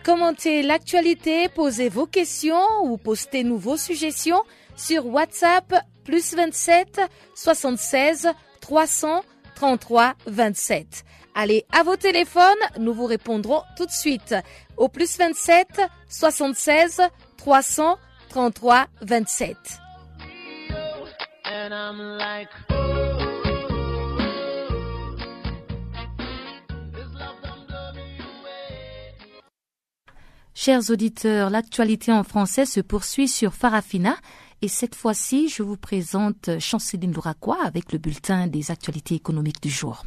Commentez 0.03 0.61
l'actualité, 0.61 1.49
posez 1.49 1.89
vos 1.89 2.05
questions 2.05 2.67
ou 2.83 2.97
postez-nous 2.97 3.57
vos 3.57 3.77
suggestions 3.77 4.43
sur 4.81 5.05
WhatsApp 5.05 5.73
plus 6.03 6.33
27 6.33 7.01
76 7.35 8.29
333 8.61 10.15
27. 10.25 11.03
Allez 11.35 11.65
à 11.71 11.83
vos 11.83 11.95
téléphones, 11.95 12.43
nous 12.79 12.93
vous 12.93 13.05
répondrons 13.05 13.61
tout 13.77 13.85
de 13.85 13.91
suite 13.91 14.35
au 14.77 14.89
plus 14.89 15.17
27 15.17 15.81
76 16.09 17.01
333 17.37 18.87
27. 19.01 19.55
Chers 30.53 30.91
auditeurs, 30.91 31.49
l'actualité 31.49 32.11
en 32.11 32.23
français 32.23 32.65
se 32.65 32.81
poursuit 32.81 33.27
sur 33.27 33.53
Farafina 33.53 34.15
Et 34.63 34.67
cette 34.67 34.93
fois-ci, 34.93 35.49
je 35.49 35.63
vous 35.63 35.75
présente 35.75 36.59
Chanceline 36.59 37.13
Louraquois 37.13 37.57
avec 37.65 37.91
le 37.91 37.97
bulletin 37.97 38.45
des 38.45 38.69
actualités 38.69 39.15
économiques 39.15 39.61
du 39.61 39.71
jour. 39.71 40.03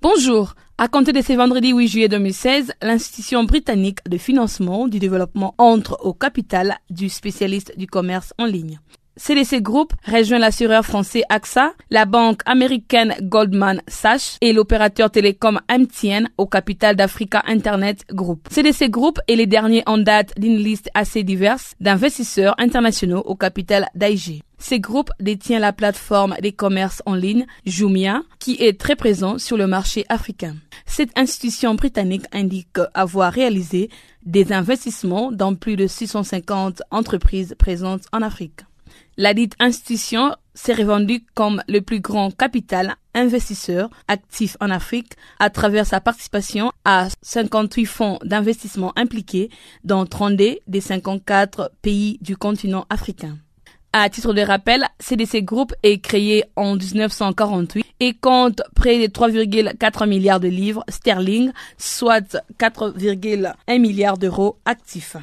Bonjour. 0.00 0.54
À 0.78 0.88
compter 0.88 1.14
de 1.14 1.22
ce 1.22 1.32
vendredi 1.32 1.72
8 1.72 1.88
juillet 1.88 2.08
2016, 2.08 2.74
l'institution 2.82 3.44
britannique 3.44 4.00
de 4.06 4.18
financement 4.18 4.88
du 4.88 4.98
développement 4.98 5.54
entre 5.56 5.98
au 6.04 6.12
capital 6.12 6.76
du 6.90 7.08
spécialiste 7.08 7.78
du 7.78 7.86
commerce 7.86 8.34
en 8.36 8.44
ligne. 8.44 8.78
CDC 9.18 9.62
Group 9.62 9.94
rejoint 10.06 10.38
l'assureur 10.38 10.84
français 10.84 11.22
AXA, 11.30 11.72
la 11.90 12.04
banque 12.04 12.42
américaine 12.44 13.14
Goldman 13.22 13.80
Sachs 13.88 14.36
et 14.42 14.52
l'opérateur 14.52 15.10
télécom 15.10 15.58
MTN 15.70 16.28
au 16.36 16.46
capital 16.46 16.96
d'Africa 16.96 17.42
Internet 17.46 18.04
Group. 18.12 18.46
CDC 18.50 18.90
Group 18.90 19.18
est 19.26 19.36
le 19.36 19.46
dernier 19.46 19.82
en 19.86 19.96
date 19.96 20.38
d'une 20.38 20.58
liste 20.58 20.90
assez 20.92 21.22
diverse 21.22 21.74
d'investisseurs 21.80 22.54
internationaux 22.58 23.22
au 23.24 23.36
capital 23.36 23.88
d'AIG. 23.94 24.42
Ce 24.58 24.74
groupe 24.74 25.10
détient 25.18 25.60
la 25.60 25.72
plateforme 25.72 26.34
des 26.42 26.52
commerces 26.52 27.02
en 27.06 27.14
ligne 27.14 27.46
Jumia, 27.64 28.22
qui 28.38 28.56
est 28.60 28.78
très 28.78 28.96
présent 28.96 29.38
sur 29.38 29.56
le 29.56 29.66
marché 29.66 30.04
africain. 30.10 30.56
Cette 30.84 31.16
institution 31.18 31.74
britannique 31.74 32.26
indique 32.32 32.78
avoir 32.92 33.32
réalisé 33.32 33.88
des 34.24 34.52
investissements 34.52 35.32
dans 35.32 35.54
plus 35.54 35.76
de 35.76 35.86
650 35.86 36.82
entreprises 36.90 37.54
présentes 37.58 38.04
en 38.12 38.20
Afrique. 38.22 38.60
La 39.18 39.32
dite 39.32 39.54
institution 39.60 40.34
s'est 40.52 40.74
revendue 40.74 41.24
comme 41.32 41.62
le 41.68 41.80
plus 41.80 42.00
grand 42.00 42.30
capital 42.30 42.96
investisseur 43.14 43.88
actif 44.08 44.58
en 44.60 44.68
Afrique 44.68 45.12
à 45.38 45.48
travers 45.48 45.86
sa 45.86 46.02
participation 46.02 46.70
à 46.84 47.08
58 47.22 47.86
fonds 47.86 48.18
d'investissement 48.24 48.92
impliqués 48.94 49.48
dans 49.84 50.04
32 50.04 50.58
des 50.66 50.80
54 50.82 51.72
pays 51.80 52.18
du 52.20 52.36
continent 52.36 52.84
africain. 52.90 53.38
À 53.94 54.10
titre 54.10 54.34
de 54.34 54.42
rappel, 54.42 54.84
CDC 55.00 55.42
Group 55.42 55.72
est 55.82 55.98
créé 55.98 56.44
en 56.54 56.76
1948 56.76 57.86
et 58.00 58.12
compte 58.12 58.60
près 58.74 58.98
de 58.98 59.10
3,4 59.10 60.06
milliards 60.06 60.40
de 60.40 60.48
livres 60.48 60.84
sterling, 60.90 61.52
soit 61.78 62.36
4,1 62.58 63.80
milliards 63.80 64.18
d'euros 64.18 64.58
actifs. 64.66 65.16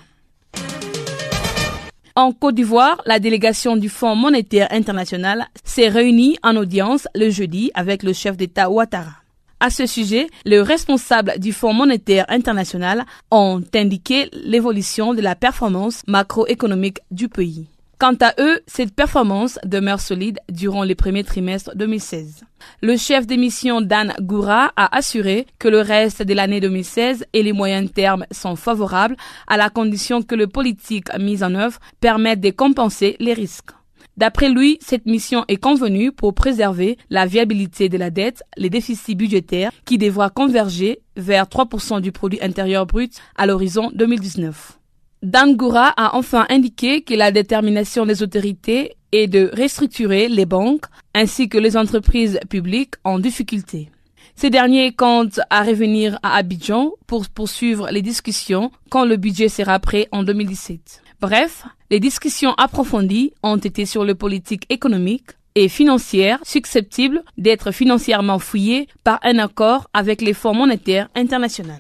En 2.15 2.32
Côte 2.32 2.54
d'Ivoire, 2.54 3.02
la 3.08 3.17
délégation 3.17 3.76
du 3.76 3.89
Fonds 3.89 4.15
monétaire 4.15 4.67
international 4.69 5.47
s'est 5.63 5.88
réunie 5.88 6.38
en 6.43 6.56
audience 6.56 7.08
le 7.15 7.32
jeudi 7.32 7.71
avec 7.73 8.04
le 8.04 8.13
chef 8.13 8.38
d'État 8.38 8.69
Ouattara. 8.69 9.13
À 9.60 9.71
ce 9.71 9.88
sujet, 9.88 10.28
les 10.45 10.62
responsables 10.62 11.39
du 11.39 11.54
Fonds 11.54 11.73
monétaire 11.73 12.26
international 12.30 13.06
ont 13.32 13.63
indiqué 13.73 14.30
l'évolution 14.32 15.15
de 15.15 15.21
la 15.21 15.34
performance 15.34 16.04
macroéconomique 16.06 16.99
du 17.10 17.30
pays. 17.30 17.65
Quant 17.99 18.15
à 18.21 18.34
eux, 18.39 18.62
cette 18.67 18.93
performance 18.93 19.60
demeure 19.63 20.01
solide 20.01 20.39
durant 20.49 20.84
les 20.84 20.95
premiers 20.95 21.23
trimestres 21.23 21.75
2016. 21.75 22.43
Le 22.82 22.97
chef 22.97 23.27
d'émission 23.27 23.82
Dan 23.82 24.13
Goura 24.19 24.73
a 24.75 24.95
assuré 24.95 25.45
que 25.60 25.67
le 25.67 25.79
reste 25.79 26.21
de 26.21 26.34
l'année 26.34 26.60
2016 26.60 27.25
et 27.32 27.43
les 27.43 27.53
moyens 27.53 27.91
termes 27.93 28.25
sont 28.32 28.56
favorables 28.56 29.15
à 29.47 29.58
la 29.58 29.69
condition 29.69 30.21
que 30.21 30.36
les 30.36 30.47
politiques 30.47 31.15
mises 31.17 31.43
en 31.43 31.56
œuvre 31.56 31.79
permettent 32.01 32.41
de 32.41 32.49
compenser 32.49 33.15
les 33.19 33.34
risques. 33.34 33.71
D'après 34.17 34.49
lui, 34.49 34.77
cette 34.82 35.06
mission 35.06 35.43
est 35.47 35.58
convenue 35.58 36.12
pour 36.12 36.34
préserver 36.34 36.97
la 37.10 37.25
viabilité 37.25 37.89
de 37.89 37.97
la 37.97 38.12
dette, 38.12 38.43
les 38.58 38.69
déficits 38.69 39.15
budgétaires 39.15 39.71
qui 39.86 39.97
devra 39.97 40.29
converger 40.29 40.99
vers 41.15 41.45
3% 41.45 42.01
du 42.01 42.12
produit 42.12 42.41
intérieur 42.41 42.86
brut 42.86 43.13
à 43.36 43.47
l'horizon 43.47 43.91
2019. 43.95 44.77
Dangoura 45.23 45.93
a 45.95 46.17
enfin 46.17 46.45
indiqué 46.49 47.01
que 47.01 47.13
la 47.13 47.31
détermination 47.31 48.05
des 48.05 48.21
autorités 48.21 48.97
est 49.13 49.27
de 49.27 49.49
restructurer 49.57 50.27
les 50.27 50.45
banques 50.45 50.83
ainsi 51.13 51.47
que 51.47 51.57
les 51.57 51.77
entreprises 51.77 52.41
publiques 52.49 52.95
en 53.05 53.19
difficulté. 53.19 53.89
Ces 54.36 54.49
derniers 54.49 54.91
comptent 54.91 55.39
à 55.49 55.63
revenir 55.63 56.19
à 56.23 56.36
Abidjan 56.36 56.91
pour 57.07 57.29
poursuivre 57.29 57.88
les 57.89 58.01
discussions 58.01 58.69
quand 58.89 59.05
le 59.05 59.15
budget 59.15 59.47
sera 59.47 59.79
prêt 59.79 60.09
en 60.12 60.23
2017. 60.23 61.01
Bref, 61.21 61.63
les 61.89 62.01
discussions 62.01 62.53
approfondies 62.55 63.31
ont 63.43 63.55
été 63.55 63.86
sur 63.86 64.03
les 64.03 64.15
politiques 64.15 64.65
économiques 64.69 65.31
et 65.55 65.69
financières 65.69 66.39
susceptibles 66.43 67.23
d'être 67.38 67.71
financièrement 67.71 68.39
fouillées 68.39 68.89
par 69.05 69.19
un 69.23 69.39
accord 69.39 69.88
avec 69.93 70.21
les 70.21 70.33
fonds 70.33 70.53
monétaires 70.53 71.07
internationaux. 71.15 71.71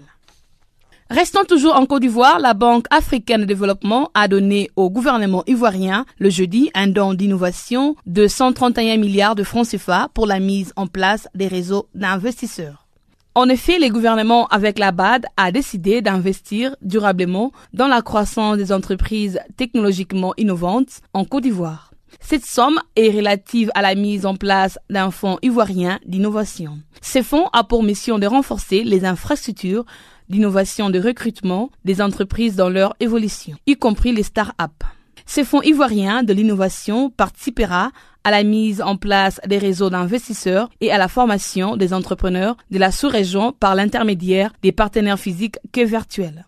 Restons 1.13 1.43
toujours 1.45 1.75
en 1.75 1.85
Côte 1.85 2.01
d'Ivoire, 2.01 2.39
la 2.39 2.55
Banque 2.55 2.87
africaine 2.89 3.41
de 3.41 3.45
développement 3.45 4.09
a 4.15 4.27
donné 4.27 4.71
au 4.75 4.89
gouvernement 4.89 5.43
ivoirien 5.45 6.07
le 6.17 6.31
jeudi 6.31 6.71
un 6.73 6.87
don 6.87 7.13
d'innovation 7.13 7.95
de 8.07 8.25
131 8.25 8.97
milliards 8.97 9.35
de 9.35 9.43
francs 9.43 9.67
CFA 9.67 10.09
pour 10.15 10.25
la 10.25 10.39
mise 10.39 10.73
en 10.75 10.87
place 10.87 11.27
des 11.35 11.47
réseaux 11.47 11.87
d'investisseurs. 11.93 12.87
En 13.35 13.47
effet, 13.47 13.77
le 13.77 13.89
gouvernement 13.89 14.47
avec 14.47 14.79
la 14.79 14.91
BAD 14.91 15.27
a 15.37 15.51
décidé 15.51 16.01
d'investir 16.01 16.75
durablement 16.81 17.51
dans 17.73 17.87
la 17.87 18.01
croissance 18.01 18.57
des 18.57 18.71
entreprises 18.71 19.39
technologiquement 19.55 20.33
innovantes 20.37 21.01
en 21.13 21.25
Côte 21.25 21.43
d'Ivoire. 21.43 21.93
Cette 22.21 22.45
somme 22.45 22.79
est 22.95 23.09
relative 23.09 23.69
à 23.75 23.81
la 23.81 23.93
mise 23.95 24.25
en 24.25 24.35
place 24.35 24.79
d'un 24.89 25.11
fonds 25.11 25.37
ivoirien 25.41 25.99
d'innovation. 26.05 26.79
Ce 27.01 27.21
fonds 27.21 27.49
a 27.53 27.63
pour 27.63 27.83
mission 27.83 28.17
de 28.17 28.25
renforcer 28.25 28.83
les 28.83 29.05
infrastructures 29.05 29.85
d'innovation 30.29 30.89
de 30.89 30.99
recrutement 30.99 31.69
des 31.85 32.01
entreprises 32.01 32.55
dans 32.55 32.69
leur 32.69 32.95
évolution, 32.99 33.55
y 33.67 33.75
compris 33.75 34.11
les 34.11 34.23
start-up. 34.23 34.83
Ce 35.25 35.43
fonds 35.43 35.61
ivoirien 35.61 36.23
de 36.23 36.33
l'innovation 36.33 37.09
participera 37.09 37.91
à 38.23 38.31
la 38.31 38.43
mise 38.43 38.81
en 38.81 38.97
place 38.97 39.39
des 39.47 39.57
réseaux 39.57 39.89
d'investisseurs 39.89 40.69
et 40.81 40.91
à 40.91 40.97
la 40.97 41.07
formation 41.07 41.75
des 41.77 41.93
entrepreneurs 41.93 42.57
de 42.71 42.79
la 42.79 42.91
sous-région 42.91 43.51
par 43.51 43.75
l'intermédiaire 43.75 44.53
des 44.61 44.71
partenaires 44.71 45.19
physiques 45.19 45.57
que 45.71 45.81
virtuels. 45.81 46.45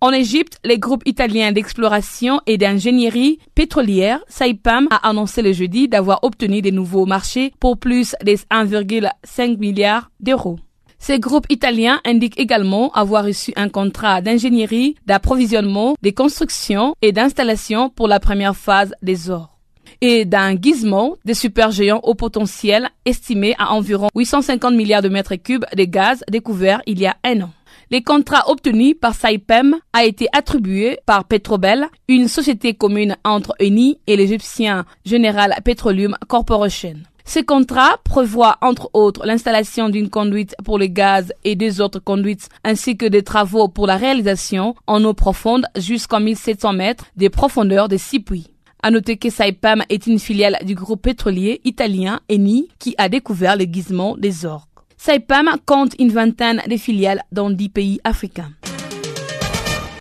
En 0.00 0.12
Égypte, 0.12 0.60
le 0.64 0.76
groupe 0.76 1.02
italien 1.06 1.50
d'exploration 1.50 2.40
et 2.46 2.56
d'ingénierie 2.56 3.40
pétrolière, 3.56 4.20
Saipam, 4.28 4.86
a 4.92 5.08
annoncé 5.08 5.42
le 5.42 5.52
jeudi 5.52 5.88
d'avoir 5.88 6.22
obtenu 6.22 6.62
des 6.62 6.70
nouveaux 6.70 7.04
marchés 7.04 7.52
pour 7.58 7.78
plus 7.78 8.14
de 8.22 8.32
1,5 8.32 9.58
milliard 9.58 10.10
d'euros. 10.20 10.60
Ce 11.00 11.12
groupe 11.12 11.46
italien 11.48 12.00
indique 12.04 12.38
également 12.38 12.90
avoir 12.92 13.24
reçu 13.24 13.52
un 13.56 13.68
contrat 13.68 14.20
d'ingénierie, 14.20 14.96
d'approvisionnement, 15.06 15.94
de 16.02 16.10
construction 16.10 16.94
et 17.02 17.12
d'installation 17.12 17.88
pour 17.88 18.08
la 18.08 18.20
première 18.20 18.56
phase 18.56 18.94
des 19.02 19.30
ors 19.30 19.58
et 20.00 20.24
d'un 20.24 20.54
gizmo 20.54 21.18
des 21.24 21.34
supergéants 21.34 22.00
au 22.02 22.14
potentiel 22.14 22.88
estimé 23.04 23.54
à 23.58 23.72
environ 23.72 24.08
850 24.14 24.74
milliards 24.74 25.02
de 25.02 25.08
mètres 25.08 25.34
cubes 25.36 25.64
de 25.74 25.84
gaz 25.84 26.22
découverts 26.28 26.82
il 26.86 27.00
y 27.00 27.06
a 27.06 27.16
un 27.24 27.42
an. 27.42 27.50
Les 27.90 28.02
contrats 28.02 28.50
obtenus 28.50 28.96
par 29.00 29.14
Saipem 29.14 29.76
a 29.94 30.04
été 30.04 30.28
attribué 30.32 30.98
par 31.06 31.24
Petrobel, 31.24 31.86
une 32.06 32.28
société 32.28 32.74
commune 32.74 33.16
entre 33.24 33.54
Eni 33.60 33.98
et 34.06 34.16
l'Égyptien 34.16 34.84
General 35.06 35.54
Petroleum 35.64 36.16
Corporation. 36.28 36.96
Ces 37.28 37.44
contrats 37.44 37.98
prévoient 38.04 38.56
entre 38.62 38.88
autres 38.94 39.26
l'installation 39.26 39.90
d'une 39.90 40.08
conduite 40.08 40.56
pour 40.64 40.78
le 40.78 40.86
gaz 40.86 41.30
et 41.44 41.56
deux 41.56 41.82
autres 41.82 41.98
conduites 41.98 42.48
ainsi 42.64 42.96
que 42.96 43.04
des 43.04 43.22
travaux 43.22 43.68
pour 43.68 43.86
la 43.86 43.98
réalisation 43.98 44.74
en 44.86 45.04
eau 45.04 45.12
profonde 45.12 45.66
jusqu'en 45.76 46.20
1700 46.20 46.72
mètres 46.72 47.04
de 47.16 47.28
profondeur 47.28 47.88
de 47.88 47.98
six 47.98 48.20
puits. 48.20 48.46
À 48.82 48.90
noter 48.90 49.18
que 49.18 49.28
Saipam 49.28 49.82
est 49.90 50.06
une 50.06 50.18
filiale 50.18 50.56
du 50.64 50.74
groupe 50.74 51.02
pétrolier 51.02 51.60
italien 51.64 52.20
Eni 52.30 52.70
qui 52.78 52.94
a 52.96 53.10
découvert 53.10 53.56
le 53.58 53.66
gisement 53.70 54.16
des 54.16 54.46
orques. 54.46 54.66
Saipam 54.96 55.50
compte 55.66 55.92
une 55.98 56.10
vingtaine 56.10 56.62
de 56.66 56.78
filiales 56.78 57.22
dans 57.30 57.50
dix 57.50 57.68
pays 57.68 58.00
africains. 58.04 58.52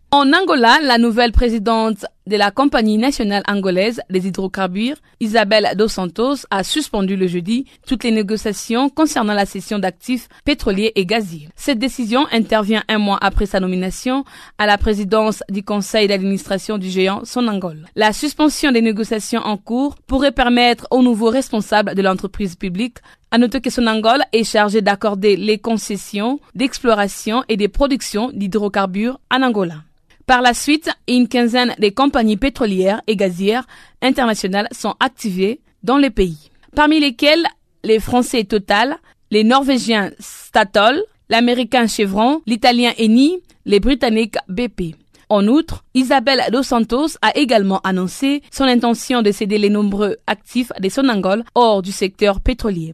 En 0.10 0.32
Angola, 0.32 0.80
la 0.82 0.98
nouvelle 0.98 1.34
présidente 1.34 2.06
de 2.28 2.38
la 2.38 2.50
Compagnie 2.50 2.98
nationale 2.98 3.44
angolaise 3.46 4.00
des 4.10 4.26
hydrocarbures, 4.26 4.96
Isabelle 5.20 5.74
Dos 5.76 5.90
Santos, 5.90 6.46
a 6.50 6.64
suspendu 6.64 7.18
le 7.18 7.28
jeudi 7.28 7.66
toutes 7.86 8.06
les 8.06 8.12
négociations 8.12 8.88
concernant 8.88 9.34
la 9.34 9.46
cession 9.46 9.80
d'actifs 9.80 10.30
pétroliers 10.46 10.94
et 10.96 11.06
gaziers. 11.06 11.50
Cette 11.58 11.80
décision 11.80 12.26
intervient 12.32 12.86
un 12.88 13.00
mois 13.00 13.18
après 13.20 13.46
sa 13.46 13.60
nomination 13.60 14.24
à 14.58 14.66
la 14.66 14.78
présidence 14.78 15.44
du 15.50 15.62
conseil 15.62 16.08
d'administration 16.08 16.78
du 16.78 16.90
géant 16.90 17.26
Sonangol. 17.26 17.86
La 17.98 18.14
suspension 18.14 18.72
des 18.72 18.82
négociations 18.82 19.42
en 19.42 19.58
cours 19.58 19.98
pourrait 20.08 20.32
permettre 20.32 20.88
aux 20.90 21.04
nouveaux 21.04 21.30
responsables 21.30 21.96
de 21.96 22.02
l'entreprise 22.02 22.56
publique 22.56 23.00
à 23.30 23.38
noter 23.38 23.60
que 23.60 23.70
Sonangol 23.70 24.24
est 24.32 24.46
chargé 24.46 24.82
d'accorder 24.82 25.36
les 25.36 25.58
concessions 25.58 26.40
d'exploration 26.56 27.44
et 27.50 27.58
de 27.58 27.68
production 27.68 28.32
d'hydrocarbures 28.34 29.20
en 29.30 29.42
Angola. 29.44 29.84
Par 30.28 30.42
la 30.42 30.54
suite, 30.54 30.90
une 31.08 31.30
quinzaine 31.30 31.74
des 31.80 31.94
compagnies 31.94 32.36
pétrolières 32.36 33.02
et 33.08 33.16
gazières 33.16 33.66
internationales 34.02 34.68
sont 34.74 34.94
activées 35.00 35.62
dans 35.84 35.98
le 35.98 36.10
pays, 36.10 36.52
parmi 36.76 37.00
lesquelles 37.00 37.48
les 37.86 38.02
Français 38.02 38.44
Total, 38.44 38.98
les 39.32 39.46
Norvégiens 39.46 40.12
Statoil, 40.20 41.02
l'Américain 41.30 41.88
Chevron, 41.88 42.42
l'Italien 42.46 42.92
Eni, 43.00 43.42
les 43.66 43.80
Britanniques 43.80 44.36
BP. 44.50 44.98
En 45.30 45.48
outre, 45.48 45.86
Isabelle 45.94 46.44
Dos 46.52 46.64
Santos 46.64 47.18
a 47.22 47.32
également 47.38 47.80
annoncé 47.86 48.44
son 48.52 48.66
intention 48.66 49.22
de 49.22 49.32
céder 49.32 49.58
les 49.58 49.70
nombreux 49.70 50.18
actifs 50.28 50.74
des 50.82 50.90
Sonangol 50.90 51.46
hors 51.56 51.82
du 51.82 51.94
secteur 51.94 52.42
pétrolier. 52.42 52.94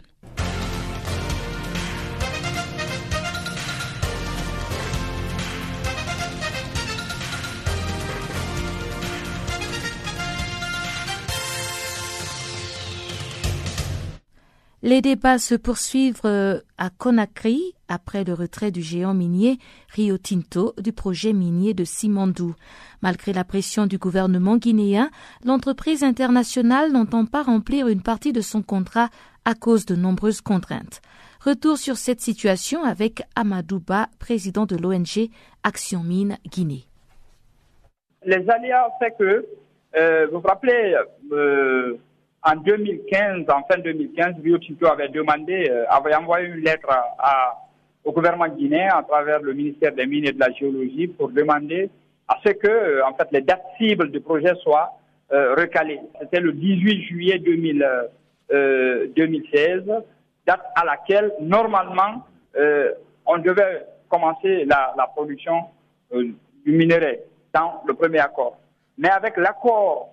Les 14.85 15.01
débats 15.01 15.37
se 15.37 15.55
poursuivent 15.55 16.19
euh, 16.25 16.59
à 16.77 16.89
Conakry 16.89 17.73
après 17.87 18.25
le 18.25 18.33
retrait 18.33 18.69
du 18.69 18.81
géant 18.81 19.13
minier 19.13 19.57
Rio 19.87 20.17
Tinto 20.17 20.73
du 20.77 20.91
projet 20.91 21.31
minier 21.31 21.73
de 21.73 21.85
Simandou. 21.85 22.53
Malgré 23.01 23.31
la 23.31 23.45
pression 23.45 23.85
du 23.85 23.97
gouvernement 23.97 24.57
guinéen, 24.57 25.09
l'entreprise 25.45 26.03
internationale 26.03 26.91
n'entend 26.91 27.25
pas 27.25 27.43
remplir 27.43 27.87
une 27.87 28.01
partie 28.01 28.33
de 28.33 28.41
son 28.41 28.61
contrat 28.61 29.07
à 29.45 29.55
cause 29.55 29.85
de 29.85 29.95
nombreuses 29.95 30.41
contraintes. 30.41 31.01
Retour 31.39 31.77
sur 31.77 31.95
cette 31.95 32.19
situation 32.19 32.83
avec 32.83 33.23
Amadouba, 33.37 34.09
président 34.19 34.65
de 34.65 34.75
l'ONG 34.75 35.29
Action 35.63 36.03
Mine 36.03 36.37
Guinée. 36.51 36.87
Les 38.25 38.49
aléas 38.49 38.89
fait 38.99 39.15
que, 39.17 39.45
euh, 39.95 40.27
vous 40.27 40.41
vous 40.41 40.47
rappelez, 40.47 40.93
euh, 41.31 41.97
en 42.45 42.55
2015, 42.57 43.45
en 43.49 43.63
fin 43.63 43.79
2015, 43.79 44.35
Rio 44.43 44.57
Tinto 44.57 44.87
avait 44.87 45.07
demandé, 45.07 45.69
euh, 45.69 45.85
avait 45.89 46.13
envoyé 46.13 46.47
une 46.47 46.63
lettre 46.63 46.89
à, 46.89 47.63
au 48.03 48.11
gouvernement 48.11 48.49
guinéen 48.49 48.89
à 48.93 49.03
travers 49.03 49.41
le 49.41 49.53
ministère 49.53 49.93
des 49.93 50.05
Mines 50.05 50.25
et 50.25 50.33
de 50.33 50.39
la 50.39 50.51
Géologie 50.51 51.07
pour 51.07 51.29
demander 51.29 51.89
à 52.27 52.37
ce 52.45 52.51
que, 52.51 52.67
euh, 52.67 53.05
en 53.05 53.13
fait, 53.13 53.29
les 53.31 53.41
dates 53.41 53.63
cibles 53.77 54.11
du 54.11 54.19
projet 54.19 54.53
soient 54.61 54.91
euh, 55.31 55.55
recalées. 55.55 56.01
C'était 56.19 56.41
le 56.41 56.51
18 56.51 57.03
juillet 57.03 57.39
2000, 57.39 57.87
2016, 59.15 59.83
date 60.45 60.61
à 60.75 60.85
laquelle, 60.85 61.31
normalement, 61.41 62.23
on 63.25 63.37
devait 63.39 63.85
commencer 64.09 64.65
la, 64.65 64.93
la 64.95 65.07
production 65.07 65.63
du 66.11 66.71
minerai 66.71 67.21
dans 67.51 67.81
le 67.87 67.95
premier 67.95 68.19
accord. 68.19 68.57
Mais 68.97 69.09
avec 69.09 69.37
l'accord 69.37 70.12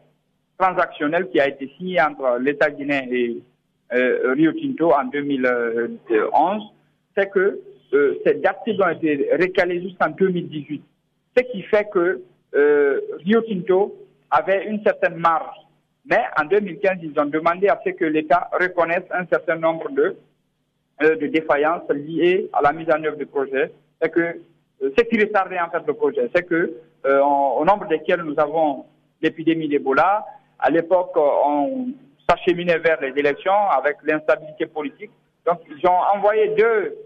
transactionnel 0.60 1.28
qui 1.30 1.40
a 1.40 1.48
été 1.48 1.72
signé 1.78 2.00
entre 2.00 2.38
l'État 2.38 2.70
guinéen 2.70 3.06
et 3.10 3.42
euh, 3.92 4.34
Rio 4.34 4.52
Tinto 4.52 4.92
en 4.92 5.04
2011, 5.04 6.62
c'est 7.16 7.30
que 7.30 7.58
euh, 7.92 8.14
ces 8.24 8.34
dates 8.34 8.58
ont 8.68 8.88
été 8.88 9.28
récalées 9.32 9.80
jusqu'en 9.82 10.10
2018. 10.10 10.82
Ce 11.36 11.42
qui 11.44 11.62
fait 11.62 11.88
que 11.92 12.20
euh, 12.54 13.00
Rio 13.24 13.40
Tinto 13.42 13.96
avait 14.30 14.66
une 14.66 14.82
certaine 14.84 15.16
marge. 15.16 15.56
Mais 16.04 16.22
en 16.40 16.44
2015, 16.44 16.98
ils 17.02 17.18
ont 17.18 17.26
demandé 17.26 17.68
à 17.68 17.80
ce 17.84 17.90
que 17.90 18.04
l'État 18.04 18.48
reconnaisse 18.58 19.04
un 19.10 19.26
certain 19.26 19.56
nombre 19.56 19.90
de, 19.90 20.16
de 21.00 21.26
défaillances 21.26 21.88
liées 21.90 22.48
à 22.52 22.62
la 22.62 22.72
mise 22.72 22.88
en 22.90 23.02
œuvre 23.04 23.16
du 23.16 23.26
projet. 23.26 23.70
C'est 24.00 24.10
que 24.10 24.40
ce 24.80 25.02
qui 25.04 25.20
retardait 25.20 25.60
en 25.60 25.70
fait 25.70 25.86
le 25.86 25.92
projet, 25.94 26.30
c'est 26.34 26.44
que 26.44 26.74
au 27.04 27.64
nombre 27.64 27.86
desquels 27.88 28.22
nous 28.22 28.38
avons 28.38 28.86
l'épidémie 29.20 29.68
d'Ebola, 29.68 30.24
à 30.60 30.70
l'époque, 30.70 31.12
on 31.16 31.88
s'acheminait 32.28 32.78
vers 32.78 33.00
les 33.00 33.18
élections 33.18 33.68
avec 33.70 33.96
l'instabilité 34.04 34.66
politique. 34.66 35.10
Donc, 35.46 35.60
ils 35.68 35.86
ont 35.86 36.00
envoyé 36.14 36.48
deux 36.48 36.96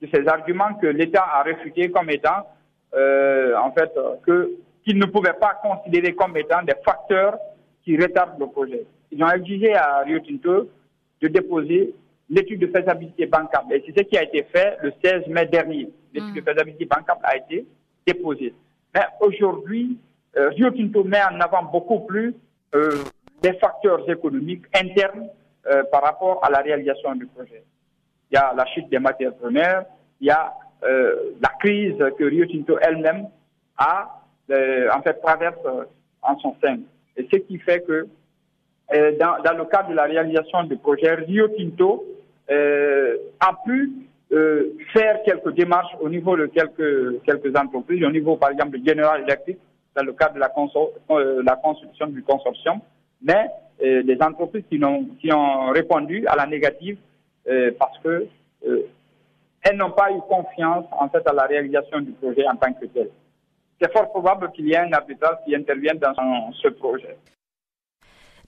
de 0.00 0.08
ces 0.12 0.26
arguments 0.28 0.74
que 0.74 0.86
l'État 0.86 1.24
a 1.24 1.42
réfutés 1.42 1.90
comme 1.90 2.10
étant, 2.10 2.46
euh, 2.94 3.56
en 3.56 3.72
fait, 3.72 3.92
que 4.24 4.52
qu'ils 4.84 4.98
ne 4.98 5.06
pouvaient 5.06 5.34
pas 5.38 5.60
considérer 5.62 6.14
comme 6.14 6.36
étant 6.36 6.62
des 6.62 6.74
facteurs 6.84 7.36
qui 7.84 7.96
retardent 7.96 8.40
le 8.40 8.46
projet. 8.46 8.86
Ils 9.12 9.22
ont 9.22 9.30
exigé 9.30 9.74
à 9.74 10.00
Rio 10.00 10.20
Tinto 10.20 10.68
de 11.20 11.28
déposer 11.28 11.94
l'étude 12.30 12.60
de 12.60 12.66
faisabilité 12.68 13.26
bancable. 13.26 13.74
Et 13.74 13.82
c'est 13.86 13.98
ce 13.98 14.04
qui 14.04 14.16
a 14.16 14.22
été 14.22 14.44
fait 14.44 14.78
le 14.82 14.92
16 15.04 15.26
mai 15.28 15.46
dernier. 15.46 15.90
L'étude 16.14 16.34
de 16.34 16.40
mm. 16.40 16.44
faisabilité 16.44 16.84
bancable 16.84 17.20
a 17.24 17.36
été 17.36 17.66
déposée. 18.06 18.54
Mais 18.94 19.02
aujourd'hui, 19.20 19.98
euh, 20.36 20.48
Rio 20.50 20.70
Tinto 20.70 21.04
met 21.04 21.22
en 21.22 21.40
avant 21.40 21.64
beaucoup 21.64 22.00
plus 22.00 22.34
euh, 22.74 23.02
des 23.42 23.54
facteurs 23.54 24.08
économiques 24.10 24.64
internes 24.74 25.28
euh, 25.66 25.84
par 25.90 26.02
rapport 26.02 26.44
à 26.44 26.50
la 26.50 26.58
réalisation 26.58 27.14
du 27.14 27.26
projet. 27.26 27.62
Il 28.30 28.34
y 28.34 28.36
a 28.36 28.52
la 28.54 28.66
chute 28.66 28.88
des 28.90 28.98
matières 28.98 29.34
premières, 29.34 29.84
il 30.20 30.26
y 30.26 30.30
a 30.30 30.52
euh, 30.82 31.32
la 31.40 31.50
crise 31.60 31.96
que 32.18 32.24
Rio 32.24 32.46
Tinto 32.46 32.78
elle-même 32.80 33.28
a 33.76 34.14
en 34.50 35.02
fait 35.02 35.14
traverse 35.22 35.58
en 36.22 36.38
son 36.38 36.56
sein. 36.62 36.78
Et 37.16 37.28
ce 37.30 37.36
qui 37.36 37.58
fait 37.58 37.80
que 37.86 38.06
dans, 38.90 39.42
dans, 39.44 39.56
le 39.56 39.66
cadre 39.66 39.90
de 39.90 39.94
la 39.94 40.04
réalisation 40.04 40.64
du 40.64 40.76
projet, 40.78 41.14
Rio 41.14 41.48
Tinto 41.48 42.04
a 42.48 43.52
pu 43.64 43.92
faire 44.94 45.22
quelques 45.24 45.54
démarches 45.54 45.94
au 46.00 46.08
niveau 46.08 46.34
de 46.36 46.46
quelques, 46.46 47.22
quelques 47.24 47.54
entreprises, 47.56 48.02
au 48.04 48.10
niveau 48.10 48.36
par 48.36 48.50
exemple 48.50 48.78
de 48.78 48.88
General 48.88 49.22
Electric, 49.22 49.58
dans 49.98 50.04
le 50.04 50.12
cadre 50.12 50.34
de 50.34 50.40
la, 50.40 50.52
euh, 51.10 51.42
construction 51.62 52.06
du 52.06 52.22
consortium, 52.22 52.80
mais 53.20 53.48
euh, 53.82 54.02
des 54.04 54.16
entreprises 54.22 54.64
qui, 54.70 54.82
ont, 54.84 55.06
qui 55.20 55.32
ont 55.32 55.70
répondu 55.70 56.24
à 56.28 56.36
la 56.36 56.46
négative 56.46 56.98
euh, 57.48 57.72
parce 57.78 57.98
que 57.98 58.26
elles 59.62 59.76
n'ont 59.76 59.90
pas 59.90 60.10
eu 60.12 60.20
confiance 60.28 60.86
en 60.92 61.08
fait 61.08 61.26
à 61.26 61.32
la 61.32 61.44
réalisation 61.44 62.00
du 62.00 62.12
projet 62.12 62.46
en 62.46 62.56
tant 62.56 62.72
que 62.72 62.86
tel. 62.86 63.10
C'est 63.80 63.92
fort 63.92 64.10
probable 64.10 64.50
qu'il 64.52 64.66
y 64.68 64.72
ait 64.72 64.78
un 64.78 64.92
arbitrage 64.92 65.36
qui 65.44 65.54
intervienne 65.54 65.98
dans 65.98 66.14
ce 66.52 66.68
projet. 66.68 67.16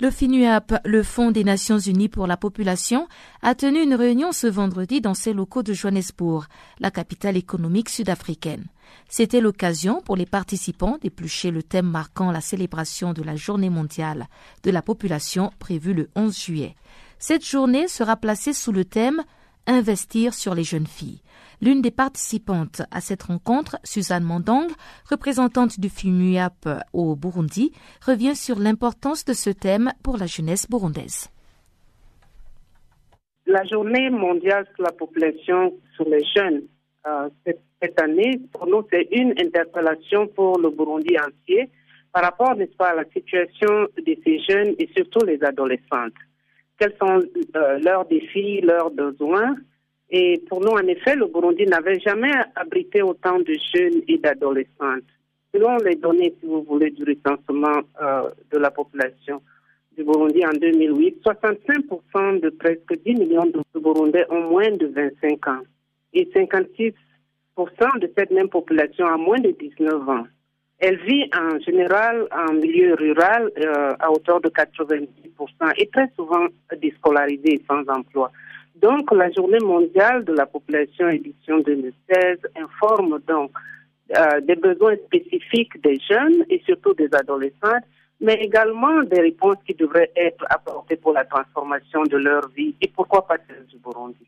Le 0.01 0.11
FINUAP, 0.11 0.73
le 0.85 1.03
Fonds 1.03 1.31
des 1.31 1.45
Nations 1.45 1.79
Unies 1.79 2.09
pour 2.09 2.27
la 2.27 2.37
Population, 2.37 3.07
a 3.43 3.55
tenu 3.55 3.83
une 3.83 3.95
réunion 3.95 4.33
ce 4.33 4.47
vendredi 4.47 5.01
dans 5.01 5.15
ses 5.15 5.33
locaux 5.33 5.63
de 5.63 5.73
Johannesburg, 5.73 6.47
la 6.81 6.91
capitale 6.91 7.37
économique 7.37 7.91
sud-africaine. 7.91 8.65
C'était 9.09 9.41
l'occasion 9.41 10.01
pour 10.01 10.17
les 10.17 10.27
participants 10.27 10.99
d'éplucher 11.01 11.51
le 11.51 11.63
thème 11.63 11.89
marquant 11.89 12.31
la 12.31 12.41
célébration 12.41 13.13
de 13.13 13.23
la 13.23 13.37
Journée 13.37 13.71
mondiale 13.71 14.27
de 14.63 14.71
la 14.71 14.83
population 14.83 15.51
prévue 15.59 15.95
le 15.95 16.09
11 16.17 16.39
juillet. 16.39 16.75
Cette 17.19 17.45
journée 17.45 17.89
sera 17.89 18.17
placée 18.17 18.53
sous 18.53 18.73
le 18.73 18.85
thème 18.85 19.23
Investir 19.67 20.35
sur 20.35 20.55
les 20.55 20.65
jeunes 20.65 20.87
filles. 20.87 21.21
L'une 21.61 21.83
des 21.83 21.91
participantes 21.91 22.83
à 22.91 23.01
cette 23.01 23.25
rencontre, 23.25 23.79
Suzanne 23.85 24.25
Mandang, 24.25 24.67
représentante 25.09 25.79
du 25.79 25.91
FIMUAP 25.91 26.69
au 26.93 27.15
Burundi, 27.15 27.73
revient 28.05 28.35
sur 28.35 28.59
l'importance 28.59 29.25
de 29.25 29.35
ce 29.35 29.51
thème 29.51 29.93
pour 30.03 30.17
la 30.17 30.27
jeunesse 30.27 30.69
burundaise. 30.69 31.29
La 33.47 33.65
journée 33.65 34.09
mondiale 34.11 34.67
sur 34.75 34.85
la 34.85 34.93
population 34.93 35.75
sur 35.95 36.09
les 36.09 36.25
jeunes, 36.35 36.63
euh, 37.07 37.29
cette 37.81 38.01
année, 38.01 38.41
pour 38.53 38.67
nous, 38.67 38.87
c'est 38.93 39.09
une 39.11 39.31
interpellation 39.39 40.27
pour 40.29 40.59
le 40.59 40.71
Burundi 40.71 41.17
entier 41.19 41.71
par 42.13 42.25
rapport, 42.25 42.57
n'est-ce 42.57 42.77
pas, 42.77 42.89
à 42.89 42.95
la 42.95 43.05
situation 43.05 43.87
de 43.97 44.17
ces 44.25 44.39
jeunes 44.41 44.75
et 44.79 44.89
surtout 44.97 45.25
les 45.25 45.43
adolescentes. 45.45 46.15
Quels 46.79 46.95
sont 47.01 47.21
euh, 47.57 47.79
leurs 47.79 48.07
défis, 48.07 48.61
leurs 48.61 48.91
besoins? 48.91 49.57
Et 50.11 50.43
pour 50.49 50.61
nous, 50.61 50.73
en 50.73 50.87
effet, 50.89 51.15
le 51.15 51.27
Burundi 51.27 51.67
n'avait 51.67 52.01
jamais 52.01 52.33
abrité 52.57 53.01
autant 53.01 53.39
de 53.39 53.55
jeunes 53.75 54.03
et 54.09 54.19
d'adolescentes. 54.19 55.05
Selon 55.55 55.77
les 55.79 55.95
données, 55.97 56.35
si 56.41 56.47
vous 56.47 56.63
voulez, 56.63 56.91
du 56.91 57.05
recensement 57.05 57.81
euh, 58.03 58.31
de 58.53 58.59
la 58.59 58.71
population 58.71 59.41
du 59.97 60.05
Burundi 60.05 60.45
en 60.45 60.53
2008, 60.53 61.23
65% 61.25 62.41
de 62.41 62.51
presque 62.51 63.03
10 63.05 63.15
millions 63.15 63.47
de 63.47 63.81
Burundais 63.81 64.25
ont 64.31 64.51
moins 64.51 64.71
de 64.71 64.87
25 64.87 65.47
ans 65.49 65.63
et 66.13 66.29
56% 66.35 66.93
de 68.01 68.13
cette 68.17 68.31
même 68.31 68.49
population 68.49 69.07
a 69.07 69.17
moins 69.17 69.39
de 69.39 69.51
19 69.51 70.09
ans. 70.09 70.27
Elle 70.79 70.97
vit 71.03 71.29
en 71.37 71.59
général 71.61 72.27
en 72.33 72.55
milieu 72.55 72.95
rural 72.95 73.51
euh, 73.59 73.93
à 73.99 74.11
hauteur 74.11 74.41
de 74.41 74.49
90% 74.49 75.07
et 75.77 75.87
très 75.89 76.11
souvent 76.17 76.47
déscolarisée 76.81 77.63
sans 77.69 77.83
emploi. 77.89 78.33
Donc, 78.77 79.13
la 79.13 79.31
Journée 79.31 79.59
mondiale 79.63 80.25
de 80.25 80.33
la 80.33 80.47
population 80.47 81.09
édition 81.09 81.59
2016 81.61 82.39
informe 82.57 83.21
donc 83.29 83.51
euh, 84.17 84.41
des 84.41 84.57
besoins 84.57 84.97
spécifiques 85.07 85.81
des 85.83 85.99
jeunes 86.01 86.45
et 86.49 86.63
surtout 86.65 86.95
des 86.95 87.09
adolescents, 87.13 87.81
mais 88.21 88.35
également 88.35 89.03
des 89.03 89.21
réponses 89.21 89.59
qui 89.67 89.75
devraient 89.75 90.11
être 90.17 90.45
apportées 90.49 90.97
pour 90.97 91.13
la 91.13 91.25
transformation 91.27 92.05
de 92.05 92.17
leur 92.17 92.49
vie 92.49 92.75
et 92.81 92.89
pourquoi 92.89 93.27
pas 93.27 93.37
celle 93.47 93.67
du 93.67 93.77
Burundi. 93.79 94.27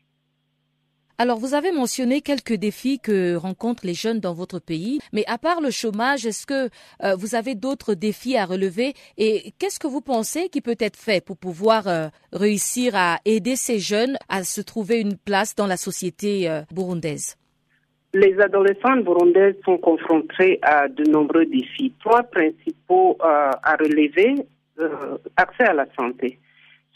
Alors, 1.19 1.37
vous 1.37 1.53
avez 1.53 1.71
mentionné 1.71 2.21
quelques 2.21 2.55
défis 2.55 2.99
que 2.99 3.35
rencontrent 3.35 3.85
les 3.85 3.93
jeunes 3.93 4.19
dans 4.19 4.33
votre 4.33 4.59
pays, 4.59 4.99
mais 5.13 5.23
à 5.27 5.37
part 5.37 5.61
le 5.61 5.69
chômage, 5.69 6.25
est-ce 6.25 6.47
que 6.47 6.69
euh, 7.03 7.15
vous 7.15 7.35
avez 7.35 7.53
d'autres 7.53 7.93
défis 7.93 8.35
à 8.35 8.45
relever? 8.45 8.93
Et 9.17 9.53
qu'est-ce 9.59 9.79
que 9.79 9.85
vous 9.85 10.01
pensez 10.01 10.49
qui 10.49 10.59
peut 10.59 10.75
être 10.79 10.97
fait 10.97 11.23
pour 11.23 11.37
pouvoir 11.37 11.87
euh, 11.87 12.07
réussir 12.31 12.95
à 12.95 13.19
aider 13.25 13.55
ces 13.55 13.77
jeunes 13.77 14.17
à 14.27 14.43
se 14.43 14.61
trouver 14.61 15.01
une 15.01 15.15
place 15.15 15.53
dans 15.55 15.67
la 15.67 15.77
société 15.77 16.49
euh, 16.49 16.61
burundaise? 16.73 17.37
Les 18.15 18.35
adolescents 18.39 18.97
burundaises 18.97 19.55
sont 19.65 19.77
confrontés 19.77 20.57
à 20.63 20.87
de 20.87 21.03
nombreux 21.11 21.45
défis. 21.45 21.93
Trois 21.99 22.23
principaux 22.23 23.17
à 23.19 23.75
relever, 23.79 24.35
accès 25.35 25.63
à 25.63 25.73
la 25.73 25.87
santé, 25.97 26.37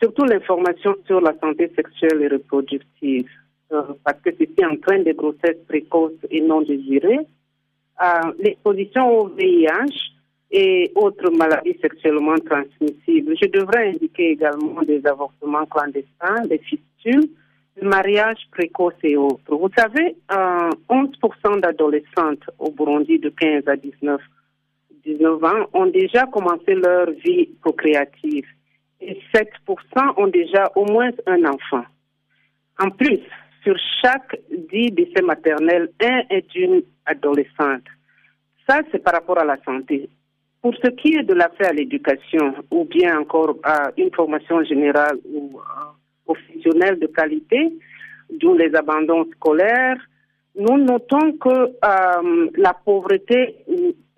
surtout 0.01 0.25
l'information 0.25 0.95
sur 1.07 1.21
la 1.21 1.33
santé 1.39 1.71
sexuelle 1.75 2.21
et 2.21 2.27
reproductive 2.27 3.27
euh, 3.71 3.83
parce 4.03 4.19
que 4.21 4.29
c'était 4.37 4.65
en 4.65 4.77
train 4.77 4.99
de 4.99 5.11
grossesses 5.11 5.63
précoces 5.67 6.13
et 6.29 6.41
non 6.41 6.61
désirées, 6.61 7.19
euh, 8.01 8.31
l'exposition 8.39 9.19
au 9.19 9.27
VIH 9.27 10.13
et 10.51 10.91
autres 10.95 11.29
maladies 11.31 11.77
sexuellement 11.81 12.37
transmissibles. 12.37 13.35
Je 13.41 13.47
devrais 13.49 13.89
indiquer 13.89 14.31
également 14.31 14.81
des 14.83 15.05
avortements 15.05 15.65
clandestins, 15.65 16.45
des 16.47 16.59
fistules, 16.59 17.29
le 17.81 17.89
mariage 17.89 18.39
précoce 18.51 18.93
et 19.03 19.17
autres. 19.17 19.55
Vous 19.55 19.69
savez, 19.77 20.15
11% 20.29 20.75
euh, 20.89 21.59
d'adolescentes 21.59 22.49
au 22.59 22.71
Burundi 22.71 23.19
de 23.19 23.29
15 23.29 23.67
à 23.67 23.75
19, 23.75 24.21
19 25.05 25.43
ans 25.43 25.65
ont 25.73 25.87
déjà 25.87 26.25
commencé 26.25 26.73
leur 26.73 27.11
vie 27.11 27.47
procréative 27.61 28.45
et 29.01 29.19
7% 29.33 29.53
ont 30.17 30.27
déjà 30.27 30.71
au 30.75 30.85
moins 30.85 31.11
un 31.25 31.43
enfant. 31.45 31.83
En 32.79 32.89
plus, 32.89 33.19
sur 33.63 33.75
chaque 34.01 34.39
dix 34.71 34.91
décès 34.91 35.21
maternels, 35.21 35.89
un 36.01 36.21
est 36.29 36.53
une 36.55 36.83
adolescente. 37.05 37.83
Ça, 38.67 38.81
c'est 38.91 39.03
par 39.03 39.13
rapport 39.13 39.39
à 39.39 39.45
la 39.45 39.57
santé. 39.63 40.09
Pour 40.61 40.73
ce 40.75 40.89
qui 40.89 41.15
est 41.15 41.23
de 41.23 41.33
l'accès 41.33 41.67
à 41.67 41.73
l'éducation, 41.73 42.55
ou 42.71 42.85
bien 42.85 43.19
encore 43.19 43.55
à 43.63 43.91
une 43.97 44.13
formation 44.13 44.63
générale 44.63 45.17
ou 45.25 45.59
euh, 45.59 45.83
professionnelle 46.25 46.99
de 46.99 47.07
qualité, 47.07 47.73
d'où 48.29 48.53
les 48.55 48.75
abandons 48.75 49.25
scolaires, 49.35 49.97
nous 50.55 50.77
notons 50.77 51.33
que 51.33 51.49
euh, 51.49 52.49
la 52.55 52.73
pauvreté 52.73 53.55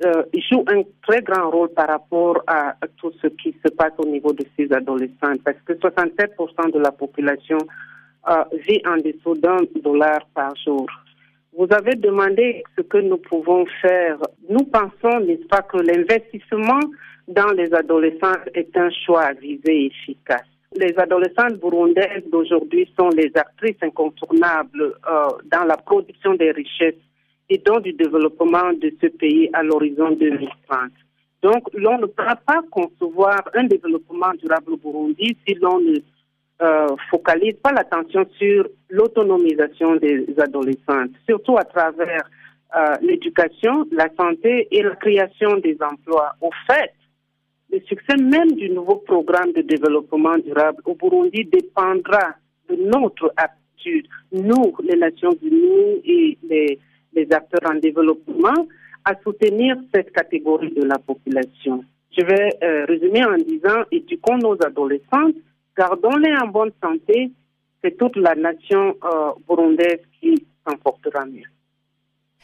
euh, 0.05 0.23
joue 0.49 0.63
un 0.67 0.83
très 1.05 1.21
grand 1.21 1.49
rôle 1.49 1.69
par 1.73 1.89
rapport 1.89 2.41
à, 2.47 2.75
tout 2.97 3.11
ce 3.21 3.27
qui 3.27 3.53
se 3.63 3.69
passe 3.73 3.91
au 3.97 4.05
niveau 4.05 4.31
de 4.31 4.45
ces 4.57 4.71
adolescents, 4.71 5.35
parce 5.43 5.57
que 5.65 5.73
67% 5.73 6.71
de 6.71 6.79
la 6.79 6.91
population 6.91 7.57
vit 8.67 8.81
en 8.85 8.97
dessous 8.97 9.35
d'un 9.35 9.57
dollar 9.81 10.19
par 10.33 10.55
jour. 10.55 10.85
Vous 11.57 11.67
avez 11.71 11.95
demandé 11.95 12.63
ce 12.77 12.81
que 12.81 12.99
nous 12.99 13.17
pouvons 13.17 13.65
faire. 13.81 14.17
Nous 14.49 14.65
pensons, 14.65 15.19
n'est-ce 15.19 15.47
pas, 15.47 15.61
que 15.61 15.77
l'investissement 15.77 16.79
dans 17.27 17.51
les 17.51 17.73
adolescents 17.73 18.39
est 18.53 18.75
un 18.77 18.89
choix 19.05 19.33
visé 19.33 19.87
efficace. 19.87 20.45
Les 20.75 20.97
adolescentes 20.97 21.59
burundaises 21.59 22.23
d'aujourd'hui 22.31 22.87
sont 22.97 23.09
les 23.09 23.31
actrices 23.35 23.81
incontournables 23.81 24.81
euh, 25.09 25.27
dans 25.51 25.65
la 25.65 25.77
production 25.77 26.35
des 26.35 26.51
richesses 26.51 27.01
et 27.49 27.57
dans 27.57 27.79
du 27.79 27.93
développement 27.93 28.71
de 28.73 28.93
ce 29.01 29.07
pays 29.07 29.49
à 29.53 29.63
l'horizon 29.63 30.11
2030. 30.11 30.91
Donc, 31.41 31.63
l'on 31.73 31.97
ne 31.97 32.05
pourra 32.05 32.35
pas 32.35 32.61
concevoir 32.69 33.41
un 33.55 33.63
développement 33.63 34.31
durable 34.39 34.73
au 34.73 34.77
Burundi 34.77 35.35
si 35.47 35.55
l'on 35.55 35.79
ne 35.79 35.95
euh, 36.61 36.95
focalise 37.09 37.55
pas 37.63 37.71
l'attention 37.71 38.25
sur 38.37 38.67
l'autonomisation 38.89 39.95
des 39.95 40.25
adolescentes, 40.37 41.11
surtout 41.27 41.57
à 41.57 41.63
travers 41.63 42.29
euh, 42.75 42.95
l'éducation, 43.01 43.87
la 43.91 44.09
santé 44.19 44.67
et 44.71 44.83
la 44.83 44.95
création 44.95 45.57
des 45.57 45.77
emplois. 45.81 46.33
Au 46.41 46.49
fait, 46.67 46.93
le 47.71 47.79
succès 47.81 48.17
même 48.17 48.51
du 48.51 48.69
nouveau 48.69 48.97
programme 48.97 49.53
de 49.53 49.61
développement 49.61 50.37
durable 50.37 50.81
au 50.85 50.95
Burundi 50.95 51.45
dépendra 51.45 52.35
de 52.69 52.75
notre 52.75 53.31
aptitude, 53.37 54.07
nous, 54.31 54.75
les 54.83 54.97
Nations 54.97 55.35
Unies 55.41 56.01
et 56.03 56.37
les, 56.43 56.79
les 57.13 57.27
acteurs 57.31 57.71
en 57.71 57.75
développement, 57.75 58.67
à 59.05 59.13
soutenir 59.23 59.77
cette 59.93 60.11
catégorie 60.11 60.71
de 60.71 60.83
la 60.83 60.99
population. 60.99 61.83
Je 62.17 62.25
vais 62.25 62.49
euh, 62.63 62.85
résumer 62.85 63.23
en 63.23 63.37
disant 63.37 63.83
éduquons 63.91 64.37
nos 64.37 64.57
adolescentes 64.63 65.35
Gardons-les 65.79 66.35
en 66.43 66.47
bonne 66.47 66.71
santé, 66.83 67.31
c'est 67.81 67.97
toute 67.97 68.17
la 68.17 68.35
nation 68.35 68.97
euh, 69.01 69.31
burundaise 69.47 70.01
qui 70.19 70.45
s'en 70.67 70.75
portera 70.75 71.25
mieux. 71.25 71.47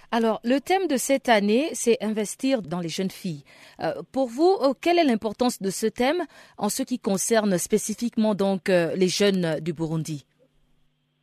Alors, 0.10 0.40
le 0.46 0.60
thème 0.62 0.88
de 0.88 0.96
cette 0.96 1.28
année, 1.28 1.68
c'est 1.74 1.98
investir 2.02 2.62
dans 2.62 2.80
les 2.80 2.88
jeunes 2.88 3.12
filles. 3.12 3.44
Euh, 3.82 3.92
pour 4.14 4.28
vous, 4.30 4.56
euh, 4.62 4.72
quelle 4.82 5.00
est 5.00 5.04
l'importance 5.04 5.62
de 5.62 5.70
ce 5.70 5.88
thème 5.88 6.24
en 6.58 6.70
ce 6.70 6.84
qui 6.84 6.98
concerne 6.98 7.58
spécifiquement 7.58 8.36
donc 8.36 8.70
les 8.70 9.10
jeunes 9.10 9.60
du 9.60 9.74
Burundi? 9.74 10.26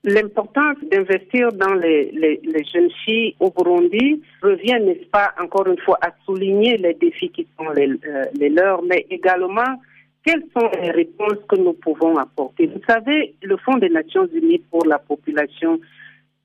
L'importance 0.04 0.76
d'investir 0.90 1.50
dans 1.52 1.72
les, 1.74 2.10
les, 2.10 2.64
jeunes 2.74 2.90
filles 3.06 3.34
au 3.40 3.50
Burundi 3.50 4.20
revient, 4.42 4.78
n'est-ce 4.84 5.08
pas, 5.08 5.32
encore 5.40 5.66
une 5.66 5.78
fois, 5.78 5.96
à 6.02 6.10
souligner 6.26 6.76
les 6.76 6.92
défis 6.92 7.30
qui 7.30 7.46
sont 7.56 7.70
les, 7.70 7.88
les 8.38 8.50
leurs, 8.50 8.82
mais 8.82 9.06
également 9.08 9.78
quelles 10.24 10.44
sont 10.56 10.70
les 10.80 10.90
réponses 10.90 11.38
que 11.48 11.56
nous 11.56 11.72
pouvons 11.72 12.16
apporter? 12.16 12.66
Vous 12.66 12.82
savez, 12.88 13.34
le 13.42 13.56
Fonds 13.58 13.78
des 13.78 13.88
Nations 13.88 14.26
Unies 14.26 14.62
pour 14.70 14.84
la 14.86 14.98
population 14.98 15.80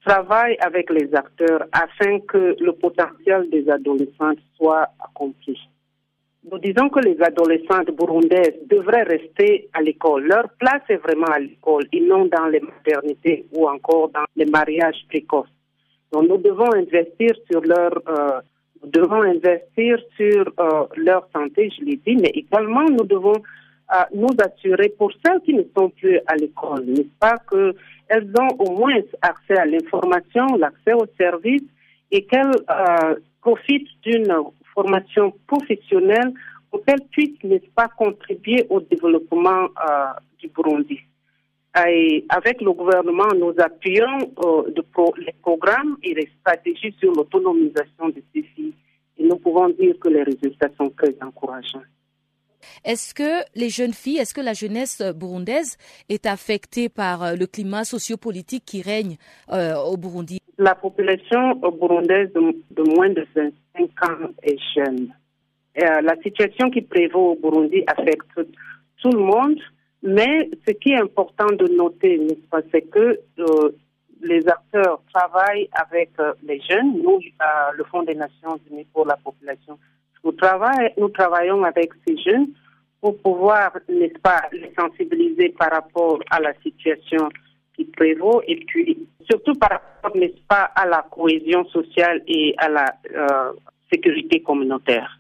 travaille 0.05 0.57
avec 0.59 0.89
les 0.89 1.13
acteurs 1.13 1.65
afin 1.71 2.19
que 2.21 2.55
le 2.59 2.71
potentiel 2.73 3.49
des 3.49 3.69
adolescentes 3.69 4.39
soit 4.55 4.87
accompli. 4.99 5.57
Nous 6.49 6.59
disons 6.59 6.87
que 6.89 6.99
les 6.99 7.21
adolescentes 7.21 7.91
burundaises 7.91 8.55
devraient 8.67 9.03
rester 9.03 9.69
à 9.73 9.81
l'école. 9.81 10.27
Leur 10.27 10.49
place 10.59 10.83
est 10.87 10.97
vraiment 10.97 11.27
à 11.27 11.39
l'école 11.39 11.83
et 11.91 11.99
non 11.99 12.25
dans 12.25 12.45
les 12.45 12.61
maternités 12.61 13.45
ou 13.51 13.67
encore 13.67 14.09
dans 14.09 14.23
les 14.35 14.45
mariages 14.45 15.05
précoces. 15.09 15.49
Donc 16.13 16.29
nous 16.29 16.37
devons 16.37 16.73
investir 16.73 17.31
sur 17.51 17.61
leur 17.61 17.91
euh, 18.07 18.39
nous 18.81 18.89
devons 18.91 19.23
investir 19.23 19.97
sur 20.15 20.53
euh, 20.59 20.85
leur 20.95 21.27
santé, 21.35 21.71
je 21.77 21.83
l'ai 21.83 21.99
dit, 22.05 22.15
mais 22.15 22.29
également 22.29 22.85
nous 22.85 23.05
devons 23.05 23.41
nous 24.13 24.35
assurer 24.39 24.89
pour 24.97 25.11
celles 25.25 25.39
qui 25.41 25.53
ne 25.53 25.63
sont 25.75 25.89
plus 25.89 26.19
à 26.27 26.35
l'école, 26.35 26.85
n'est-ce 26.85 27.17
pas, 27.19 27.37
qu'elles 27.49 28.31
ont 28.39 28.55
au 28.59 28.71
moins 28.77 28.99
accès 29.21 29.57
à 29.57 29.65
l'information, 29.65 30.45
l'accès 30.57 30.93
aux 30.93 31.07
services 31.17 31.63
et 32.11 32.25
qu'elles 32.25 32.51
euh, 32.69 33.15
profitent 33.41 33.87
d'une 34.03 34.33
formation 34.73 35.33
professionnelle 35.47 36.33
pour 36.69 36.83
qu'elles 36.83 37.05
puissent, 37.11 37.43
n'est-ce 37.43 37.69
pas, 37.75 37.87
contribuer 37.87 38.65
au 38.69 38.81
développement 38.81 39.63
euh, 39.65 40.05
du 40.39 40.49
Burundi. 40.49 40.99
Et 41.87 42.25
avec 42.29 42.61
le 42.61 42.71
gouvernement, 42.73 43.27
nous 43.37 43.53
appuyons 43.59 44.19
euh, 44.43 44.63
les 45.17 45.33
programmes 45.41 45.97
et 46.03 46.13
les 46.13 46.29
stratégies 46.39 46.95
sur 46.99 47.11
l'autonomisation 47.13 48.09
de 48.09 48.21
ces 48.33 48.43
filles. 48.43 48.73
Et 49.17 49.23
nous 49.23 49.37
pouvons 49.37 49.69
dire 49.69 49.95
que 49.99 50.09
les 50.09 50.23
résultats 50.23 50.69
sont 50.77 50.89
très 50.89 51.15
encourageants. 51.21 51.83
Est-ce 52.83 53.13
que 53.13 53.43
les 53.55 53.69
jeunes 53.69 53.93
filles, 53.93 54.17
est-ce 54.17 54.33
que 54.33 54.41
la 54.41 54.53
jeunesse 54.53 55.01
burundaise 55.15 55.77
est 56.09 56.25
affectée 56.25 56.89
par 56.89 57.23
euh, 57.23 57.35
le 57.35 57.47
climat 57.47 57.83
sociopolitique 57.83 58.63
qui 58.65 58.81
règne 58.81 59.17
euh, 59.51 59.75
au 59.75 59.97
Burundi? 59.97 60.39
La 60.57 60.75
population 60.75 61.55
burundaise 61.55 62.31
de, 62.33 62.95
moins 62.95 63.09
de 63.09 63.25
25 63.35 64.09
ans 64.09 64.29
est 64.43 64.57
jeune. 64.75 65.13
Euh, 65.79 66.01
la 66.01 66.15
situation 66.23 66.69
qui 66.71 66.81
prévaut 66.81 67.33
au 67.33 67.35
Burundi 67.35 67.83
affecte 67.87 68.27
tout 69.01 69.11
le 69.11 69.19
monde, 69.19 69.59
mais 70.01 70.49
ce 70.67 70.73
qui 70.73 70.91
est 70.91 70.99
important 70.99 71.45
de 71.45 71.67
noter, 71.75 72.19
c'est 72.71 72.81
que 72.81 73.19
les 74.21 74.47
acteurs 74.47 74.99
travaillent 75.13 75.69
avec 75.73 76.09
les 76.43 76.59
jeunes, 76.61 77.03
nous, 77.03 77.19
le 77.77 77.83
Fonds 77.83 78.01
des 78.01 78.15
Nations 78.15 78.59
Unies 78.71 78.87
pour 78.91 79.05
la 79.05 79.15
population 79.17 79.77
nous, 80.23 81.09
travaillons 81.09 81.63
avec 81.63 81.91
ces 82.05 82.17
jeunes 82.17 82.47
pour 83.01 83.17
pouvoir, 83.21 83.77
n'est-ce 83.87 84.19
pas, 84.19 84.43
les 84.51 84.73
sensibiliser 84.77 85.49
par 85.49 85.71
rapport 85.71 86.19
à 86.31 86.39
la 86.39 86.53
situation 86.61 87.29
qui 87.75 87.85
prévaut 87.85 88.41
et 88.47 88.55
puis 88.67 89.07
surtout 89.29 89.53
par 89.53 89.69
rapport, 89.69 90.17
n'est-ce 90.17 90.41
pas, 90.47 90.71
à 90.75 90.85
la 90.85 91.05
cohésion 91.09 91.65
sociale 91.65 92.21
et 92.27 92.55
à 92.57 92.69
la 92.69 92.85
euh, 93.15 93.53
sécurité 93.91 94.41
communautaire. 94.41 95.16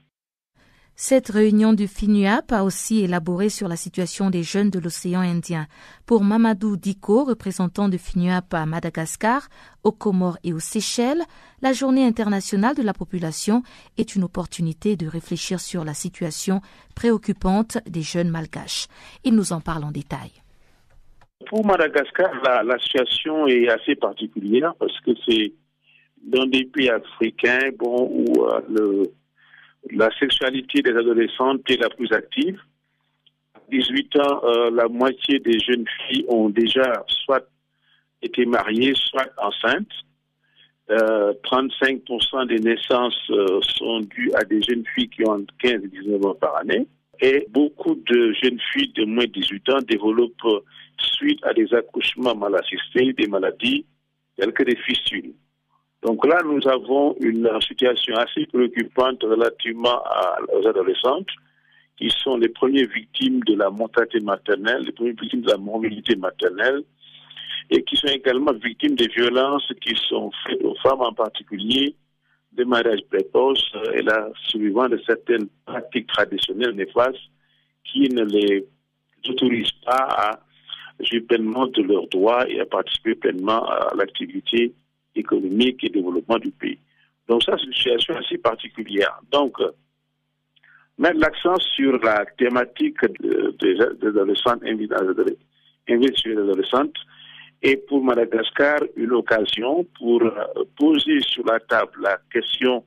Cette 0.99 1.29
réunion 1.29 1.73
du 1.73 1.87
FINUAP 1.87 2.51
a 2.51 2.63
aussi 2.63 3.03
élaboré 3.03 3.49
sur 3.49 3.67
la 3.67 3.75
situation 3.75 4.31
des 4.31 4.41
jeunes 4.41 4.71
de 4.71 4.79
l'océan 4.79 5.19
Indien. 5.19 5.67
Pour 6.07 6.23
Mamadou 6.23 6.75
Diko, 6.75 7.23
représentant 7.23 7.87
de 7.87 7.97
FINUAP 7.97 8.51
à 8.55 8.65
Madagascar, 8.65 9.47
aux 9.83 9.91
Comores 9.91 10.39
et 10.43 10.53
aux 10.53 10.59
Seychelles, 10.59 11.21
la 11.61 11.71
journée 11.71 12.03
internationale 12.03 12.75
de 12.75 12.81
la 12.81 12.93
population 12.93 13.61
est 13.99 14.15
une 14.15 14.23
opportunité 14.23 14.95
de 14.95 15.05
réfléchir 15.05 15.59
sur 15.59 15.85
la 15.85 15.93
situation 15.93 16.61
préoccupante 16.95 17.77
des 17.87 18.01
jeunes 18.01 18.31
malgaches. 18.31 18.87
Il 19.23 19.35
nous 19.35 19.53
en 19.53 19.61
parle 19.61 19.83
en 19.83 19.91
détail. 19.91 20.31
Pour 21.47 21.63
Madagascar, 21.63 22.31
la, 22.43 22.79
situation 22.79 23.45
est 23.45 23.69
assez 23.69 23.93
particulière 23.93 24.73
parce 24.79 24.99
que 25.01 25.11
c'est 25.27 25.53
dans 26.23 26.47
des 26.47 26.65
pays 26.65 26.89
africains 26.89 27.69
où 27.79 28.45
euh, 28.45 28.61
le, 28.67 29.03
la 29.91 30.09
sexualité 30.17 30.81
des 30.81 30.91
adolescentes 30.91 31.61
est 31.69 31.77
la 31.77 31.89
plus 31.89 32.11
active. 32.11 32.59
À 33.55 33.59
18 33.71 34.15
ans, 34.17 34.41
euh, 34.43 34.71
la 34.71 34.87
moitié 34.87 35.39
des 35.39 35.59
jeunes 35.59 35.85
filles 36.07 36.25
ont 36.27 36.49
déjà 36.49 37.03
soit 37.07 37.47
été 38.21 38.45
mariées, 38.45 38.93
soit 38.95 39.29
enceintes. 39.37 39.91
35% 40.89 42.41
euh, 42.41 42.45
des 42.45 42.59
naissances 42.59 43.29
euh, 43.29 43.59
sont 43.61 43.99
dues 44.01 44.31
à 44.35 44.45
des 44.45 44.61
jeunes 44.61 44.85
filles 44.95 45.09
qui 45.09 45.27
ont 45.27 45.45
15 45.59 45.83
et 45.83 45.87
19 45.87 46.25
ans 46.25 46.35
par 46.35 46.55
année. 46.57 46.87
Et 47.19 47.45
beaucoup 47.49 47.95
de 47.95 48.33
jeunes 48.41 48.59
filles 48.71 48.93
de 48.93 49.03
moins 49.03 49.25
de 49.25 49.31
18 49.31 49.69
ans 49.69 49.81
développent, 49.81 50.63
suite 50.97 51.43
à 51.43 51.53
des 51.53 51.73
accouchements 51.73 52.35
mal 52.35 52.55
assistés, 52.55 53.11
des 53.13 53.27
maladies 53.27 53.85
telles 54.37 54.53
que 54.53 54.63
des 54.63 54.77
fistules. 54.77 55.33
Donc 56.03 56.25
là, 56.25 56.39
nous 56.45 56.65
avons 56.67 57.15
une 57.19 57.49
situation 57.61 58.15
assez 58.15 58.45
préoccupante 58.47 59.23
relativement 59.23 60.01
aux 60.53 60.67
adolescentes 60.67 61.29
qui 61.97 62.09
sont 62.23 62.37
les 62.37 62.49
premières 62.49 62.87
victimes 62.87 63.39
de 63.41 63.55
la 63.55 63.69
mortalité 63.69 64.19
maternelle, 64.19 64.83
les 64.83 64.91
premières 64.91 65.15
victimes 65.19 65.41
de 65.41 65.51
la 65.51 65.57
mobilité 65.57 66.15
maternelle 66.15 66.83
et 67.69 67.83
qui 67.83 67.97
sont 67.97 68.07
également 68.07 68.53
victimes 68.53 68.95
des 68.95 69.07
violences 69.07 69.71
qui 69.81 69.95
sont 70.07 70.31
faites 70.45 70.63
aux 70.63 70.75
femmes 70.75 71.01
en 71.01 71.13
particulier, 71.13 71.95
des 72.51 72.65
mariages 72.65 73.01
précoces 73.09 73.71
et 73.93 74.03
la 74.03 74.29
suivant 74.47 74.87
de 74.87 75.01
certaines 75.05 75.47
pratiques 75.65 76.07
traditionnelles 76.07 76.75
néfastes 76.75 77.17
qui 77.83 78.09
ne 78.09 78.23
les 78.23 78.65
autorisent 79.27 79.71
pas 79.85 80.07
à 80.09 80.39
jouer 80.99 81.21
pleinement 81.21 81.67
de 81.67 81.81
leurs 81.81 82.07
droits 82.07 82.47
et 82.49 82.59
à 82.59 82.65
participer 82.65 83.15
pleinement 83.15 83.65
à 83.65 83.93
l'activité 83.95 84.73
économique 85.17 85.83
et 85.83 85.89
développement 85.89 86.37
du 86.37 86.51
pays. 86.51 86.79
Donc 87.27 87.43
ça, 87.43 87.55
c'est 87.57 87.65
une 87.65 87.73
situation 87.73 88.15
assez 88.15 88.37
particulière. 88.37 89.19
Donc, 89.31 89.57
mettre 90.97 91.19
l'accent 91.19 91.57
sur 91.75 91.97
la 92.03 92.25
thématique 92.37 92.97
des 93.59 93.81
adolescents 93.81 94.57
invités 94.63 96.15
sur 96.15 96.31
les 96.31 96.37
adolescentes 96.37 96.95
est 97.61 97.77
pour 97.87 98.03
Madagascar 98.03 98.79
une 98.95 99.13
occasion 99.13 99.85
pour 99.97 100.21
euh, 100.21 100.31
poser 100.77 101.19
sur 101.21 101.45
la 101.45 101.59
table 101.59 101.91
la 102.01 102.17
question 102.31 102.83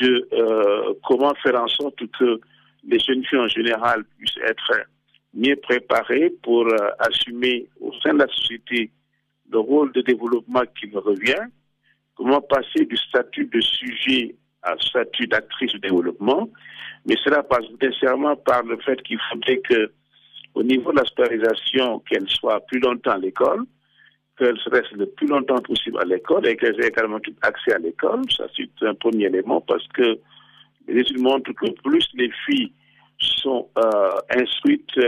de 0.00 0.28
euh, 0.32 0.94
comment 1.04 1.34
faire 1.42 1.60
en 1.60 1.66
sorte 1.66 2.06
que 2.18 2.40
les 2.86 2.98
jeunes 3.00 3.24
filles 3.24 3.40
en 3.40 3.48
général 3.48 4.04
puissent 4.16 4.38
être 4.46 4.86
mieux 5.34 5.56
préparées 5.56 6.32
pour 6.42 6.66
euh, 6.66 6.90
assumer 7.00 7.66
au 7.80 7.92
sein 8.02 8.14
de 8.14 8.18
la 8.18 8.28
société 8.28 8.90
le 9.50 9.58
rôle 9.58 9.92
de 9.92 10.00
développement 10.02 10.62
qui 10.78 10.86
me 10.88 10.98
revient, 10.98 11.44
comment 12.14 12.40
passer 12.40 12.84
du 12.84 12.96
statut 12.96 13.46
de 13.46 13.60
sujet 13.60 14.34
à 14.62 14.74
statut 14.78 15.26
d'actrice 15.26 15.72
de 15.72 15.78
développement, 15.78 16.48
mais 17.06 17.14
cela 17.24 17.42
passe 17.42 17.64
nécessairement 17.80 18.36
par 18.36 18.62
le 18.64 18.76
fait 18.78 19.00
qu'il 19.02 19.18
faudrait 19.30 19.58
que, 19.58 19.92
au 20.54 20.62
niveau 20.62 20.92
de 20.92 20.98
la 20.98 21.04
scolarisation, 21.04 22.00
qu'elle 22.00 22.28
soit 22.28 22.60
plus 22.66 22.80
longtemps 22.80 23.12
à 23.12 23.18
l'école, 23.18 23.64
qu'elle 24.36 24.58
reste 24.66 24.92
le 24.92 25.06
plus 25.06 25.26
longtemps 25.26 25.60
possible 25.62 25.98
à 26.00 26.04
l'école 26.04 26.46
et 26.46 26.56
qu'elle 26.56 26.80
ait 26.82 26.88
également 26.88 27.20
tout 27.20 27.34
accès 27.42 27.72
à 27.72 27.78
l'école. 27.78 28.22
Ça, 28.30 28.46
c'est 28.56 28.86
un 28.86 28.94
premier 28.94 29.26
élément 29.26 29.60
parce 29.60 29.86
que 29.88 30.18
les 30.86 31.00
études 31.00 31.20
montrent 31.20 31.52
que 31.52 31.70
plus 31.82 32.06
les 32.14 32.30
filles 32.46 32.72
sont 33.18 33.68
euh, 33.78 34.10
instruites, 34.30 34.98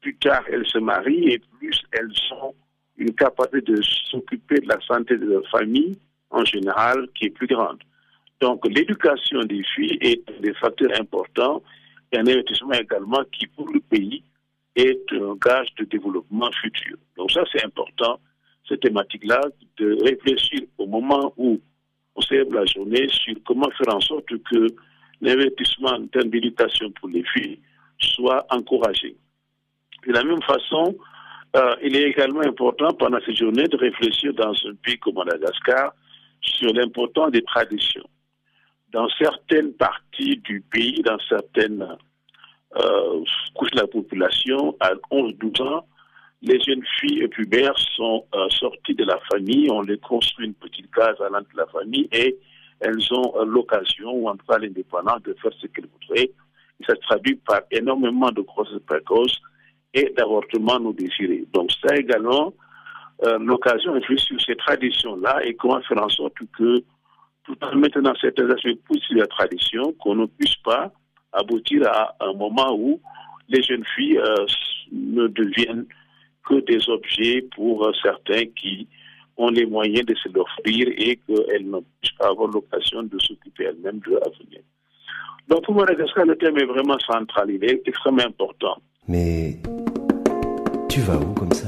plus 0.00 0.16
tard 0.16 0.44
elles 0.50 0.66
se 0.66 0.78
marient 0.78 1.32
et 1.32 1.42
plus 1.58 1.82
elles 1.92 2.12
ont 2.32 2.54
une 2.98 3.14
capacité 3.14 3.60
de 3.60 3.80
s'occuper 4.10 4.60
de 4.60 4.68
la 4.68 4.80
santé 4.80 5.16
de 5.16 5.26
leur 5.26 5.48
famille 5.48 5.96
en 6.30 6.44
général 6.44 7.08
qui 7.14 7.26
est 7.26 7.30
plus 7.30 7.46
grande. 7.46 7.78
Donc 8.40 8.66
l'éducation 8.68 9.40
des 9.44 9.62
filles 9.74 9.98
est 10.00 10.22
un 10.30 10.40
des 10.40 10.54
facteurs 10.54 10.90
importants 11.00 11.62
et 12.12 12.18
un 12.18 12.26
investissement 12.26 12.72
également 12.72 13.24
qui 13.32 13.46
pour 13.46 13.68
le 13.72 13.80
pays 13.80 14.22
est 14.76 15.12
un 15.12 15.34
gage 15.44 15.74
de 15.78 15.84
développement 15.84 16.50
futur. 16.60 16.96
Donc 17.16 17.30
ça 17.30 17.42
c'est 17.52 17.64
important, 17.64 18.20
cette 18.68 18.80
thématique-là, 18.80 19.40
de 19.78 19.98
réfléchir 20.04 20.60
au 20.76 20.86
moment 20.86 21.32
où 21.36 21.60
on 22.14 22.20
célèbre 22.20 22.54
la 22.54 22.66
journée 22.66 23.08
sur 23.08 23.34
comment 23.46 23.70
faire 23.70 23.94
en 23.94 24.00
sorte 24.00 24.26
que 24.26 24.66
l'investissement 25.20 25.90
en 25.90 26.06
termes 26.06 26.30
d'éducation 26.30 26.90
pour 26.92 27.08
les 27.08 27.24
filles 27.24 27.58
soit 27.98 28.46
encouragé. 28.50 29.16
De 30.06 30.12
la 30.12 30.22
même 30.22 30.42
façon, 30.42 30.96
euh, 31.56 31.76
il 31.82 31.96
est 31.96 32.10
également 32.10 32.40
important 32.40 32.92
pendant 32.92 33.18
ces 33.24 33.34
journées 33.34 33.68
de 33.68 33.76
réfléchir 33.76 34.34
dans 34.34 34.52
un 34.52 34.74
pays 34.82 34.98
comme 34.98 35.14
Madagascar 35.14 35.94
sur 36.40 36.72
l'importance 36.72 37.32
des 37.32 37.42
traditions. 37.42 38.08
Dans 38.92 39.08
certaines 39.18 39.72
parties 39.74 40.36
du 40.38 40.60
pays, 40.60 41.02
dans 41.02 41.18
certaines 41.28 41.96
euh, 42.76 43.24
couches 43.54 43.70
de 43.72 43.80
la 43.80 43.86
population, 43.86 44.76
à 44.80 44.94
11-12 45.10 45.62
ans, 45.62 45.86
les 46.42 46.60
jeunes 46.60 46.84
filles 47.00 47.22
et 47.22 47.28
pubères 47.28 47.76
sont 47.96 48.24
euh, 48.34 48.48
sorties 48.50 48.94
de 48.94 49.04
la 49.04 49.18
famille, 49.30 49.70
on 49.70 49.82
les 49.82 49.98
construit 49.98 50.46
une 50.46 50.54
petite 50.54 50.90
case 50.94 51.20
à 51.20 51.28
l'intérieur 51.30 51.44
de 51.52 51.56
la 51.56 51.66
famille 51.66 52.08
et 52.12 52.38
elles 52.80 53.12
ont 53.12 53.34
euh, 53.36 53.44
l'occasion, 53.44 54.12
ou 54.12 54.28
en 54.28 54.36
tout 54.36 54.46
cas 54.46 54.58
l'indépendance, 54.58 55.22
de 55.22 55.34
faire 55.42 55.52
ce 55.60 55.66
qu'elles 55.66 55.88
voudraient. 56.00 56.30
Ça 56.86 56.94
se 56.94 57.00
traduit 57.00 57.34
par 57.36 57.62
énormément 57.72 58.30
de 58.30 58.42
grossesses 58.42 58.82
précoces 58.86 59.40
et 59.94 60.12
d'avortements 60.16 60.78
non 60.78 60.92
désirés. 60.92 61.44
Donc 61.52 61.70
ça 61.82 61.96
également, 61.96 62.52
euh, 63.24 63.38
l'occasion 63.38 63.94
de 63.94 64.16
sur 64.16 64.40
ces 64.40 64.56
traditions-là 64.56 65.44
et 65.44 65.54
comment 65.54 65.80
faire 65.82 66.02
en 66.02 66.08
sorte 66.08 66.34
que, 66.56 66.82
tout 67.44 67.56
en 67.62 67.76
maintenant 67.76 68.12
certains 68.20 68.48
aspects 68.50 68.78
positifs 68.86 69.16
de 69.16 69.20
la 69.20 69.26
tradition, 69.26 69.92
qu'on 70.00 70.14
ne 70.14 70.26
puisse 70.26 70.56
pas 70.56 70.92
aboutir 71.32 71.86
à 71.88 72.14
un 72.20 72.32
moment 72.34 72.74
où 72.76 73.00
les 73.48 73.62
jeunes 73.62 73.84
filles 73.96 74.18
euh, 74.18 74.46
ne 74.92 75.26
deviennent 75.26 75.86
que 76.48 76.60
des 76.60 76.88
objets 76.88 77.42
pour 77.54 77.86
euh, 77.86 77.92
certains 78.02 78.46
qui 78.56 78.86
ont 79.36 79.50
les 79.50 79.66
moyens 79.66 80.04
de 80.04 80.14
se 80.14 80.28
l'offrir 80.28 80.88
et 80.96 81.16
qu'elles 81.16 81.68
ne 81.68 81.78
puissent 82.00 82.16
pas 82.18 82.28
avoir 82.28 82.48
l'occasion 82.48 83.02
de 83.02 83.18
s'occuper 83.18 83.64
elles-mêmes 83.64 84.00
de 84.00 84.12
l'avenir. 84.12 84.60
Donc 85.48 85.64
pour 85.64 85.74
Madagascar, 85.74 86.26
le 86.26 86.36
thème 86.36 86.58
est 86.58 86.64
vraiment 86.64 86.98
central, 86.98 87.50
il 87.50 87.64
est 87.64 87.80
extrêmement 87.86 88.24
important. 88.24 88.76
Mais 89.08 89.56
tu 90.88 91.00
vas 91.00 91.16
où 91.16 91.32
comme 91.32 91.52
ça? 91.52 91.66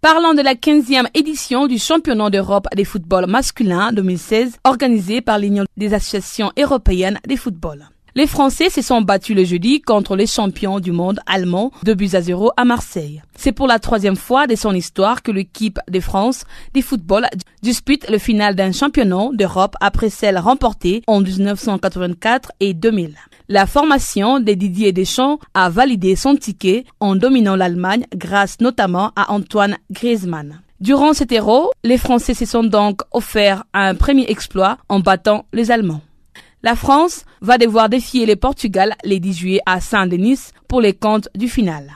Parlons 0.00 0.34
de 0.34 0.42
la 0.42 0.54
15e 0.54 1.06
édition 1.14 1.66
du 1.66 1.78
championnat 1.78 2.30
d'Europe 2.30 2.68
des 2.76 2.84
football 2.84 3.26
masculin 3.26 3.92
2016 3.92 4.58
organisé 4.64 5.20
par 5.20 5.38
l'Union 5.38 5.64
des 5.76 5.94
associations 5.94 6.52
européennes 6.58 7.18
des 7.26 7.36
football. 7.36 7.88
Les 8.14 8.26
Français 8.26 8.70
se 8.70 8.82
sont 8.82 9.02
battus 9.02 9.36
le 9.36 9.44
jeudi 9.44 9.80
contre 9.80 10.14
les 10.14 10.26
champions 10.26 10.80
du 10.80 10.92
monde 10.92 11.20
allemands 11.26 11.70
de 11.82 11.92
buts 11.92 12.10
à 12.14 12.20
zéro 12.20 12.50
à 12.56 12.64
Marseille. 12.64 13.22
C'est 13.36 13.52
pour 13.52 13.66
la 13.66 13.78
troisième 13.78 14.16
fois 14.16 14.46
de 14.46 14.54
son 14.54 14.74
histoire 14.74 15.22
que 15.22 15.32
l'équipe 15.32 15.78
de 15.90 16.00
France 16.00 16.44
des 16.72 16.82
football 16.82 17.26
dispute 17.62 18.08
le 18.08 18.18
final 18.18 18.54
d'un 18.54 18.72
championnat 18.72 19.28
d'Europe 19.32 19.76
après 19.80 20.10
celle 20.10 20.38
remportée 20.38 21.02
en 21.06 21.20
1984 21.20 22.52
et 22.60 22.74
2000. 22.74 23.16
La 23.48 23.66
formation 23.66 24.40
de 24.40 24.52
Didier 24.54 24.90
Deschamps 24.90 25.38
a 25.54 25.70
validé 25.70 26.16
son 26.16 26.34
ticket 26.34 26.84
en 26.98 27.14
dominant 27.14 27.54
l'Allemagne 27.54 28.04
grâce 28.12 28.60
notamment 28.60 29.12
à 29.14 29.32
Antoine 29.32 29.76
Griezmann. 29.92 30.62
Durant 30.80 31.14
cet 31.14 31.30
héros, 31.30 31.70
les 31.84 31.96
Français 31.96 32.34
se 32.34 32.44
sont 32.44 32.64
donc 32.64 33.02
offerts 33.12 33.62
un 33.72 33.94
premier 33.94 34.28
exploit 34.28 34.78
en 34.88 34.98
battant 34.98 35.46
les 35.52 35.70
Allemands. 35.70 36.02
La 36.64 36.74
France 36.74 37.24
va 37.40 37.56
devoir 37.56 37.88
défier 37.88 38.26
le 38.26 38.34
Portugal 38.34 38.96
les 39.04 39.20
10 39.20 39.32
juillet 39.34 39.60
à 39.64 39.80
Saint-Denis 39.80 40.50
pour 40.66 40.80
les 40.80 40.94
comptes 40.94 41.28
du 41.36 41.48
final. 41.48 41.92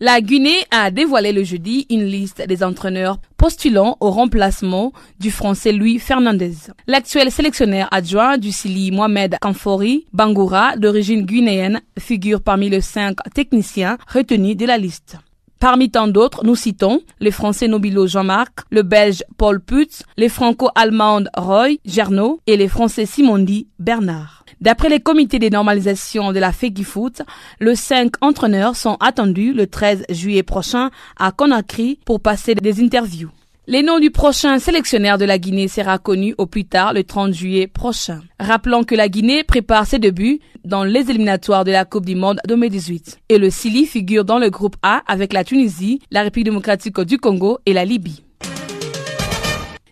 La 0.00 0.20
Guinée 0.20 0.64
a 0.70 0.92
dévoilé 0.92 1.32
le 1.32 1.42
jeudi 1.42 1.84
une 1.90 2.04
liste 2.04 2.40
des 2.46 2.62
entraîneurs 2.62 3.18
postulant 3.36 3.96
au 3.98 4.12
remplacement 4.12 4.92
du 5.18 5.32
français 5.32 5.72
Louis 5.72 5.98
Fernandez. 5.98 6.54
L'actuel 6.86 7.32
sélectionneur 7.32 7.88
adjoint 7.90 8.38
du 8.38 8.52
Sili 8.52 8.92
Mohamed 8.92 9.38
Kamfori 9.40 10.06
Bangoura, 10.12 10.76
d'origine 10.76 11.26
guinéenne, 11.26 11.80
figure 11.98 12.42
parmi 12.42 12.68
les 12.68 12.80
cinq 12.80 13.16
techniciens 13.34 13.98
retenus 14.06 14.56
de 14.56 14.66
la 14.66 14.78
liste. 14.78 15.16
Parmi 15.58 15.90
tant 15.90 16.06
d'autres, 16.06 16.44
nous 16.44 16.54
citons 16.54 17.00
les 17.18 17.32
Français 17.32 17.66
Nobilo 17.66 18.06
Jean-Marc, 18.06 18.60
le 18.70 18.82
Belge 18.82 19.24
Paul 19.36 19.60
Putz, 19.60 20.04
les 20.16 20.28
Franco-Allemands 20.28 21.24
Roy 21.36 21.70
Gernot 21.84 22.40
et 22.46 22.56
les 22.56 22.68
Français 22.68 23.04
Simondi 23.06 23.66
Bernard. 23.80 24.37
D'après 24.60 24.88
les 24.88 25.00
comités 25.00 25.38
de 25.38 25.48
normalisation 25.48 26.32
de 26.32 26.40
la 26.40 26.52
Foot, 26.52 27.22
les 27.60 27.76
cinq 27.76 28.14
entraîneurs 28.20 28.74
sont 28.74 28.96
attendus 29.00 29.52
le 29.52 29.66
13 29.66 30.06
juillet 30.10 30.42
prochain 30.42 30.90
à 31.16 31.30
Conakry 31.30 32.00
pour 32.04 32.20
passer 32.20 32.54
des 32.54 32.82
interviews. 32.82 33.30
Les 33.68 33.82
noms 33.82 34.00
du 34.00 34.10
prochain 34.10 34.58
sélectionneur 34.58 35.18
de 35.18 35.26
la 35.26 35.38
Guinée 35.38 35.68
sera 35.68 35.98
connu 35.98 36.34
au 36.38 36.46
plus 36.46 36.64
tard 36.64 36.94
le 36.94 37.04
30 37.04 37.34
juillet 37.34 37.66
prochain. 37.66 38.22
Rappelons 38.40 38.82
que 38.82 38.94
la 38.94 39.08
Guinée 39.08 39.44
prépare 39.44 39.86
ses 39.86 39.98
débuts 39.98 40.40
dans 40.64 40.84
les 40.84 41.10
éliminatoires 41.10 41.64
de 41.64 41.70
la 41.70 41.84
Coupe 41.84 42.06
du 42.06 42.16
Monde 42.16 42.40
2018. 42.48 43.20
Et 43.28 43.38
le 43.38 43.50
Sili 43.50 43.84
figure 43.84 44.24
dans 44.24 44.38
le 44.38 44.48
groupe 44.48 44.76
A 44.82 45.02
avec 45.06 45.34
la 45.34 45.44
Tunisie, 45.44 46.00
la 46.10 46.22
République 46.22 46.46
démocratique 46.46 46.98
du 47.02 47.18
Congo 47.18 47.58
et 47.66 47.74
la 47.74 47.84
Libye. 47.84 48.24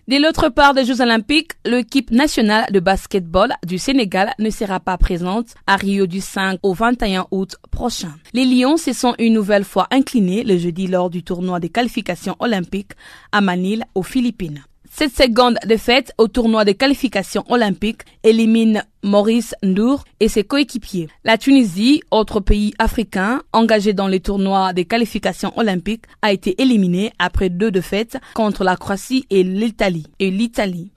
De 0.08 0.22
l'autre 0.22 0.50
part 0.50 0.72
des 0.72 0.84
Jeux 0.84 1.00
Olympiques, 1.00 1.54
l'équipe 1.64 2.12
nationale 2.12 2.70
de 2.70 2.78
basketball 2.78 3.52
du 3.66 3.76
Sénégal 3.76 4.32
ne 4.38 4.50
sera 4.50 4.78
pas 4.78 4.96
présente 4.98 5.48
à 5.66 5.74
Rio 5.74 6.06
du 6.06 6.20
5 6.20 6.60
au 6.62 6.74
21 6.74 7.26
août 7.32 7.56
prochain. 7.72 8.12
Les 8.32 8.44
Lions 8.44 8.76
se 8.76 8.92
sont 8.92 9.16
une 9.18 9.34
nouvelle 9.34 9.64
fois 9.64 9.88
inclinés 9.90 10.44
le 10.44 10.58
jeudi 10.58 10.86
lors 10.86 11.10
du 11.10 11.24
tournoi 11.24 11.58
des 11.58 11.70
qualifications 11.70 12.36
olympiques 12.38 12.92
à 13.32 13.40
Manille 13.40 13.82
aux 13.96 14.04
Philippines. 14.04 14.62
Cette 14.98 15.14
seconde 15.14 15.58
défaite 15.66 16.14
au 16.16 16.26
tournoi 16.26 16.64
de 16.64 16.72
qualification 16.72 17.44
olympique 17.50 18.00
élimine 18.22 18.82
Maurice 19.02 19.54
Ndour 19.62 20.04
et 20.20 20.28
ses 20.28 20.42
coéquipiers. 20.42 21.08
La 21.22 21.36
Tunisie, 21.36 22.02
autre 22.10 22.40
pays 22.40 22.72
africain 22.78 23.42
engagé 23.52 23.92
dans 23.92 24.08
les 24.08 24.20
tournois 24.20 24.72
des 24.72 24.86
qualifications 24.86 25.52
olympiques, 25.58 26.06
a 26.22 26.32
été 26.32 26.62
éliminée 26.62 27.12
après 27.18 27.50
deux 27.50 27.70
défaites 27.70 28.16
contre 28.32 28.64
la 28.64 28.76
Croatie 28.76 29.26
et 29.28 29.42
l'Italie. 29.42 30.06
Et 30.18 30.30
l'Italie. 30.30 30.92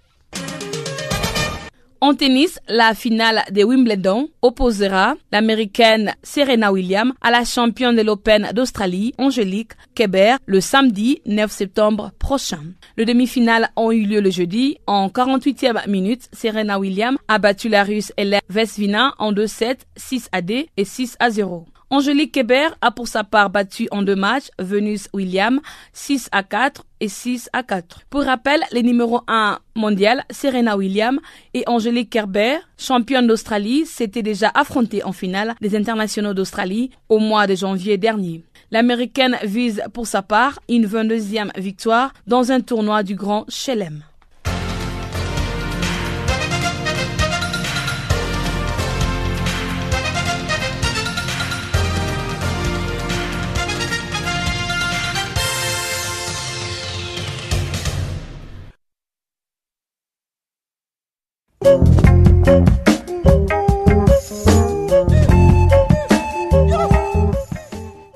En 2.01 2.13
tennis, 2.13 2.59
la 2.69 2.93
finale 2.93 3.43
de 3.51 3.61
Wimbledon 3.61 4.29
opposera 4.41 5.15
l'américaine 5.33 6.15
Serena 6.23 6.71
Williams 6.71 7.11
à 7.19 7.29
la 7.29 7.43
championne 7.43 7.97
de 7.97 8.01
l'Open 8.01 8.51
d'Australie, 8.53 9.13
Angélique 9.17 9.73
Kerber, 9.95 10.35
le 10.45 10.61
samedi 10.61 11.21
9 11.25 11.51
septembre 11.51 12.11
prochain. 12.17 12.63
Les 12.95 13.03
demi-finales 13.03 13.69
ont 13.75 13.91
eu 13.91 14.05
lieu 14.05 14.21
le 14.21 14.29
jeudi. 14.29 14.77
En 14.87 15.09
48e 15.09 15.89
minute, 15.89 16.29
Serena 16.31 16.79
Williams 16.79 17.17
a 17.27 17.37
battu 17.37 17.67
la 17.67 17.83
russe 17.83 18.13
Hélène 18.15 18.39
Vesvina 18.47 19.13
en 19.17 19.33
2-7, 19.33 19.79
6 19.97 20.29
à 20.31 20.41
D 20.41 20.69
et 20.77 20.85
6 20.85 21.17
à 21.19 21.29
0. 21.29 21.65
Angélique 21.91 22.33
Keber 22.33 22.69
a 22.81 22.91
pour 22.91 23.07
sa 23.07 23.23
part 23.23 23.49
battu 23.49 23.87
en 23.89 24.03
deux 24.03 24.15
matchs 24.15 24.49
Venus 24.59 25.09
Williams 25.11 25.59
6 25.93 26.29
à 26.31 26.43
4 26.43 26.85
et 26.99 27.07
6 27.07 27.49
à 27.51 27.63
4. 27.63 28.01
Pour 28.11 28.21
rappel, 28.25 28.61
les 28.71 28.83
numéros 28.83 29.21
1 29.27 29.57
mondial, 29.75 30.23
Serena 30.29 30.77
Williams 30.77 31.19
et 31.55 31.63
Angélique 31.65 32.11
Kerber, 32.11 32.57
championne 32.77 33.25
d'Australie, 33.25 33.87
s'étaient 33.87 34.21
déjà 34.21 34.51
affrontées 34.53 35.03
en 35.03 35.13
finale 35.13 35.55
des 35.61 35.75
internationaux 35.75 36.35
d'Australie 36.35 36.91
au 37.09 37.17
mois 37.17 37.47
de 37.47 37.55
janvier 37.55 37.97
dernier. 37.97 38.43
L'américaine 38.69 39.37
vise 39.43 39.81
pour 39.91 40.05
sa 40.05 40.21
part 40.21 40.59
une 40.69 40.85
22e 40.85 41.49
victoire 41.59 42.13
dans 42.27 42.51
un 42.51 42.61
tournoi 42.61 43.01
du 43.01 43.15
Grand 43.15 43.45
Chelem. 43.49 44.03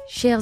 Chers, 0.08 0.42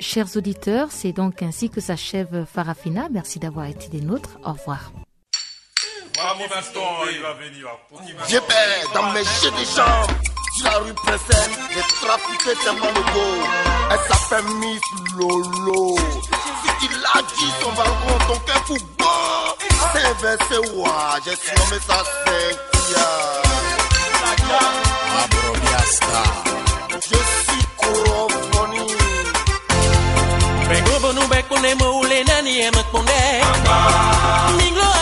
chers 0.00 0.36
auditeurs, 0.36 0.90
c'est 0.90 1.12
donc 1.12 1.42
ainsi 1.42 1.70
que 1.70 1.80
s'achève 1.80 2.44
Farafina. 2.44 3.08
Merci 3.12 3.38
d'avoir 3.38 3.66
été 3.66 3.88
des 3.88 4.00
nôtres. 4.00 4.38
Au 4.44 4.52
revoir. 4.52 4.90
Dans 8.94 9.12
mes. 9.12 10.33
Sur 10.56 10.70
la 10.70 10.78
rue 10.78 10.94
Pressel, 10.94 11.50
j'ai 11.70 12.06
trafiqué 12.06 12.54
tellement 12.62 12.86
le 12.94 13.02
beau. 13.12 13.34
Elle 13.90 13.98
s'appelle 14.08 14.48
Miss 14.60 14.80
Lolo. 15.16 15.96
Si 15.98 16.86
tu 16.86 16.94
l'as 16.94 17.22
dit, 17.22 17.52
son 17.60 17.72
balcon, 17.72 18.16
ton 18.28 18.38
cœur 18.46 18.62
pour 18.64 18.76
bon. 18.98 19.04
C'est 19.92 20.04
inversé, 20.04 20.58
ouais. 20.58 21.20
J'ai 21.24 21.36
surnommé 21.36 21.78
ça 21.86 21.98
Cynthia. 22.24 23.08
Abrobiasta. 25.24 26.22
Je 26.90 26.98
suis 26.98 27.64
Corofoni. 27.76 28.86
Bengo 30.68 30.94
bonu 31.00 31.26
bekune 31.28 31.74
mo 31.80 32.00
ule 32.00 32.24
nani 32.24 32.60
e 32.62 32.70
mekpunde. 32.70 33.22
Minglo 34.56 34.93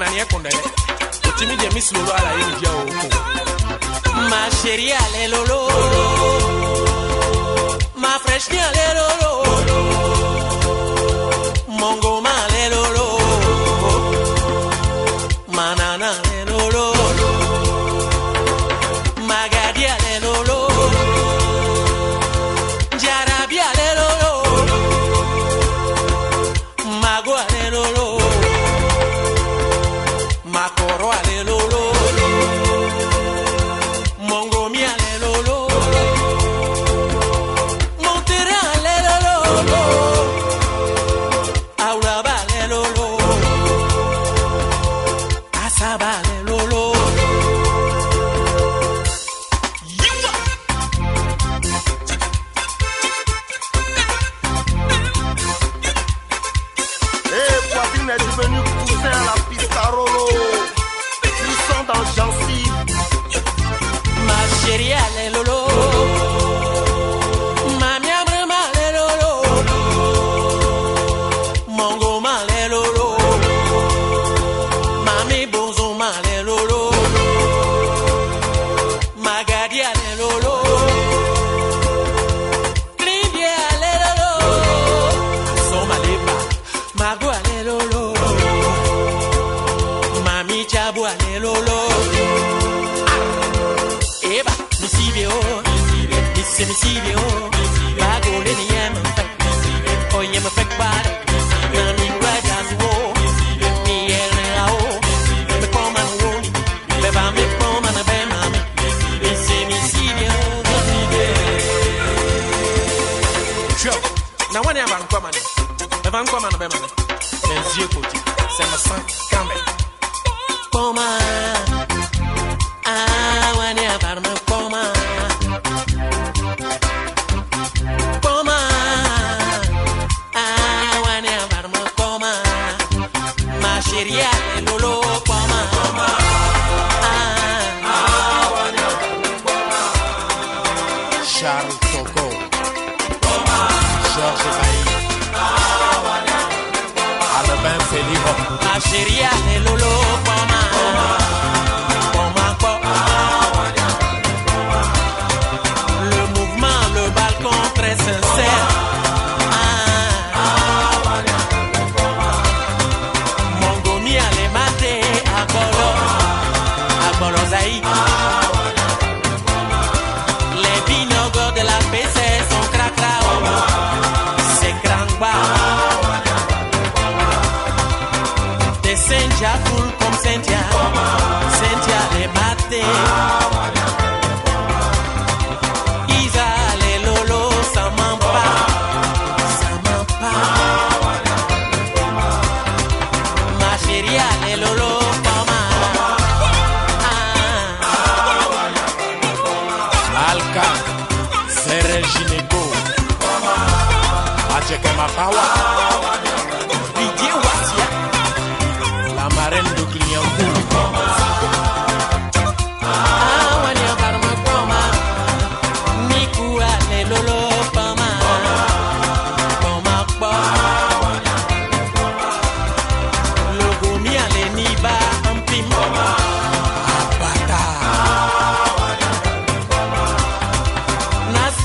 nani 0.00 0.18
ekundele 0.18 0.56
uchimi 1.28 1.56
ala 2.18 2.30
ma 4.30 4.42
sheri 4.62 4.92
ale 4.92 5.28
lolo. 5.32 5.60
Ma 8.02 8.12
fresh 8.24 8.48
ni 8.50 8.58
ale 8.68 8.86
lolo. 8.98 9.29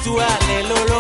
tú 0.06 0.20
alelo 0.20 0.94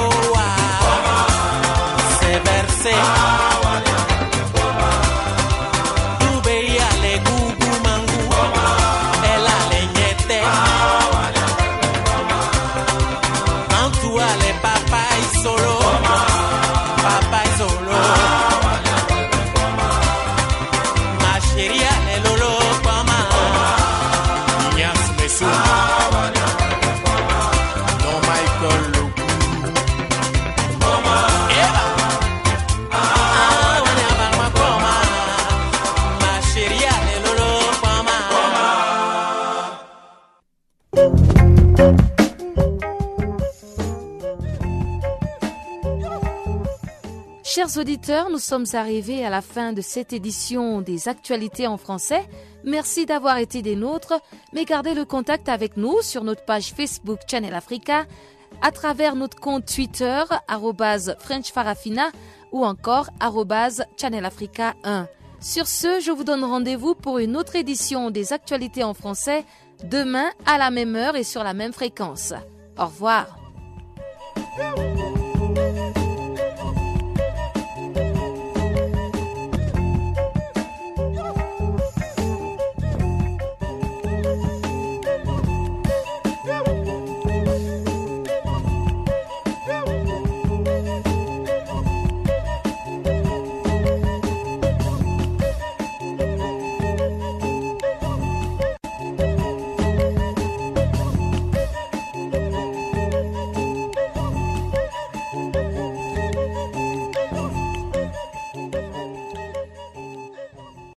auditeurs, 47.95 48.29
nous 48.29 48.39
sommes 48.39 48.65
arrivés 48.73 49.25
à 49.25 49.29
la 49.29 49.41
fin 49.41 49.71
de 49.71 49.79
cette 49.79 50.11
édition 50.11 50.81
des 50.81 51.07
actualités 51.07 51.65
en 51.65 51.77
français. 51.77 52.27
Merci 52.65 53.05
d'avoir 53.05 53.37
été 53.37 53.61
des 53.61 53.77
nôtres, 53.77 54.19
mais 54.51 54.65
gardez 54.65 54.93
le 54.93 55.05
contact 55.05 55.47
avec 55.47 55.77
nous 55.77 56.01
sur 56.01 56.25
notre 56.25 56.43
page 56.43 56.73
Facebook 56.73 57.19
Channel 57.25 57.53
Africa, 57.53 58.03
à 58.61 58.71
travers 58.71 59.15
notre 59.15 59.39
compte 59.39 59.65
Twitter, 59.65 60.23
FrenchFarafina 61.19 62.11
ou 62.51 62.65
encore 62.65 63.07
Channel 63.97 64.25
Africa 64.25 64.73
1. 64.83 65.07
Sur 65.39 65.65
ce, 65.65 66.01
je 66.01 66.11
vous 66.11 66.25
donne 66.25 66.43
rendez-vous 66.43 66.95
pour 66.95 67.19
une 67.19 67.37
autre 67.37 67.55
édition 67.55 68.11
des 68.11 68.33
actualités 68.33 68.83
en 68.83 68.93
français 68.93 69.45
demain 69.85 70.31
à 70.45 70.57
la 70.57 70.69
même 70.69 70.97
heure 70.97 71.15
et 71.15 71.23
sur 71.23 71.45
la 71.45 71.53
même 71.53 71.71
fréquence. 71.71 72.33
Au 72.77 72.87
revoir. 72.87 73.39